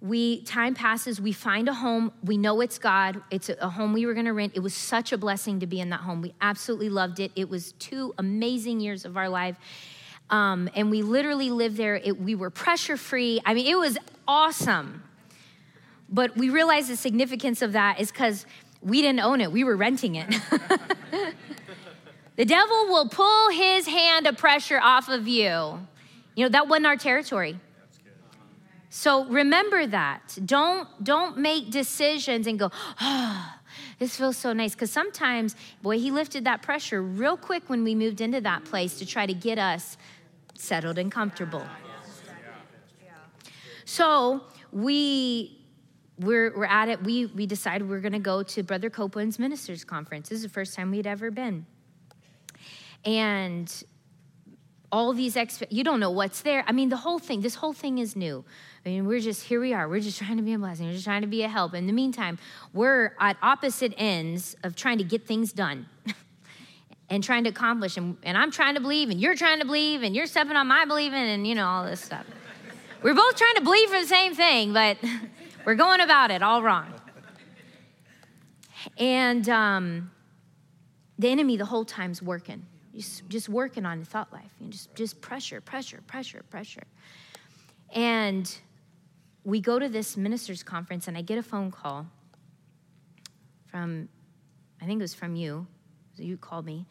we 0.00 0.42
time 0.42 0.74
passes 0.74 1.20
we 1.20 1.32
find 1.32 1.68
a 1.70 1.72
home 1.72 2.12
we 2.22 2.36
know 2.36 2.60
it's 2.60 2.78
god 2.78 3.20
it's 3.30 3.48
a 3.48 3.68
home 3.70 3.94
we 3.94 4.04
were 4.04 4.12
going 4.12 4.26
to 4.26 4.32
rent 4.34 4.52
it 4.54 4.60
was 4.60 4.74
such 4.74 5.10
a 5.10 5.16
blessing 5.16 5.58
to 5.58 5.66
be 5.66 5.80
in 5.80 5.88
that 5.88 6.00
home 6.00 6.20
we 6.20 6.34
absolutely 6.42 6.90
loved 6.90 7.18
it 7.18 7.32
it 7.34 7.48
was 7.48 7.72
two 7.72 8.14
amazing 8.18 8.78
years 8.78 9.04
of 9.04 9.16
our 9.16 9.28
life. 9.28 9.56
Um, 10.28 10.68
and 10.74 10.90
we 10.90 11.02
literally 11.02 11.50
lived 11.50 11.76
there 11.76 11.94
it, 11.96 12.20
we 12.20 12.34
were 12.34 12.50
pressure 12.50 12.96
free 12.96 13.40
i 13.46 13.54
mean 13.54 13.66
it 13.66 13.78
was 13.78 13.96
awesome. 14.28 15.02
But 16.08 16.36
we 16.36 16.50
realized 16.50 16.88
the 16.88 16.96
significance 16.96 17.62
of 17.62 17.72
that 17.72 17.98
is 17.98 18.12
because 18.12 18.46
we 18.82 19.02
didn't 19.02 19.20
own 19.20 19.40
it 19.40 19.50
we 19.50 19.64
were 19.64 19.76
renting 19.76 20.16
it. 20.16 20.34
The 22.36 22.44
devil 22.44 22.88
will 22.88 23.08
pull 23.08 23.48
his 23.48 23.86
hand 23.86 24.26
of 24.26 24.36
pressure 24.36 24.78
off 24.78 25.08
of 25.08 25.26
you 25.26 25.86
you 26.36 26.44
know, 26.44 26.50
that 26.50 26.68
wasn't 26.68 26.86
our 26.86 26.96
territory. 26.96 27.58
So 28.90 29.24
remember 29.26 29.86
that. 29.86 30.38
Don't 30.44 30.88
don't 31.02 31.38
make 31.38 31.70
decisions 31.70 32.46
and 32.46 32.58
go, 32.58 32.70
oh, 33.00 33.54
this 33.98 34.16
feels 34.16 34.36
so 34.36 34.52
nice. 34.52 34.74
Because 34.74 34.92
sometimes, 34.92 35.56
boy, 35.82 35.98
he 35.98 36.10
lifted 36.10 36.44
that 36.44 36.62
pressure 36.62 37.02
real 37.02 37.36
quick 37.36 37.68
when 37.68 37.82
we 37.82 37.94
moved 37.94 38.20
into 38.20 38.40
that 38.42 38.64
place 38.64 38.98
to 38.98 39.06
try 39.06 39.26
to 39.26 39.34
get 39.34 39.58
us 39.58 39.96
settled 40.54 40.98
and 40.98 41.10
comfortable. 41.10 41.66
So 43.84 44.42
we 44.72 45.58
we're, 46.18 46.56
we're 46.56 46.64
at 46.64 46.88
it. 46.88 47.02
We 47.02 47.26
we 47.26 47.46
decided 47.46 47.88
we're 47.88 48.00
gonna 48.00 48.18
go 48.18 48.42
to 48.42 48.62
Brother 48.62 48.90
Copeland's 48.90 49.38
ministers 49.38 49.84
conference. 49.84 50.28
This 50.28 50.36
is 50.36 50.42
the 50.42 50.48
first 50.48 50.74
time 50.74 50.90
we'd 50.90 51.06
ever 51.06 51.30
been. 51.30 51.66
And 53.04 53.72
all 54.92 55.12
these 55.12 55.34
exp- 55.34 55.66
you 55.70 55.84
don't 55.84 56.00
know 56.00 56.10
what's 56.10 56.42
there. 56.42 56.64
I 56.66 56.72
mean 56.72 56.88
the 56.88 56.96
whole 56.96 57.18
thing 57.18 57.40
this 57.40 57.56
whole 57.56 57.72
thing 57.72 57.98
is 57.98 58.16
new. 58.16 58.44
I 58.84 58.90
mean 58.90 59.06
we're 59.06 59.20
just 59.20 59.44
here 59.44 59.60
we 59.60 59.72
are. 59.74 59.88
We're 59.88 60.00
just 60.00 60.18
trying 60.18 60.36
to 60.36 60.42
be 60.42 60.52
a 60.52 60.58
blessing. 60.58 60.86
We're 60.86 60.92
just 60.92 61.04
trying 61.04 61.22
to 61.22 61.26
be 61.26 61.42
a 61.42 61.48
help. 61.48 61.74
In 61.74 61.86
the 61.86 61.92
meantime 61.92 62.38
we're 62.72 63.14
at 63.20 63.36
opposite 63.42 63.94
ends 63.96 64.56
of 64.62 64.76
trying 64.76 64.98
to 64.98 65.04
get 65.04 65.26
things 65.26 65.52
done 65.52 65.86
and 67.10 67.22
trying 67.22 67.44
to 67.44 67.50
accomplish. 67.50 67.96
And, 67.96 68.16
and 68.22 68.38
i'm 68.38 68.50
trying 68.50 68.74
to 68.74 68.80
believe 68.80 69.10
and 69.10 69.20
you're 69.20 69.34
trying 69.36 69.58
to 69.58 69.64
believe 69.64 70.02
and 70.02 70.14
you're 70.14 70.26
stepping 70.26 70.56
on 70.56 70.66
my 70.66 70.84
believing 70.84 71.20
and 71.20 71.46
you 71.46 71.54
know 71.54 71.66
all 71.66 71.84
this 71.84 72.00
stuff. 72.00 72.26
We're 73.02 73.14
both 73.14 73.36
trying 73.36 73.56
to 73.56 73.62
believe 73.62 73.90
for 73.90 74.00
the 74.00 74.06
same 74.06 74.34
thing 74.34 74.72
but 74.72 74.98
we're 75.64 75.74
going 75.74 76.00
about 76.00 76.30
it 76.30 76.42
all 76.42 76.62
wrong. 76.62 76.92
And 78.98 79.48
um, 79.48 80.12
the 81.18 81.28
enemy 81.28 81.56
the 81.56 81.64
whole 81.64 81.84
time's 81.84 82.22
working 82.22 82.66
just, 82.96 83.28
just 83.28 83.48
working 83.48 83.86
on 83.86 84.00
the 84.00 84.06
thought 84.06 84.32
life, 84.32 84.52
and 84.60 84.72
just, 84.72 84.94
just 84.94 85.20
pressure, 85.20 85.60
pressure, 85.60 86.02
pressure, 86.06 86.42
pressure. 86.50 86.84
And 87.92 88.52
we 89.44 89.60
go 89.60 89.78
to 89.78 89.88
this 89.88 90.16
ministers' 90.16 90.62
conference, 90.62 91.08
and 91.08 91.16
I 91.16 91.22
get 91.22 91.38
a 91.38 91.42
phone 91.42 91.70
call 91.70 92.06
from, 93.66 94.08
I 94.80 94.86
think 94.86 95.00
it 95.00 95.04
was 95.04 95.14
from 95.14 95.36
you, 95.36 95.66
you 96.16 96.36
called 96.36 96.64
me, 96.64 96.86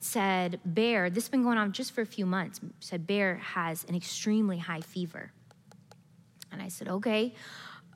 said, 0.00 0.60
Bear, 0.64 1.10
this 1.10 1.24
has 1.24 1.30
been 1.30 1.42
going 1.42 1.58
on 1.58 1.72
just 1.72 1.92
for 1.92 2.02
a 2.02 2.06
few 2.06 2.26
months, 2.26 2.60
said, 2.80 3.06
Bear 3.06 3.36
has 3.36 3.84
an 3.84 3.94
extremely 3.94 4.58
high 4.58 4.82
fever. 4.82 5.32
And 6.52 6.62
I 6.62 6.68
said, 6.68 6.88
okay. 6.88 7.34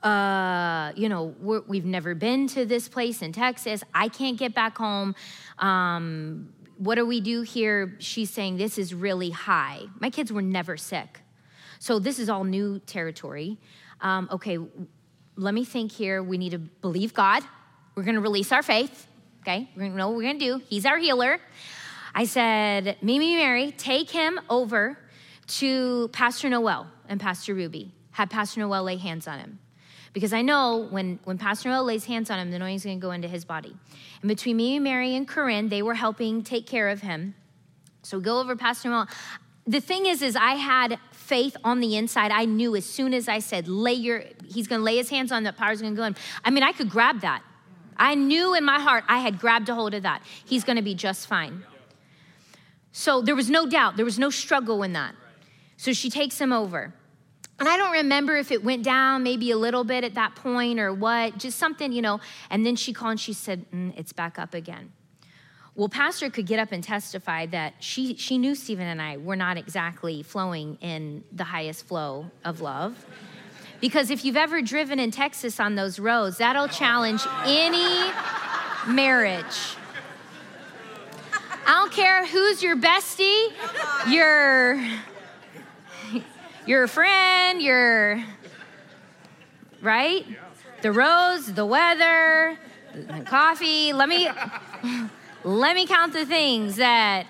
Uh, 0.03 0.93
you 0.97 1.09
know, 1.11 1.35
we 1.67 1.77
have 1.77 1.87
never 1.87 2.15
been 2.15 2.47
to 2.49 2.65
this 2.65 2.89
place 2.89 3.21
in 3.21 3.33
Texas. 3.33 3.85
I 3.95 4.09
can't 4.09 4.39
get 4.39 4.55
back 4.55 4.79
home. 4.79 5.15
Um, 5.59 6.55
what 6.81 6.95
do 6.95 7.05
we 7.05 7.21
do 7.21 7.43
here? 7.43 7.95
She's 7.99 8.31
saying 8.31 8.57
this 8.57 8.79
is 8.79 8.95
really 8.95 9.29
high. 9.29 9.83
My 10.01 10.09
kids 10.09 10.33
were 10.33 10.41
never 10.41 10.79
sick. 10.79 11.21
So 11.79 11.99
this 11.99 12.19
is 12.19 12.31
all 12.31 12.43
new 12.43 12.79
territory. 12.79 13.59
Um, 14.01 14.29
okay, 14.33 14.59
let 15.37 15.53
me 15.53 15.67
think 15.67 15.93
here. 15.93 16.23
We 16.23 16.39
need 16.39 16.53
to 16.53 16.59
believe 16.59 17.13
God. 17.13 17.43
We're 17.95 18.05
going 18.05 18.15
to 18.15 18.23
release 18.23 18.51
our 18.51 18.63
faith. 18.63 19.07
Okay, 19.43 19.69
to 19.77 19.89
know 19.91 20.09
what 20.09 20.17
we're 20.17 20.23
going 20.23 20.39
to 20.39 20.59
do. 20.59 20.63
He's 20.69 20.87
our 20.87 20.97
healer. 20.97 21.39
I 22.15 22.25
said, 22.25 22.97
Mimi 23.03 23.37
Mary, 23.37 23.73
take 23.73 24.11
him 24.11 24.41
over 24.49 24.99
to 25.59 26.09
Pastor 26.09 26.49
Noel 26.49 26.87
and 27.11 27.21
Pastor 27.21 27.55
Ruby. 27.55 27.93
Have 28.13 28.31
Pastor 28.31 28.61
Noel 28.61 28.85
lay 28.85 28.97
hands 28.97 29.29
on 29.29 29.39
him. 29.39 29.59
Because 30.13 30.33
I 30.33 30.43
know 30.43 30.89
when, 30.91 31.21
when 31.25 31.39
Pastor 31.39 31.69
Noel 31.69 31.85
lays 31.85 32.05
hands 32.05 32.31
on 32.31 32.39
him, 32.39 32.51
the 32.51 32.57
anointing 32.57 32.77
is 32.77 32.85
going 32.85 33.01
to 33.01 33.07
go 33.07 33.13
into 33.13 33.29
his 33.29 33.45
body. 33.45 33.77
And 34.23 34.29
between 34.29 34.57
me, 34.57 34.77
and 34.77 34.85
Mary, 34.85 35.15
and 35.15 35.27
Corinne, 35.27 35.69
they 35.69 35.83
were 35.83 35.95
helping 35.95 36.43
take 36.43 36.67
care 36.67 36.89
of 36.89 37.01
him. 37.01 37.35
So 38.03 38.19
go 38.19 38.41
over 38.41 38.57
Pastor 38.57 38.89
Noel. 38.89 39.09
The 39.67 39.81
thing 39.81 40.07
is, 40.07 40.21
is 40.21 40.35
I 40.35 40.55
had 40.55 40.99
faith 41.13 41.57
on 41.63 41.79
the 41.79 41.97
inside. 41.97 42.33
I 42.33 42.45
knew 42.45 42.75
as 42.75 42.85
soon 42.85 43.15
as 43.15 43.29
I 43.29 43.39
said, 43.39 43.69
lay 43.69 43.93
your, 43.93 44.25
he's 44.49 44.67
going 44.67 44.81
to 44.81 44.85
lay 44.85 44.97
his 44.97 45.11
hands 45.11 45.31
on 45.31 45.45
that 45.45 45.57
power's 45.57 45.81
going 45.81 45.95
to 45.95 45.97
go 45.97 46.05
in. 46.05 46.17
I 46.45 46.51
mean, 46.51 46.65
I 46.65 46.73
could 46.73 46.91
grab 46.91 47.21
that. 47.21 47.43
I 47.97 48.15
knew 48.17 48.55
in 48.55 48.65
my 48.65 48.81
heart 48.81 49.05
I 49.07 49.19
had 49.19 49.39
grabbed 49.39 49.69
a 49.69 49.75
hold 49.75 49.95
of 49.95 50.03
that. 50.03 50.23
He's 50.45 50.65
going 50.65 50.77
to 50.77 50.83
be 50.83 50.95
just 50.95 51.29
fine. 51.29 51.63
So 52.93 53.21
there 53.21 53.37
was 53.37 53.49
no 53.49 53.67
doubt, 53.67 53.97
there 53.97 54.05
was 54.05 54.19
no 54.19 54.31
struggle 54.31 54.83
in 54.83 54.95
that. 54.95 55.15
So 55.77 55.93
she 55.93 56.11
takes 56.11 56.41
him 56.41 56.53
over. 56.53 56.95
And 57.61 57.69
I 57.69 57.77
don't 57.77 57.93
remember 57.93 58.37
if 58.37 58.51
it 58.51 58.65
went 58.65 58.83
down 58.83 59.23
maybe 59.23 59.51
a 59.51 59.57
little 59.57 59.85
bit 59.85 60.03
at 60.03 60.15
that 60.15 60.35
point 60.35 60.81
or 60.81 60.95
what, 60.95 61.37
just 61.37 61.59
something, 61.59 61.93
you 61.93 62.01
know. 62.01 62.19
And 62.49 62.65
then 62.65 62.75
she 62.75 62.95
called 62.95 63.13
and 63.13 63.21
she 63.21 63.35
said, 63.35 63.71
mm, 63.71 63.93
It's 63.99 64.15
back 64.15 64.39
up 64.39 64.55
again. 64.55 64.93
Well, 65.75 65.91
Pastor 65.91 66.31
could 66.31 66.47
get 66.47 66.59
up 66.59 66.73
and 66.73 66.83
testify 66.83 67.47
that 67.47 67.75
she, 67.79 68.17
she 68.17 68.39
knew 68.39 68.55
Stephen 68.55 68.87
and 68.87 69.01
I 69.01 69.19
were 69.19 69.37
not 69.37 69.57
exactly 69.57 70.23
flowing 70.23 70.79
in 70.81 71.23
the 71.33 71.45
highest 71.45 71.87
flow 71.87 72.31
of 72.45 72.61
love. 72.61 73.07
Because 73.81 74.11
if 74.11 74.25
you've 74.25 74.37
ever 74.37 74.61
driven 74.63 74.99
in 74.99 75.11
Texas 75.11 75.61
on 75.61 75.75
those 75.75 75.99
roads, 75.99 76.39
that'll 76.39 76.69
challenge 76.69 77.23
any 77.45 78.11
marriage. 78.89 79.77
I 81.67 81.73
don't 81.73 81.93
care 81.93 82.27
who's 82.27 82.63
your 82.63 82.77
bestie, 82.77 83.49
your 84.09 84.83
your 86.71 86.87
friend, 86.87 87.61
your 87.61 88.23
right? 89.83 90.25
The 90.83 90.93
roads, 90.93 91.53
the 91.53 91.67
weather, 91.67 92.57
the 92.95 93.25
coffee. 93.27 93.93
Let 93.93 94.09
me 94.09 94.31
let 95.43 95.75
me 95.75 95.85
count 95.85 96.13
the 96.13 96.25
things 96.25 96.77
that 96.77 97.27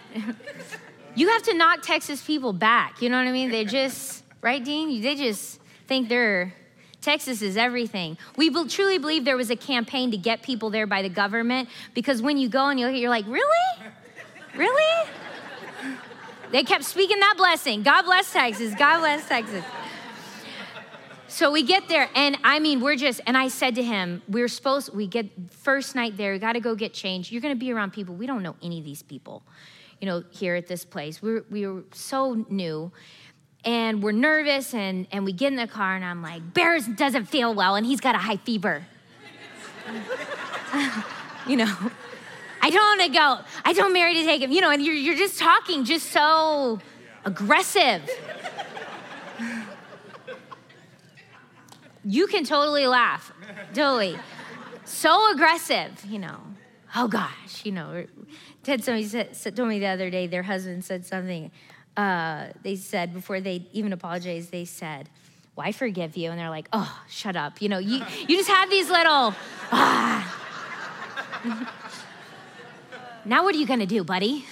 you 1.14 1.28
have 1.30 1.42
to 1.44 1.54
knock 1.54 1.80
Texas 1.80 2.22
people 2.22 2.52
back. 2.52 3.00
You 3.00 3.08
know 3.08 3.16
what 3.16 3.26
I 3.26 3.32
mean? 3.32 3.50
They 3.50 3.64
just 3.64 4.24
right, 4.42 4.62
Dean? 4.62 5.00
They 5.00 5.14
just 5.14 5.58
think 5.86 6.10
they're 6.10 6.52
Texas 7.00 7.40
is 7.40 7.56
everything. 7.56 8.18
We 8.36 8.50
be- 8.50 8.68
truly 8.68 8.98
believe 8.98 9.24
there 9.24 9.38
was 9.38 9.48
a 9.48 9.56
campaign 9.56 10.10
to 10.10 10.18
get 10.18 10.42
people 10.42 10.68
there 10.68 10.86
by 10.86 11.00
the 11.00 11.08
government 11.08 11.70
because 11.94 12.20
when 12.20 12.36
you 12.36 12.50
go 12.50 12.68
and 12.68 12.78
you 12.78 12.86
look, 12.86 12.94
you're 12.94 13.08
like, 13.08 13.24
really? 13.26 13.86
Really? 14.54 15.08
They 16.50 16.64
kept 16.64 16.84
speaking 16.84 17.18
that 17.20 17.34
blessing. 17.36 17.82
God 17.82 18.02
bless 18.02 18.32
Texas. 18.32 18.74
God 18.74 19.00
bless 19.00 19.28
Texas. 19.28 19.64
So 21.28 21.52
we 21.52 21.62
get 21.62 21.88
there, 21.88 22.10
and 22.16 22.36
I 22.42 22.58
mean, 22.58 22.80
we're 22.80 22.96
just, 22.96 23.20
and 23.24 23.36
I 23.36 23.46
said 23.46 23.76
to 23.76 23.84
him, 23.84 24.20
we're 24.28 24.48
supposed, 24.48 24.92
we 24.92 25.06
get 25.06 25.26
first 25.50 25.94
night 25.94 26.16
there, 26.16 26.32
we 26.32 26.40
got 26.40 26.54
to 26.54 26.60
go 26.60 26.74
get 26.74 26.92
changed. 26.92 27.30
You're 27.30 27.40
to 27.40 27.54
be 27.54 27.72
around 27.72 27.92
people. 27.92 28.16
We 28.16 28.26
don't 28.26 28.42
know 28.42 28.56
any 28.64 28.80
of 28.80 28.84
these 28.84 29.04
people, 29.04 29.44
you 30.00 30.08
know, 30.08 30.24
here 30.30 30.56
at 30.56 30.66
this 30.66 30.84
place. 30.84 31.22
We 31.22 31.34
were, 31.34 31.44
we 31.48 31.68
were 31.68 31.84
so 31.92 32.44
new, 32.50 32.90
and 33.64 34.02
we're 34.02 34.10
nervous, 34.10 34.74
and, 34.74 35.06
and 35.12 35.24
we 35.24 35.32
get 35.32 35.52
in 35.52 35.56
the 35.56 35.68
car, 35.68 35.94
and 35.94 36.04
I'm 36.04 36.20
like, 36.20 36.52
Bears 36.52 36.88
doesn't 36.88 37.26
feel 37.26 37.54
well, 37.54 37.76
and 37.76 37.86
he's 37.86 38.00
got 38.00 38.16
a 38.16 38.18
high 38.18 38.38
fever. 38.38 38.84
you 41.46 41.58
know, 41.58 41.90
I 42.62 42.70
don't 42.70 42.98
want 42.98 43.12
to 43.12 43.18
go. 43.18 43.38
I 43.64 43.72
don't 43.72 43.92
marry 43.92 44.14
to 44.14 44.24
take 44.24 44.42
him. 44.42 44.52
You 44.52 44.60
know, 44.60 44.70
and 44.70 44.82
you're, 44.82 44.94
you're 44.94 45.16
just 45.16 45.38
talking 45.38 45.84
just 45.84 46.10
so 46.10 46.78
aggressive. 47.24 48.02
you 52.04 52.26
can 52.26 52.44
totally 52.44 52.86
laugh. 52.86 53.32
Totally. 53.74 54.18
So 54.84 55.32
aggressive, 55.32 56.04
you 56.04 56.18
know. 56.18 56.40
Oh 56.96 57.08
gosh, 57.08 57.64
you 57.64 57.72
know. 57.72 58.04
Ted 58.62 58.84
somebody 58.84 59.04
said, 59.06 59.56
told 59.56 59.68
me 59.68 59.78
the 59.78 59.86
other 59.86 60.10
day 60.10 60.26
their 60.26 60.42
husband 60.42 60.84
said 60.84 61.06
something. 61.06 61.50
Uh, 61.96 62.48
they 62.62 62.76
said 62.76 63.12
before 63.14 63.40
they 63.40 63.66
even 63.72 63.92
apologized, 63.92 64.50
they 64.50 64.64
said, 64.64 65.08
"Well, 65.56 65.70
forgive 65.72 66.16
you," 66.16 66.30
and 66.30 66.38
they're 66.38 66.50
like, 66.50 66.68
"Oh, 66.72 67.00
shut 67.08 67.36
up." 67.36 67.60
You 67.62 67.68
know, 67.68 67.78
you 67.78 68.04
you 68.28 68.36
just 68.36 68.48
have 68.48 68.70
these 68.70 68.88
little. 68.90 69.34
Ah. 69.72 70.36
Now, 73.24 73.44
what 73.44 73.54
are 73.54 73.58
you 73.58 73.66
going 73.66 73.80
to 73.80 73.86
do, 73.86 74.02
buddy? 74.02 74.46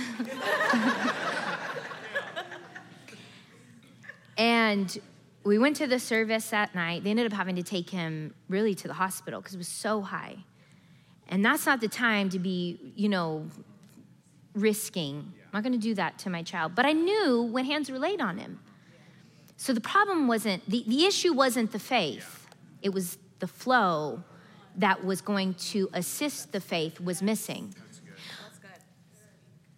and 4.37 4.99
we 5.43 5.59
went 5.59 5.77
to 5.77 5.87
the 5.87 5.99
service 5.99 6.51
that 6.51 6.75
night. 6.75 7.03
They 7.03 7.11
ended 7.11 7.27
up 7.27 7.33
having 7.33 7.57
to 7.57 7.63
take 7.63 7.89
him 7.89 8.35
really 8.49 8.75
to 8.75 8.87
the 8.87 8.95
hospital 8.95 9.41
because 9.41 9.55
it 9.55 9.59
was 9.59 9.69
so 9.69 10.03
high. 10.03 10.45
And 11.29 11.45
that's 11.45 11.65
not 11.65 11.81
the 11.81 11.89
time 11.89 12.29
to 12.31 12.39
be, 12.39 12.93
you 12.95 13.09
know, 13.09 13.47
risking. 14.55 15.33
I'm 15.37 15.51
not 15.55 15.63
going 15.63 15.73
to 15.73 15.79
do 15.79 15.95
that 15.95 16.19
to 16.21 16.31
my 16.31 16.43
child. 16.43 16.75
But 16.75 16.85
I 16.85 16.93
knew 16.93 17.43
when 17.43 17.65
hands 17.65 17.91
were 17.91 17.99
laid 17.99 18.21
on 18.21 18.37
him. 18.37 18.61
So 19.57 19.73
the 19.73 19.81
problem 19.81 20.29
wasn't, 20.29 20.69
the, 20.69 20.85
the 20.87 21.05
issue 21.05 21.33
wasn't 21.33 21.73
the 21.73 21.79
faith, 21.79 22.47
it 22.83 22.91
was 22.91 23.19
the 23.39 23.47
flow 23.49 24.23
that 24.77 25.05
was 25.05 25.21
going 25.21 25.55
to 25.55 25.89
assist 25.93 26.53
the 26.53 26.61
faith 26.61 27.01
was 27.01 27.23
missing. 27.23 27.75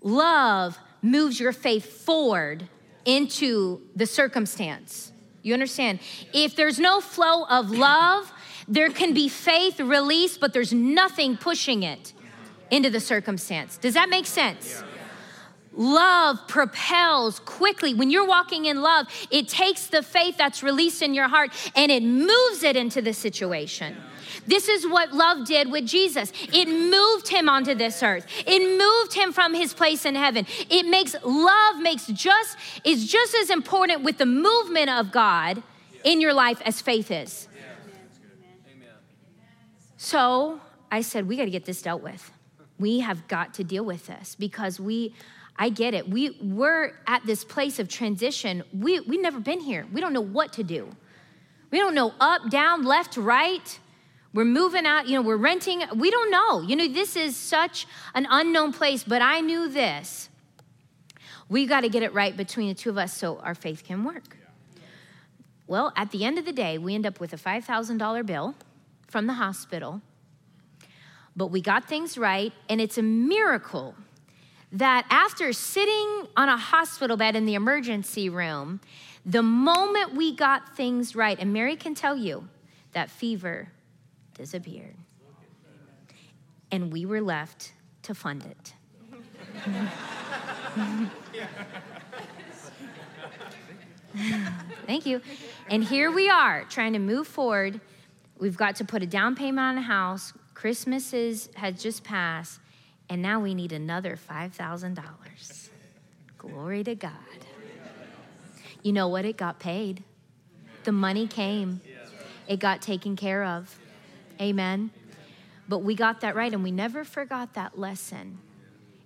Love 0.03 0.79
moves 1.03 1.39
your 1.39 1.53
faith 1.53 2.05
forward 2.05 2.69
into 3.05 3.81
the 3.97 4.07
circumstance. 4.07 5.13
You 5.43 5.55
understand? 5.55 6.01
If 6.33 6.57
there's 6.57 6.79
no 6.79 7.01
flow 7.01 7.45
of 7.45 7.71
love, 7.71 8.31
there 8.69 8.91
can 8.91 9.15
be 9.15 9.29
faith 9.29 9.81
released, 9.81 10.41
but 10.41 10.53
there's 10.53 10.73
nothing 10.73 11.37
pushing 11.37 11.83
it 11.83 12.13
into 12.71 12.91
the 12.91 13.01
circumstance. 13.01 13.79
Does 13.79 13.95
that 13.95 14.09
make 14.09 14.27
sense? 14.27 14.83
Love 15.73 16.47
propels 16.47 17.41
quickly. 17.41 17.95
When 17.95 18.11
you're 18.11 18.27
walking 18.27 18.67
in 18.67 18.83
love, 18.83 19.07
it 19.31 19.49
takes 19.49 19.87
the 19.87 20.03
faith 20.03 20.37
that's 20.37 20.63
released 20.63 21.01
in 21.01 21.15
your 21.15 21.29
heart 21.29 21.51
and 21.75 21.91
it 21.91 22.03
moves 22.03 22.63
it 22.63 22.77
into 22.77 23.01
the 23.01 23.13
situation. 23.13 23.97
This 24.51 24.69
is 24.69 24.85
what 24.85 25.13
love 25.13 25.47
did 25.47 25.71
with 25.71 25.87
Jesus. 25.87 26.33
It 26.53 26.67
moved 26.67 27.29
him 27.29 27.49
onto 27.49 27.73
this 27.73 28.03
earth. 28.03 28.27
It 28.45 28.79
moved 28.79 29.15
him 29.15 29.33
from 29.33 29.55
his 29.55 29.73
place 29.73 30.05
in 30.05 30.17
heaven. 30.17 30.45
It 30.69 30.87
makes 30.87 31.15
love 31.23 31.79
makes 31.79 32.09
just 32.09 32.59
is 32.85 33.07
just 33.07 33.33
as 33.37 33.51
important 33.51 34.03
with 34.03 34.19
the 34.19 34.27
movement 34.27 34.91
of 34.91 35.13
God 35.13 35.63
in 36.03 36.21
your 36.21 36.35
life 36.35 36.61
as 36.63 36.81
faith 36.81 37.13
is. 37.13 37.47
So 39.97 40.61
I 40.91 41.03
said, 41.03 41.29
we 41.29 41.37
got 41.37 41.45
to 41.45 41.51
get 41.51 41.65
this 41.65 41.81
dealt 41.81 42.03
with. 42.03 42.33
We 42.77 43.01
have 43.01 43.29
got 43.29 43.55
to 43.55 43.65
deal 43.65 43.85
with 43.85 44.09
this 44.09 44.35
because 44.35 44.81
we, 44.81 45.15
I 45.57 45.69
get 45.69 45.95
it. 45.95 46.09
We, 46.09 46.37
we're 46.43 46.95
at 47.07 47.25
this 47.25 47.45
place 47.45 47.79
of 47.79 47.87
transition. 47.87 48.65
We, 48.73 48.99
we've 48.99 49.23
never 49.23 49.39
been 49.39 49.61
here. 49.61 49.87
We 49.93 50.01
don't 50.01 50.13
know 50.13 50.21
what 50.21 50.53
to 50.55 50.65
do. 50.65 50.91
We 51.71 51.79
don't 51.79 51.95
know 51.95 52.15
up, 52.19 52.51
down, 52.51 52.83
left, 52.83 53.17
right. 53.17 53.79
We're 54.33 54.45
moving 54.45 54.87
out, 54.87 55.09
you 55.09 55.17
know, 55.17 55.23
we're 55.23 55.37
renting. 55.37 55.83
We 55.95 56.11
don't 56.11 56.31
know. 56.31 56.61
You 56.61 56.77
know, 56.77 56.89
this 56.89 57.17
is 57.17 57.37
such 57.37 57.87
an 58.15 58.27
unknown 58.31 58.73
place, 58.73 59.03
but 59.03 59.23
I 59.23 59.41
knew 59.41 59.69
this. 59.69 60.29
We 61.49 61.67
got 61.67 61.81
to 61.81 61.89
get 61.89 62.05
it 62.05 62.15
right 62.15 62.37
between 62.37 62.69
the 62.69 62.75
two 62.75 62.91
of 62.91 62.99
us 62.99 63.13
so 63.13 63.39
our 63.39 63.57
faith 63.57 63.83
can 63.83 64.05
work. 64.05 64.37
Well, 65.67 65.93
at 65.97 66.13
the 66.13 66.25
end 66.25 66.39
of 66.39 66.45
the 66.45 66.53
day, 66.53 66.79
we 66.79 66.95
end 66.95 67.07
up 67.07 67.19
with 67.19 67.33
a 67.33 67.37
$5,000 67.37 68.27
bill 68.27 68.55
from 69.09 69.27
the 69.27 69.35
hospital, 69.35 70.01
but 71.35 71.49
we 71.49 71.61
got 71.61 71.87
things 71.87 72.17
right, 72.17 72.53
and 72.69 72.81
it's 72.81 72.99
a 72.99 73.03
miracle 73.03 73.97
that 74.73 75.07
after 75.11 75.53
sitting 75.53 76.29
on 76.37 76.49
a 76.49 76.57
hospital 76.57 77.17
bed 77.17 77.35
in 77.35 77.47
the 77.47 77.55
emergency 77.55 78.29
room, 78.29 78.81
the 79.27 79.43
moment 79.43 80.15
we 80.15 80.35
got 80.35 80.77
things 80.77 81.17
right, 81.17 81.39
and 81.39 81.53
Mary 81.53 81.75
can 81.75 81.95
tell 81.95 82.17
you 82.17 82.49
that 82.93 83.11
fever 83.11 83.69
disappeared. 84.41 84.97
And 86.73 86.91
we 86.91 87.05
were 87.05 87.21
left 87.21 87.75
to 88.05 88.15
fund 88.15 88.43
it. 88.47 88.73
Thank 94.87 95.05
you. 95.05 95.21
And 95.69 95.85
here 95.85 96.11
we 96.11 96.31
are 96.31 96.65
trying 96.71 96.95
to 96.95 96.99
move 96.99 97.29
forward. 97.29 97.83
We've 98.39 98.57
got 98.57 98.77
to 98.77 98.85
put 98.87 99.03
a 99.03 99.07
down 99.07 99.37
payment 99.37 99.61
on 99.61 99.77
a 99.77 99.83
house. 99.83 100.33
Christmas 100.55 101.13
is, 101.13 101.51
has 101.57 101.83
just 101.83 102.03
passed. 102.03 102.61
And 103.11 103.21
now 103.21 103.41
we 103.41 103.55
need 103.55 103.73
another 103.73 104.17
$5,000. 104.17 105.69
Glory 106.39 106.83
to 106.85 106.95
God. 106.95 107.13
You 108.83 108.93
know 108.93 109.09
what? 109.09 109.27
It 109.27 109.37
got 109.37 109.59
paid. 109.59 110.03
The 110.85 110.93
money 110.93 111.27
came, 111.27 111.83
it 112.49 112.59
got 112.59 112.81
taken 112.81 113.17
care 113.17 113.45
of. 113.45 113.80
Amen. 114.41 114.91
But 115.69 115.79
we 115.79 115.95
got 115.95 116.23
that 116.23 116.35
right, 116.35 116.53
and 116.53 116.63
we 116.63 116.71
never 116.73 117.05
forgot 117.05 117.55
that 117.55 117.79
lesson. 117.79 118.39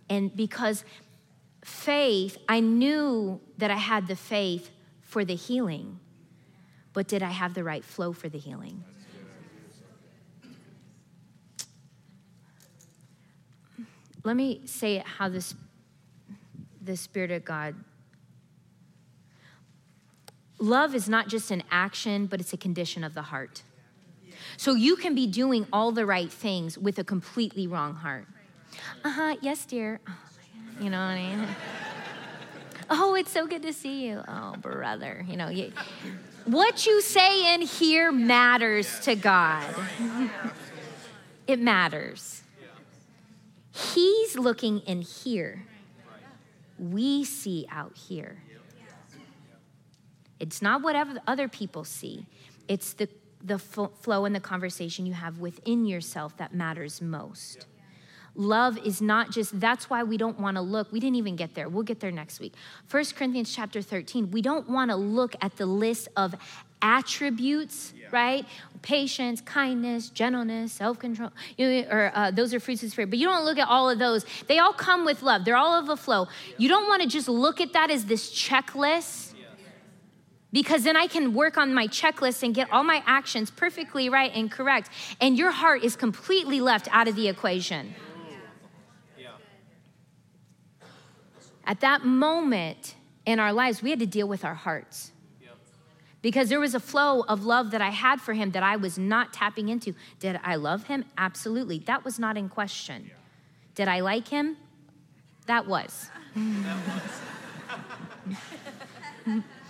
And 0.09 0.35
because 0.35 0.85
faith, 1.64 2.39
I 2.49 2.61
knew 2.61 3.41
that 3.59 3.70
I 3.70 3.76
had 3.76 4.07
the 4.07 4.16
faith 4.16 4.70
for 5.03 5.24
the 5.24 5.35
healing, 5.35 5.99
but 6.93 7.09
did 7.09 7.22
I 7.22 7.30
have 7.30 7.55
the 7.55 7.64
right 7.64 7.85
flow 7.85 8.12
for 8.12 8.28
the 8.28 8.39
healing? 8.39 8.85
Let 14.22 14.37
me 14.37 14.62
say 14.64 15.03
how 15.05 15.28
this, 15.28 15.55
the 16.82 16.97
Spirit 16.97 17.30
of 17.30 17.45
God. 17.45 17.74
Love 20.59 20.95
is 20.95 21.11
not 21.11 21.28
just 21.28 21.51
an 21.51 21.62
action, 21.70 22.24
but 22.24 22.41
it's 22.41 22.55
a 22.55 22.57
condition 22.57 23.05
of 23.05 23.12
the 23.12 23.22
heart. 23.22 23.62
So 24.57 24.74
you 24.74 24.96
can 24.96 25.14
be 25.14 25.26
doing 25.26 25.66
all 25.72 25.92
the 25.92 26.07
right 26.07 26.30
things 26.30 26.78
with 26.78 26.98
a 26.98 27.05
completely 27.05 27.66
wrong 27.66 27.94
heart. 27.94 28.26
Uh 29.05 29.11
huh, 29.11 29.36
yes, 29.40 29.64
dear. 29.66 30.00
Oh, 30.09 30.18
you 30.80 30.90
know 30.90 30.98
what 30.98 31.12
I 31.12 31.36
mean? 31.36 31.48
oh, 32.90 33.14
it's 33.14 33.30
so 33.30 33.46
good 33.46 33.62
to 33.62 33.72
see 33.72 34.07
you. 34.07 34.22
Oh, 34.26 34.57
brother. 34.61 35.24
You 35.28 35.36
know, 35.36 35.48
you, 35.48 35.72
what 36.44 36.86
you 36.86 37.00
say 37.00 37.55
in 37.55 37.62
here 37.62 38.12
matters 38.12 39.00
to 39.00 39.14
God. 39.14 39.74
it 41.46 41.61
matters. 41.61 42.42
He's 43.72 44.38
looking 44.38 44.80
in 44.80 45.02
here. 45.02 45.64
We 46.78 47.24
see 47.24 47.66
out 47.70 47.96
here. 47.96 48.42
It's 50.40 50.61
not 50.61 50.82
whatever 50.82 51.20
other 51.26 51.48
people 51.48 51.84
see, 51.84 52.26
it's 52.68 52.92
the, 52.94 53.09
the 53.45 53.59
flow 53.59 54.24
and 54.24 54.34
the 54.34 54.40
conversation 54.40 55.07
you 55.07 55.12
have 55.12 55.38
within 55.38 55.84
yourself 55.84 56.36
that 56.38 56.55
matters 56.55 57.03
most. 57.03 57.66
Love 58.36 58.76
is 58.78 59.01
not 59.01 59.30
just, 59.30 59.61
that's 59.61 59.88
why 59.88 60.03
we 60.03 60.16
don't 60.16 60.40
want 60.40 60.57
to 60.57 60.61
look. 60.61 60.90
We 60.90 60.99
didn't 60.99 61.16
even 61.16 61.36
get 61.36 61.55
there. 61.55 61.68
We'll 61.68 61.84
get 61.84 62.01
there 62.01 62.11
next 62.11 62.40
week. 62.40 62.55
1 62.90 63.05
Corinthians 63.16 63.55
chapter 63.55 63.80
13, 63.80 64.32
we 64.32 64.42
don't 64.42 64.68
want 64.68 64.90
to 64.90 64.97
look 64.97 65.36
at 65.40 65.57
the 65.57 65.66
list 65.66 66.09
of 66.16 66.34
attributes, 66.82 67.95
yeah. 67.97 68.09
right? 68.11 68.45
Patience, 68.82 69.40
kindness, 69.40 70.11
gentleness, 70.11 70.72
self 70.72 70.99
control, 70.99 71.30
you 71.57 71.82
know, 71.82 71.88
or 71.88 72.12
uh, 72.14 72.30
those 72.32 72.53
are 72.53 72.61
fruits 72.61 72.82
of 72.82 72.88
the 72.88 72.90
Spirit. 72.90 73.11
But 73.11 73.20
you 73.20 73.26
don't 73.26 73.45
look 73.45 73.59
at 73.59 73.68
all 73.68 73.88
of 73.88 74.01
those. 74.01 74.26
They 74.49 74.59
all 74.59 74.72
come 74.72 75.05
with 75.05 75.22
love, 75.22 75.45
they're 75.45 75.57
all 75.57 75.80
of 75.80 75.88
a 75.88 75.97
flow. 75.97 76.26
Yeah. 76.49 76.55
You 76.59 76.68
don't 76.68 76.88
want 76.88 77.03
to 77.03 77.09
just 77.09 77.28
look 77.28 77.61
at 77.61 77.72
that 77.72 77.90
as 77.90 78.05
this 78.07 78.30
checklist. 78.32 79.34
Because 80.55 80.84
then 80.84 80.96
I 80.96 81.09
can 81.09 81.34
work 81.34 81.59
on 81.59 81.74
my 81.74 81.88
checklist 81.88 82.44
and 82.44 82.55
get 82.55 82.70
all 82.70 82.84
my 82.84 83.02
actions 83.07 83.50
perfectly 83.50 84.09
right 84.09 84.30
and 84.32 84.48
correct. 84.48 84.88
And 85.20 85.36
your 85.36 85.50
heart 85.50 85.82
is 85.82 85.96
completely 85.96 86.61
left 86.61 86.86
out 86.92 87.09
of 87.09 87.16
the 87.16 87.26
equation. 87.26 87.92
At 91.66 91.80
that 91.80 92.05
moment 92.05 92.94
in 93.26 93.40
our 93.40 93.52
lives, 93.52 93.82
we 93.82 93.90
had 93.90 93.98
to 93.98 94.07
deal 94.07 94.28
with 94.28 94.44
our 94.44 94.55
hearts. 94.55 95.11
Because 96.22 96.50
there 96.50 96.61
was 96.61 96.76
a 96.76 96.80
flow 96.80 97.22
of 97.22 97.44
love 97.44 97.72
that 97.72 97.82
I 97.82 97.90
had 97.90 98.20
for 98.20 98.32
him 98.32 98.52
that 98.52 98.62
I 98.62 98.76
was 98.76 98.96
not 98.96 99.32
tapping 99.32 99.68
into. 99.68 99.92
Did 100.20 100.38
I 100.44 100.55
love 100.55 100.84
him? 100.84 101.05
Absolutely. 101.18 101.80
That 101.80 102.05
was 102.05 102.20
not 102.20 102.36
in 102.36 102.48
question. 102.48 103.07
Yeah. 103.09 103.14
Did 103.74 103.88
I 103.88 104.00
like 104.00 104.28
him? 104.28 104.57
That 105.46 105.66
was. 105.66 106.11
That 106.36 106.78
was. 109.26 109.42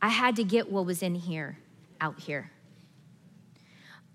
I 0.00 0.08
had 0.08 0.36
to 0.36 0.44
get 0.44 0.70
what 0.70 0.86
was 0.86 1.02
in 1.02 1.14
here 1.14 1.58
out 2.00 2.20
here. 2.20 2.50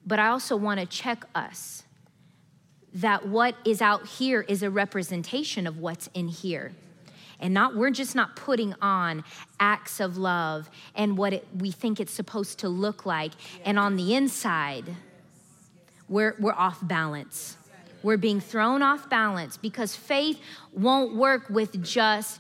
But 0.06 0.20
I 0.20 0.28
also 0.28 0.56
want 0.56 0.80
to 0.80 0.86
check 0.86 1.26
us 1.34 1.84
that 2.94 3.28
what 3.28 3.56
is 3.66 3.82
out 3.82 4.06
here 4.06 4.42
is 4.42 4.64
a 4.64 4.70
representation 4.70 5.66
of 5.66 5.80
what's 5.80 6.10
in 6.14 6.28
here. 6.28 6.74
And 7.40 7.54
not 7.54 7.76
we're 7.76 7.90
just 7.90 8.16
not 8.16 8.36
putting 8.36 8.74
on 8.82 9.24
acts 9.60 10.00
of 10.00 10.18
love 10.18 10.70
and 10.96 11.18
what 11.18 11.34
it, 11.34 11.48
we 11.58 11.72
think 11.72 12.00
it's 12.00 12.14
supposed 12.14 12.60
to 12.60 12.70
look 12.70 13.06
like. 13.06 13.32
And 13.66 13.80
on 13.80 13.96
the 13.96 14.16
inside 14.16 14.86
we're, 16.08 16.36
we're 16.40 16.54
off 16.54 16.80
balance. 16.84 17.58
We're 18.04 18.18
being 18.18 18.40
thrown 18.40 18.82
off 18.82 19.10
balance 19.10 19.58
because 19.58 19.96
faith 19.96 20.40
won't 20.72 21.16
work 21.16 21.50
with 21.50 21.82
just 21.84 22.40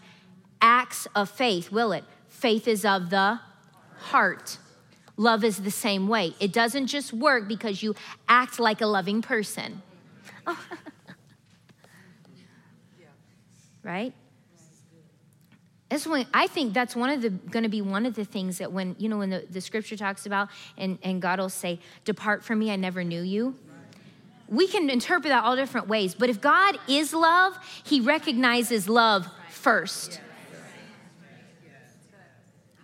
acts 0.61 1.07
of 1.15 1.29
faith 1.29 1.71
will 1.71 1.91
it 1.91 2.03
faith 2.33 2.67
is 2.67 2.83
of 2.83 3.09
the 3.09 3.39
heart 3.97 4.57
love 5.15 5.43
is 5.43 5.61
the 5.61 5.71
same 5.71 6.07
way 6.07 6.33
it 6.39 6.51
doesn't 6.51 6.87
just 6.87 7.13
work 7.13 7.47
because 7.47 7.83
you 7.83 7.95
act 8.27 8.59
like 8.59 8.81
a 8.81 8.87
loving 8.87 9.21
person 9.21 9.81
right? 13.83 14.13
That's 15.89 16.07
when 16.07 16.25
I 16.33 16.47
think 16.47 16.73
that's 16.73 16.95
one 16.95 17.11
of 17.11 17.21
the 17.21 17.29
going 17.29 17.63
to 17.63 17.69
be 17.69 17.81
one 17.81 18.05
of 18.05 18.15
the 18.15 18.25
things 18.25 18.57
that 18.57 18.71
when 18.71 18.95
you 18.97 19.09
know 19.09 19.19
when 19.19 19.29
the, 19.29 19.45
the 19.49 19.61
scripture 19.61 19.95
talks 19.95 20.25
about 20.25 20.49
and, 20.77 20.97
and 21.03 21.21
God 21.21 21.39
will 21.39 21.49
say, 21.49 21.79
Depart 22.03 22.43
from 22.43 22.59
me, 22.59 22.71
I 22.71 22.77
never 22.77 23.03
knew 23.03 23.21
you. 23.21 23.55
We 24.49 24.67
can 24.67 24.89
interpret 24.89 25.29
that 25.29 25.43
all 25.43 25.55
different 25.55 25.87
ways, 25.87 26.15
but 26.15 26.29
if 26.29 26.41
God 26.41 26.77
is 26.87 27.13
love, 27.13 27.57
he 27.83 28.01
recognizes 28.01 28.89
love 28.89 29.27
first. 29.49 30.19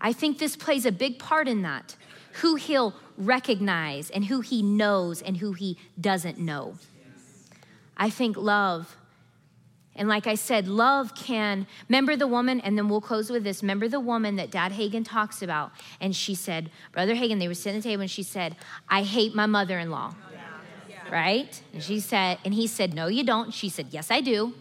I 0.02 0.14
think 0.14 0.40
this 0.40 0.56
plays 0.56 0.86
a 0.86 0.92
big 0.92 1.20
part 1.20 1.48
in 1.48 1.62
that. 1.64 1.96
Who 2.42 2.56
he'll 2.56 2.94
recognize 3.18 4.10
and 4.10 4.26
who 4.26 4.42
he 4.42 4.62
knows 4.62 5.22
and 5.22 5.38
who 5.38 5.54
he 5.54 5.78
doesn't 6.00 6.38
know. 6.38 6.76
I 7.98 8.10
think 8.10 8.38
love. 8.38 8.96
And 9.96 10.08
like 10.08 10.28
I 10.28 10.36
said, 10.36 10.70
love 10.70 11.14
can. 11.14 11.68
Remember 11.90 12.16
the 12.16 12.28
woman, 12.28 12.62
and 12.62 12.78
then 12.78 12.88
we'll 12.88 13.02
close 13.02 13.30
with 13.30 13.44
this. 13.44 13.62
Remember 13.62 13.90
the 13.90 14.00
woman 14.00 14.38
that 14.38 14.50
Dad 14.50 14.72
Hagin 14.72 15.04
talks 15.04 15.42
about? 15.42 15.72
And 16.00 16.16
she 16.16 16.34
said, 16.36 16.72
Brother 16.94 17.16
Hagin, 17.16 17.40
they 17.40 17.50
were 17.50 17.54
sitting 17.54 17.78
at 17.78 17.84
the 17.84 17.90
table, 17.90 18.04
and 18.04 18.10
she 18.10 18.24
said, 18.24 18.56
I 18.88 19.04
hate 19.04 19.36
my 19.36 19.46
mother 19.46 19.78
in 19.78 19.92
law. 19.92 20.16
Right? 21.12 21.62
And 21.74 21.84
she 21.84 22.00
said, 22.00 22.38
and 22.46 22.54
he 22.54 22.68
said, 22.68 22.94
No, 22.94 23.08
you 23.08 23.26
don't. 23.26 23.54
She 23.54 23.68
said, 23.68 23.88
Yes, 23.90 24.10
I 24.10 24.22
do. 24.22 24.54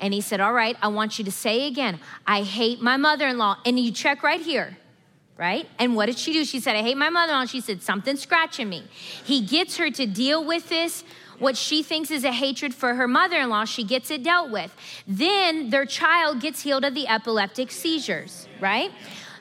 And 0.00 0.14
he 0.14 0.20
said, 0.20 0.40
All 0.40 0.52
right, 0.52 0.76
I 0.82 0.88
want 0.88 1.18
you 1.18 1.24
to 1.24 1.32
say 1.32 1.66
again, 1.66 2.00
I 2.26 2.42
hate 2.42 2.80
my 2.80 2.96
mother 2.96 3.26
in 3.28 3.38
law. 3.38 3.58
And 3.64 3.78
you 3.78 3.92
check 3.92 4.22
right 4.22 4.40
here 4.40 4.76
right? 5.36 5.68
And 5.80 5.96
what 5.96 6.06
did 6.06 6.16
she 6.16 6.32
do? 6.32 6.44
She 6.44 6.60
said, 6.60 6.76
I 6.76 6.82
hate 6.82 6.96
my 6.96 7.10
mother 7.10 7.32
in 7.32 7.38
law. 7.40 7.44
She 7.44 7.60
said, 7.60 7.82
Something's 7.82 8.22
scratching 8.22 8.68
me. 8.68 8.84
He 9.24 9.44
gets 9.44 9.78
her 9.78 9.90
to 9.90 10.06
deal 10.06 10.44
with 10.44 10.68
this 10.68 11.02
what 11.38 11.56
she 11.56 11.82
thinks 11.82 12.10
is 12.10 12.24
a 12.24 12.32
hatred 12.32 12.74
for 12.74 12.94
her 12.94 13.08
mother 13.08 13.36
in 13.36 13.48
law, 13.48 13.64
she 13.64 13.84
gets 13.84 14.10
it 14.10 14.22
dealt 14.22 14.50
with. 14.50 14.74
Then 15.06 15.70
their 15.70 15.86
child 15.86 16.40
gets 16.40 16.62
healed 16.62 16.84
of 16.84 16.94
the 16.94 17.08
epileptic 17.08 17.70
seizures, 17.70 18.48
right? 18.60 18.90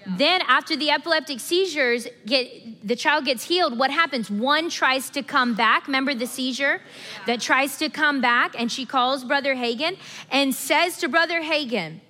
Then, 0.06 0.42
after 0.48 0.76
the 0.76 0.92
epileptic 0.92 1.40
seizures 1.40 2.08
get 2.26 2.88
the 2.88 2.96
child 2.96 3.26
gets 3.26 3.46
healed, 3.46 3.78
what 3.78 3.92
happens? 3.92 4.30
One 4.30 4.70
tries 4.70 5.10
to 5.12 5.24
come 5.24 5.56
back. 5.56 5.88
Remember 5.88 6.14
the 6.14 6.28
seizure 6.28 6.82
that 7.26 7.40
tries 7.40 7.78
to 7.78 7.90
come 7.90 8.20
back, 8.20 8.56
and 8.60 8.72
she 8.72 8.86
calls 8.86 9.24
Brother 9.24 9.56
Hagin 9.56 9.98
and 10.30 10.54
says 10.54 10.98
to 10.98 11.08
Brother 11.08 11.42
Hagin, 11.42 12.02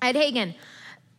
Ed 0.00 0.14
Hagin, 0.14 0.54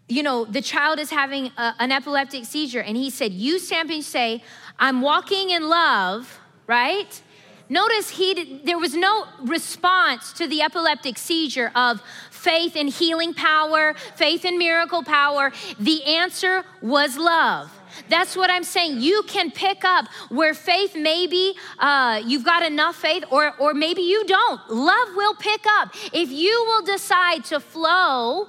you 0.08 0.24
know, 0.24 0.46
the 0.46 0.62
child 0.62 1.00
is 1.00 1.10
having 1.10 1.48
a, 1.58 1.74
an 1.80 1.92
epileptic 1.92 2.46
seizure, 2.46 2.82
and 2.82 2.96
he 2.96 3.10
said, 3.10 3.34
You 3.34 3.60
stand 3.60 3.92
and 3.92 4.04
say, 4.04 4.44
I'm 4.80 5.02
walking 5.02 5.50
in 5.50 5.68
love, 5.68 6.40
right? 6.66 7.22
Notice 7.70 8.10
he 8.10 8.34
did, 8.34 8.66
there 8.66 8.80
was 8.80 8.96
no 8.96 9.26
response 9.42 10.32
to 10.34 10.48
the 10.48 10.62
epileptic 10.62 11.18
seizure 11.18 11.72
of 11.76 12.02
faith 12.32 12.76
in 12.76 12.88
healing 12.88 13.34
power, 13.34 13.94
faith 14.16 14.46
in 14.46 14.58
miracle 14.58 15.04
power. 15.04 15.52
The 15.80 16.04
answer 16.06 16.64
was 16.82 17.18
love. 17.18 17.72
That's 18.10 18.36
what 18.36 18.50
I'm 18.50 18.64
saying. 18.64 19.02
You 19.02 19.24
can 19.28 19.52
pick 19.52 19.84
up 19.84 20.08
where 20.30 20.54
faith 20.54 20.96
maybe 20.96 21.56
uh, 21.80 22.22
you've 22.26 22.46
got 22.46 22.64
enough 22.64 22.96
faith, 22.96 23.24
or, 23.32 23.54
or 23.60 23.74
maybe 23.74 24.02
you 24.02 24.24
don't. 24.26 24.70
Love 24.70 25.10
will 25.16 25.36
pick 25.36 25.66
up. 25.80 25.94
If 26.14 26.32
you 26.32 26.64
will 26.68 26.84
decide 26.84 27.44
to 27.46 27.60
flow 27.60 28.48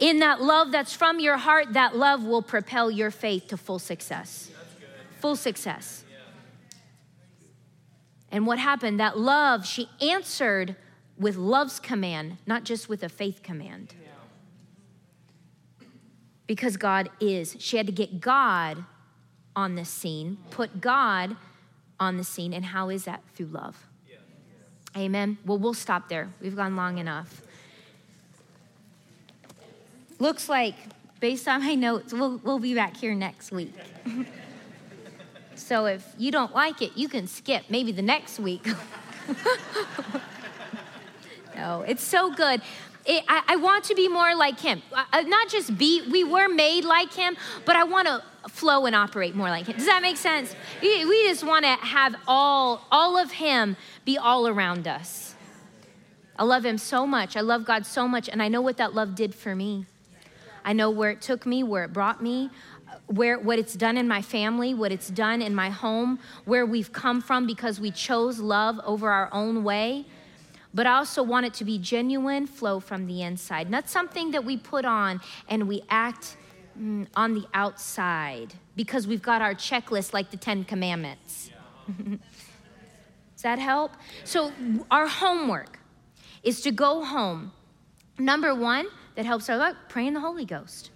in 0.00 0.18
that 0.18 0.42
love 0.42 0.72
that's 0.72 0.92
from 0.92 1.20
your 1.20 1.36
heart, 1.36 1.74
that 1.74 1.96
love 1.96 2.24
will 2.24 2.42
propel 2.42 2.90
your 2.90 3.10
faith 3.10 3.48
to 3.48 3.56
full 3.56 3.78
success. 3.78 4.50
Full 5.20 5.36
success. 5.36 6.01
And 8.32 8.46
what 8.46 8.58
happened? 8.58 8.98
That 8.98 9.18
love, 9.18 9.66
she 9.66 9.88
answered 10.00 10.74
with 11.18 11.36
love's 11.36 11.78
command, 11.78 12.38
not 12.46 12.64
just 12.64 12.88
with 12.88 13.02
a 13.02 13.08
faith 13.10 13.42
command. 13.42 13.94
Because 16.46 16.78
God 16.78 17.10
is. 17.20 17.54
She 17.60 17.76
had 17.76 17.86
to 17.86 17.92
get 17.92 18.20
God 18.20 18.84
on 19.54 19.74
the 19.76 19.84
scene, 19.84 20.38
put 20.50 20.80
God 20.80 21.36
on 22.00 22.16
the 22.16 22.24
scene. 22.24 22.54
And 22.54 22.64
how 22.64 22.88
is 22.88 23.04
that? 23.04 23.22
Through 23.34 23.46
love. 23.46 23.86
Amen. 24.96 25.38
Well, 25.44 25.58
we'll 25.58 25.74
stop 25.74 26.08
there. 26.08 26.28
We've 26.40 26.56
gone 26.56 26.74
long 26.74 26.98
enough. 26.98 27.42
Looks 30.18 30.48
like, 30.48 30.74
based 31.20 31.48
on 31.48 31.60
my 31.60 31.74
notes, 31.74 32.12
we'll, 32.12 32.38
we'll 32.38 32.58
be 32.58 32.74
back 32.74 32.96
here 32.96 33.14
next 33.14 33.52
week. 33.52 33.74
so 35.62 35.86
if 35.86 36.14
you 36.18 36.30
don't 36.30 36.54
like 36.54 36.82
it, 36.82 36.92
you 36.96 37.08
can 37.08 37.26
skip 37.26 37.64
maybe 37.68 37.92
the 37.92 38.02
next 38.02 38.38
week. 38.38 38.66
no, 41.56 41.82
it's 41.82 42.02
so 42.02 42.32
good. 42.34 42.60
It, 43.04 43.24
I, 43.28 43.42
I, 43.48 43.56
want 43.56 43.84
to 43.84 43.94
be 43.94 44.06
more 44.06 44.34
like 44.36 44.60
him. 44.60 44.80
Uh, 44.92 45.22
not 45.22 45.48
just 45.48 45.76
be, 45.76 46.08
we 46.10 46.22
were 46.22 46.48
made 46.48 46.84
like 46.84 47.12
him, 47.12 47.36
but 47.64 47.74
I 47.74 47.82
want 47.82 48.06
to 48.06 48.22
flow 48.48 48.86
and 48.86 48.94
operate 48.94 49.34
more 49.34 49.48
like 49.48 49.66
him. 49.66 49.76
Does 49.76 49.86
that 49.86 50.02
make 50.02 50.16
sense? 50.16 50.54
We, 50.80 51.04
we 51.04 51.28
just 51.28 51.42
want 51.44 51.64
to 51.64 51.72
have 51.72 52.14
all, 52.28 52.86
all 52.92 53.18
of 53.18 53.32
him 53.32 53.76
be 54.04 54.18
all 54.18 54.46
around 54.46 54.86
us. 54.86 55.34
I 56.36 56.44
love 56.44 56.64
him 56.64 56.78
so 56.78 57.06
much. 57.06 57.36
I 57.36 57.40
love 57.40 57.64
God 57.64 57.86
so 57.86 58.08
much, 58.08 58.28
and 58.28 58.42
I 58.42 58.48
know 58.48 58.60
what 58.60 58.76
that 58.78 58.94
love 58.94 59.14
did 59.14 59.34
for 59.34 59.54
me. 59.54 59.86
I 60.64 60.72
know 60.72 60.90
where 60.90 61.10
it 61.10 61.20
took 61.20 61.44
me, 61.44 61.62
where 61.62 61.84
it 61.84 61.92
brought 61.92 62.22
me, 62.22 62.50
where 63.14 63.38
what 63.38 63.58
it's 63.58 63.74
done 63.74 63.96
in 63.96 64.08
my 64.08 64.22
family, 64.22 64.74
what 64.74 64.92
it's 64.92 65.08
done 65.08 65.42
in 65.42 65.54
my 65.54 65.70
home, 65.70 66.18
where 66.44 66.64
we've 66.64 66.92
come 66.92 67.20
from 67.20 67.46
because 67.46 67.80
we 67.80 67.90
chose 67.90 68.38
love 68.38 68.80
over 68.84 69.10
our 69.10 69.28
own 69.32 69.64
way 69.64 70.06
but 70.74 70.86
I 70.86 70.94
also 70.96 71.22
want 71.22 71.46
it 71.46 71.54
to 71.54 71.64
be 71.64 71.78
genuine 71.78 72.46
flow 72.46 72.80
from 72.80 73.06
the 73.06 73.22
inside, 73.22 73.70
not 73.70 73.88
something 73.88 74.30
that 74.30 74.44
we 74.44 74.56
put 74.56 74.84
on 74.84 75.20
and 75.48 75.68
we 75.68 75.82
act 75.90 76.36
mm, 76.78 77.06
on 77.14 77.34
the 77.34 77.44
outside 77.52 78.54
because 78.74 79.06
we've 79.06 79.22
got 79.22 79.42
our 79.42 79.54
checklist 79.54 80.14
like 80.14 80.30
the 80.30 80.36
Ten 80.36 80.64
Commandments. 80.64 81.50
Does 81.98 83.42
that 83.42 83.58
help? 83.58 83.92
So, 84.24 84.52
our 84.90 85.06
homework 85.06 85.78
is 86.42 86.60
to 86.62 86.70
go 86.70 87.04
home. 87.04 87.52
Number 88.18 88.54
one, 88.54 88.86
that 89.16 89.26
helps 89.26 89.50
our 89.50 89.56
life, 89.56 89.74
pray 89.88 90.06
in 90.06 90.14
the 90.14 90.20
Holy 90.20 90.44
Ghost 90.44 90.91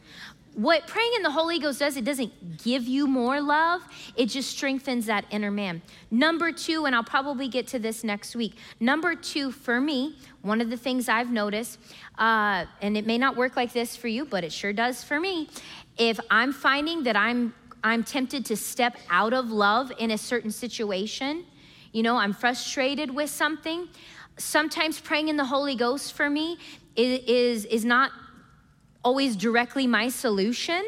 what 0.57 0.87
praying 0.87 1.13
in 1.17 1.23
the 1.23 1.31
Holy 1.31 1.59
Ghost 1.59 1.81
does, 1.81 1.99
it 1.99 2.05
doesn't 2.05 2.65
give 2.65 2.85
you 2.85 3.07
more 3.07 3.43
love, 3.43 3.83
it 4.17 4.27
just 4.27 4.51
strengthens 4.51 5.05
that 5.05 5.27
inner 5.31 5.51
man. 5.51 5.83
Number 6.11 6.51
two, 6.51 6.87
and 6.87 6.97
I'll 6.97 7.05
probably 7.05 7.47
get 7.47 7.67
to 7.69 7.79
this 7.79 8.03
next 8.03 8.35
week. 8.35 8.57
Number 8.81 9.15
two, 9.15 9.53
for 9.53 9.83
me, 9.83 10.17
one 10.41 10.63
of 10.63 10.71
the 10.71 10.77
things 10.79 11.11
I've 11.11 11.31
noticed, 11.31 11.79
uh, 12.19 12.65
and 12.81 12.97
it 12.97 13.07
may 13.07 13.19
not 13.19 13.37
work 13.37 13.55
like 13.55 13.75
this 13.75 13.97
for 13.97 14.09
you, 14.09 14.25
but 14.25 14.45
it 14.45 14.53
sure 14.53 14.73
does 14.73 15.05
for 15.05 15.21
me. 15.21 15.51
If 15.99 16.19
I'm 16.31 16.55
finding 16.55 17.03
that 17.03 17.17
I'm 17.17 17.55
I'm 17.85 18.03
tempted 18.03 18.47
to 18.47 18.57
step 18.57 18.97
out 19.11 19.33
of 19.33 19.51
love 19.51 19.93
in 19.99 20.11
a 20.11 20.19
certain 20.19 20.51
situation, 20.51 21.45
you 21.93 22.03
know, 22.03 22.17
I'm 22.17 22.33
frustrated 22.33 23.15
with 23.15 23.31
something. 23.31 23.89
Sometimes 24.39 24.99
praying 24.99 25.29
in 25.29 25.37
the 25.37 25.45
Holy 25.45 25.77
Ghost 25.77 26.15
for 26.15 26.29
me 26.29 26.59
is, 26.97 27.21
is, 27.29 27.65
is 27.67 27.85
not 27.85 28.11
always 29.07 29.37
directly 29.37 29.87
my 29.87 30.09
solution 30.09 30.83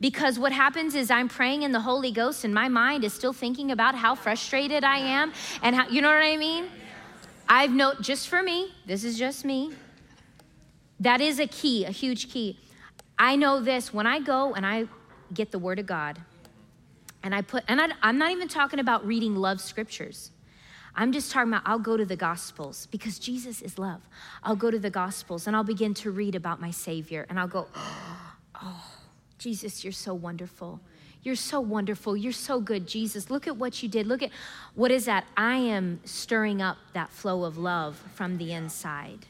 because 0.00 0.38
what 0.38 0.50
happens 0.50 0.94
is 0.94 1.10
I'm 1.10 1.28
praying 1.28 1.62
in 1.62 1.72
the 1.72 1.80
Holy 1.80 2.10
Ghost 2.10 2.42
and 2.42 2.54
my 2.54 2.68
mind 2.68 3.04
is 3.04 3.12
still 3.12 3.34
thinking 3.34 3.70
about 3.70 3.94
how 3.94 4.14
frustrated 4.14 4.82
I 4.82 4.96
am 4.96 5.34
and 5.62 5.76
how, 5.76 5.86
you 5.86 6.00
know 6.00 6.08
what 6.08 6.24
I 6.24 6.38
mean? 6.38 6.70
I've 7.46 7.70
no, 7.70 7.92
just 8.00 8.28
for 8.28 8.42
me, 8.42 8.72
this 8.86 9.04
is 9.04 9.18
just 9.18 9.44
me. 9.44 9.74
That 11.00 11.20
is 11.20 11.38
a 11.38 11.46
key, 11.46 11.84
a 11.84 11.90
huge 11.90 12.32
key. 12.32 12.58
I 13.18 13.36
know 13.36 13.60
this 13.60 13.92
when 13.92 14.06
I 14.06 14.20
go 14.20 14.54
and 14.54 14.64
I 14.64 14.86
get 15.34 15.50
the 15.50 15.58
Word 15.58 15.78
of 15.78 15.84
God 15.84 16.18
and 17.22 17.34
I 17.34 17.42
put, 17.42 17.64
and 17.68 17.78
I, 17.78 17.88
I'm 18.00 18.16
not 18.16 18.30
even 18.30 18.48
talking 18.48 18.78
about 18.78 19.06
reading 19.06 19.36
love 19.36 19.60
scriptures. 19.60 20.30
I'm 20.94 21.12
just 21.12 21.30
talking 21.30 21.52
about 21.52 21.62
I'll 21.64 21.78
go 21.78 21.96
to 21.96 22.04
the 22.04 22.16
Gospels 22.16 22.86
because 22.90 23.18
Jesus 23.18 23.62
is 23.62 23.78
love. 23.78 24.02
I'll 24.42 24.56
go 24.56 24.70
to 24.70 24.78
the 24.78 24.90
Gospels 24.90 25.46
and 25.46 25.54
I'll 25.54 25.64
begin 25.64 25.94
to 25.94 26.10
read 26.10 26.34
about 26.34 26.60
my 26.60 26.70
Savior 26.70 27.26
and 27.28 27.38
I'll 27.38 27.48
go, 27.48 27.68
oh, 28.62 28.92
Jesus, 29.38 29.84
you're 29.84 29.92
so 29.92 30.14
wonderful. 30.14 30.80
You're 31.22 31.36
so 31.36 31.60
wonderful. 31.60 32.16
You're 32.16 32.32
so 32.32 32.60
good, 32.60 32.86
Jesus. 32.86 33.30
Look 33.30 33.46
at 33.46 33.56
what 33.56 33.82
you 33.82 33.88
did. 33.88 34.06
Look 34.06 34.22
at 34.22 34.30
what 34.74 34.90
is 34.90 35.04
that? 35.04 35.26
I 35.36 35.56
am 35.56 36.00
stirring 36.04 36.62
up 36.62 36.78
that 36.94 37.10
flow 37.10 37.44
of 37.44 37.58
love 37.58 38.02
from 38.14 38.38
the 38.38 38.52
inside. 38.52 39.26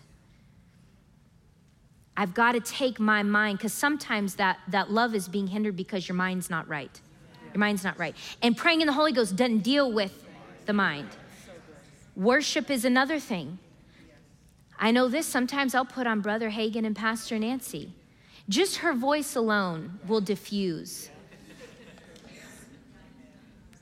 I've 2.16 2.34
got 2.34 2.52
to 2.52 2.60
take 2.60 3.00
my 3.00 3.22
mind 3.22 3.58
because 3.58 3.72
sometimes 3.72 4.36
that, 4.36 4.58
that 4.68 4.90
love 4.90 5.14
is 5.14 5.26
being 5.26 5.46
hindered 5.46 5.76
because 5.76 6.08
your 6.08 6.16
mind's 6.16 6.50
not 6.50 6.68
right. 6.68 7.00
Your 7.52 7.58
mind's 7.58 7.82
not 7.82 7.98
right. 7.98 8.14
And 8.42 8.56
praying 8.56 8.82
in 8.82 8.86
the 8.86 8.92
Holy 8.92 9.12
Ghost 9.12 9.34
doesn't 9.36 9.60
deal 9.60 9.90
with 9.90 10.26
the 10.66 10.72
mind. 10.72 11.08
Worship 12.16 12.70
is 12.70 12.84
another 12.84 13.18
thing. 13.18 13.58
I 14.78 14.90
know 14.90 15.08
this, 15.08 15.26
sometimes 15.26 15.74
I'll 15.74 15.84
put 15.84 16.06
on 16.06 16.20
Brother 16.20 16.50
Hagin 16.50 16.86
and 16.86 16.96
Pastor 16.96 17.38
Nancy. 17.38 17.92
Just 18.48 18.78
her 18.78 18.94
voice 18.94 19.36
alone 19.36 20.00
will 20.06 20.20
diffuse. 20.20 21.10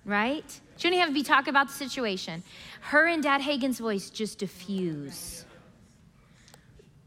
Right? 0.04 0.60
She 0.76 0.90
don't 0.90 0.98
have 0.98 1.08
to 1.08 1.14
be 1.14 1.22
talking 1.22 1.50
about 1.50 1.68
the 1.68 1.74
situation. 1.74 2.42
Her 2.80 3.06
and 3.06 3.22
Dad 3.22 3.40
Hagin's 3.40 3.78
voice 3.78 4.10
just 4.10 4.38
diffuse 4.38 5.44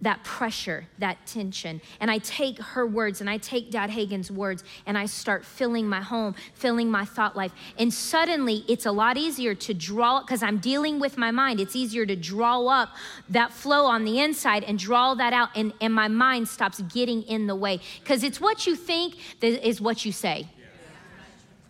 that 0.01 0.23
pressure, 0.23 0.87
that 0.97 1.25
tension. 1.27 1.79
And 1.99 2.09
I 2.09 2.17
take 2.17 2.59
her 2.59 2.87
words 2.87 3.21
and 3.21 3.29
I 3.29 3.37
take 3.37 3.69
Dad 3.69 3.89
Hagin's 3.91 4.31
words 4.31 4.63
and 4.85 4.97
I 4.97 5.05
start 5.05 5.45
filling 5.45 5.87
my 5.87 6.01
home, 6.01 6.35
filling 6.55 6.89
my 6.89 7.05
thought 7.05 7.35
life. 7.35 7.51
And 7.77 7.93
suddenly 7.93 8.65
it's 8.67 8.85
a 8.85 8.91
lot 8.91 9.17
easier 9.17 9.53
to 9.53 9.73
draw, 9.73 10.21
because 10.21 10.41
I'm 10.41 10.57
dealing 10.57 10.99
with 10.99 11.17
my 11.17 11.31
mind, 11.31 11.59
it's 11.59 11.75
easier 11.75 12.05
to 12.05 12.15
draw 12.15 12.65
up 12.67 12.89
that 13.29 13.51
flow 13.51 13.85
on 13.85 14.03
the 14.03 14.19
inside 14.19 14.63
and 14.63 14.79
draw 14.79 15.13
that 15.13 15.33
out. 15.33 15.49
And, 15.55 15.73
and 15.79 15.93
my 15.93 16.07
mind 16.07 16.47
stops 16.47 16.81
getting 16.81 17.21
in 17.23 17.47
the 17.47 17.55
way. 17.55 17.79
Because 17.99 18.23
it's 18.23 18.41
what 18.41 18.65
you 18.65 18.75
think 18.75 19.15
that 19.39 19.67
is 19.67 19.79
what 19.79 20.03
you 20.03 20.11
say. 20.11 20.47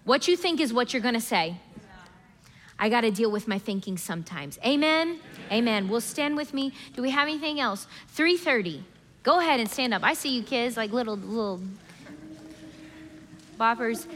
What 0.04 0.28
you 0.28 0.36
think 0.36 0.60
is 0.60 0.74
what 0.74 0.94
you're 0.94 1.02
going 1.02 1.14
to 1.14 1.22
say. 1.22 1.58
I 2.82 2.90
got 2.90 3.02
to 3.02 3.12
deal 3.12 3.30
with 3.32 3.48
my 3.48 3.60
thinking 3.60 3.96
sometimes. 3.96 4.58
Amen. 4.66 5.20
Amen. 5.52 5.88
Well, 5.88 6.02
stand 6.02 6.36
with 6.36 6.52
me. 6.52 6.74
Do 6.96 7.04
we 7.04 7.12
have 7.12 7.28
anything 7.28 7.60
else? 7.60 7.86
3:30. 8.18 8.82
Go 9.22 9.40
ahead 9.40 9.60
and 9.60 9.70
stand 9.70 9.94
up. 9.94 10.04
I 10.04 10.16
see 10.16 10.36
you 10.36 10.42
kids 10.42 10.76
like 10.78 10.92
little 10.92 11.16
little 11.16 11.62
boppers. 13.60 14.08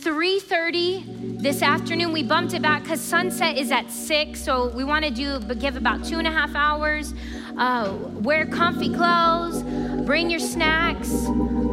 3.30 0.00 1.42
this 1.42 1.62
afternoon 1.62 2.12
we 2.12 2.22
bumped 2.22 2.54
it 2.54 2.62
back 2.62 2.82
because 2.82 3.00
sunset 3.00 3.58
is 3.58 3.70
at 3.70 3.90
6 3.90 4.40
so 4.40 4.68
we 4.68 4.82
want 4.82 5.04
to 5.04 5.10
do 5.10 5.38
give 5.56 5.76
about 5.76 6.02
two 6.02 6.16
and 6.16 6.26
a 6.26 6.30
half 6.30 6.54
hours 6.54 7.12
uh, 7.58 7.94
wear 8.20 8.46
comfy 8.46 8.94
clothes 8.94 9.62
bring 10.10 10.28
your 10.28 10.40
snacks 10.40 11.26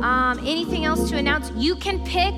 um, 0.04 0.38
anything 0.46 0.86
else 0.86 1.10
to 1.10 1.18
announce 1.18 1.52
you 1.56 1.76
can 1.76 2.00
pick 2.06 2.36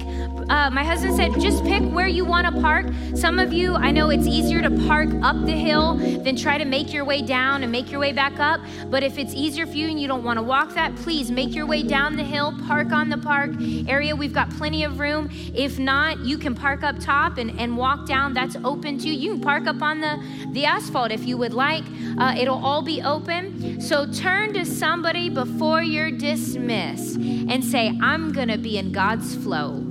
uh, 0.49 0.69
my 0.69 0.81
husband 0.81 1.13
said 1.13 1.29
just 1.41 1.61
pick 1.65 1.83
where 1.91 2.07
you 2.07 2.23
want 2.23 2.47
to 2.47 2.61
park 2.61 2.85
some 3.15 3.37
of 3.37 3.51
you 3.51 3.75
i 3.75 3.91
know 3.91 4.09
it's 4.09 4.25
easier 4.25 4.61
to 4.61 4.71
park 4.87 5.09
up 5.21 5.35
the 5.45 5.51
hill 5.51 5.95
than 6.23 6.37
try 6.37 6.57
to 6.57 6.63
make 6.63 6.93
your 6.93 7.03
way 7.03 7.21
down 7.21 7.63
and 7.63 7.69
make 7.69 7.91
your 7.91 7.99
way 7.99 8.13
back 8.13 8.39
up 8.39 8.61
but 8.85 9.03
if 9.03 9.17
it's 9.17 9.33
easier 9.33 9.67
for 9.67 9.73
you 9.73 9.89
and 9.89 9.99
you 9.99 10.07
don't 10.07 10.23
want 10.23 10.39
to 10.39 10.43
walk 10.43 10.73
that 10.73 10.95
please 10.95 11.29
make 11.31 11.53
your 11.53 11.65
way 11.65 11.83
down 11.83 12.15
the 12.15 12.23
hill 12.23 12.57
park 12.65 12.93
on 12.93 13.09
the 13.09 13.17
park 13.17 13.51
area 13.85 14.15
we've 14.15 14.33
got 14.33 14.49
plenty 14.51 14.85
of 14.85 15.01
room 15.01 15.29
if 15.53 15.77
not, 15.79 16.19
you 16.19 16.37
can 16.37 16.55
park 16.55 16.83
up 16.83 16.99
top 16.99 17.37
and, 17.37 17.59
and 17.59 17.75
walk 17.75 18.07
down. 18.07 18.33
That's 18.33 18.55
open 18.63 18.97
to 18.99 19.09
you. 19.09 19.13
You 19.13 19.33
can 19.33 19.41
park 19.41 19.67
up 19.67 19.81
on 19.81 19.99
the, 19.99 20.23
the 20.51 20.65
asphalt 20.65 21.11
if 21.11 21.25
you 21.25 21.37
would 21.37 21.53
like. 21.53 21.83
Uh, 22.17 22.35
it'll 22.37 22.63
all 22.63 22.81
be 22.81 23.01
open. 23.01 23.81
So 23.81 24.09
turn 24.11 24.53
to 24.53 24.65
somebody 24.65 25.29
before 25.29 25.81
you're 25.89 26.11
dismissed 26.11 27.17
and 27.17 27.63
say, 27.63 27.97
I'm 28.01 28.31
going 28.31 28.47
to 28.47 28.57
be 28.57 28.77
in 28.77 28.91
God's 28.91 29.35
flow. 29.35 29.85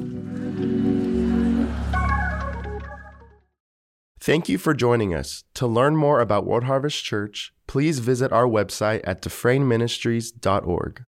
Thank 4.20 4.48
you 4.48 4.58
for 4.58 4.74
joining 4.74 5.14
us. 5.14 5.44
To 5.54 5.66
learn 5.66 5.96
more 5.96 6.20
about 6.20 6.46
World 6.46 6.64
Harvest 6.64 7.02
Church, 7.02 7.52
please 7.66 7.98
visit 7.98 8.32
our 8.32 8.46
website 8.46 9.00
at 9.04 9.22
dufresneministries.org. 9.22 11.04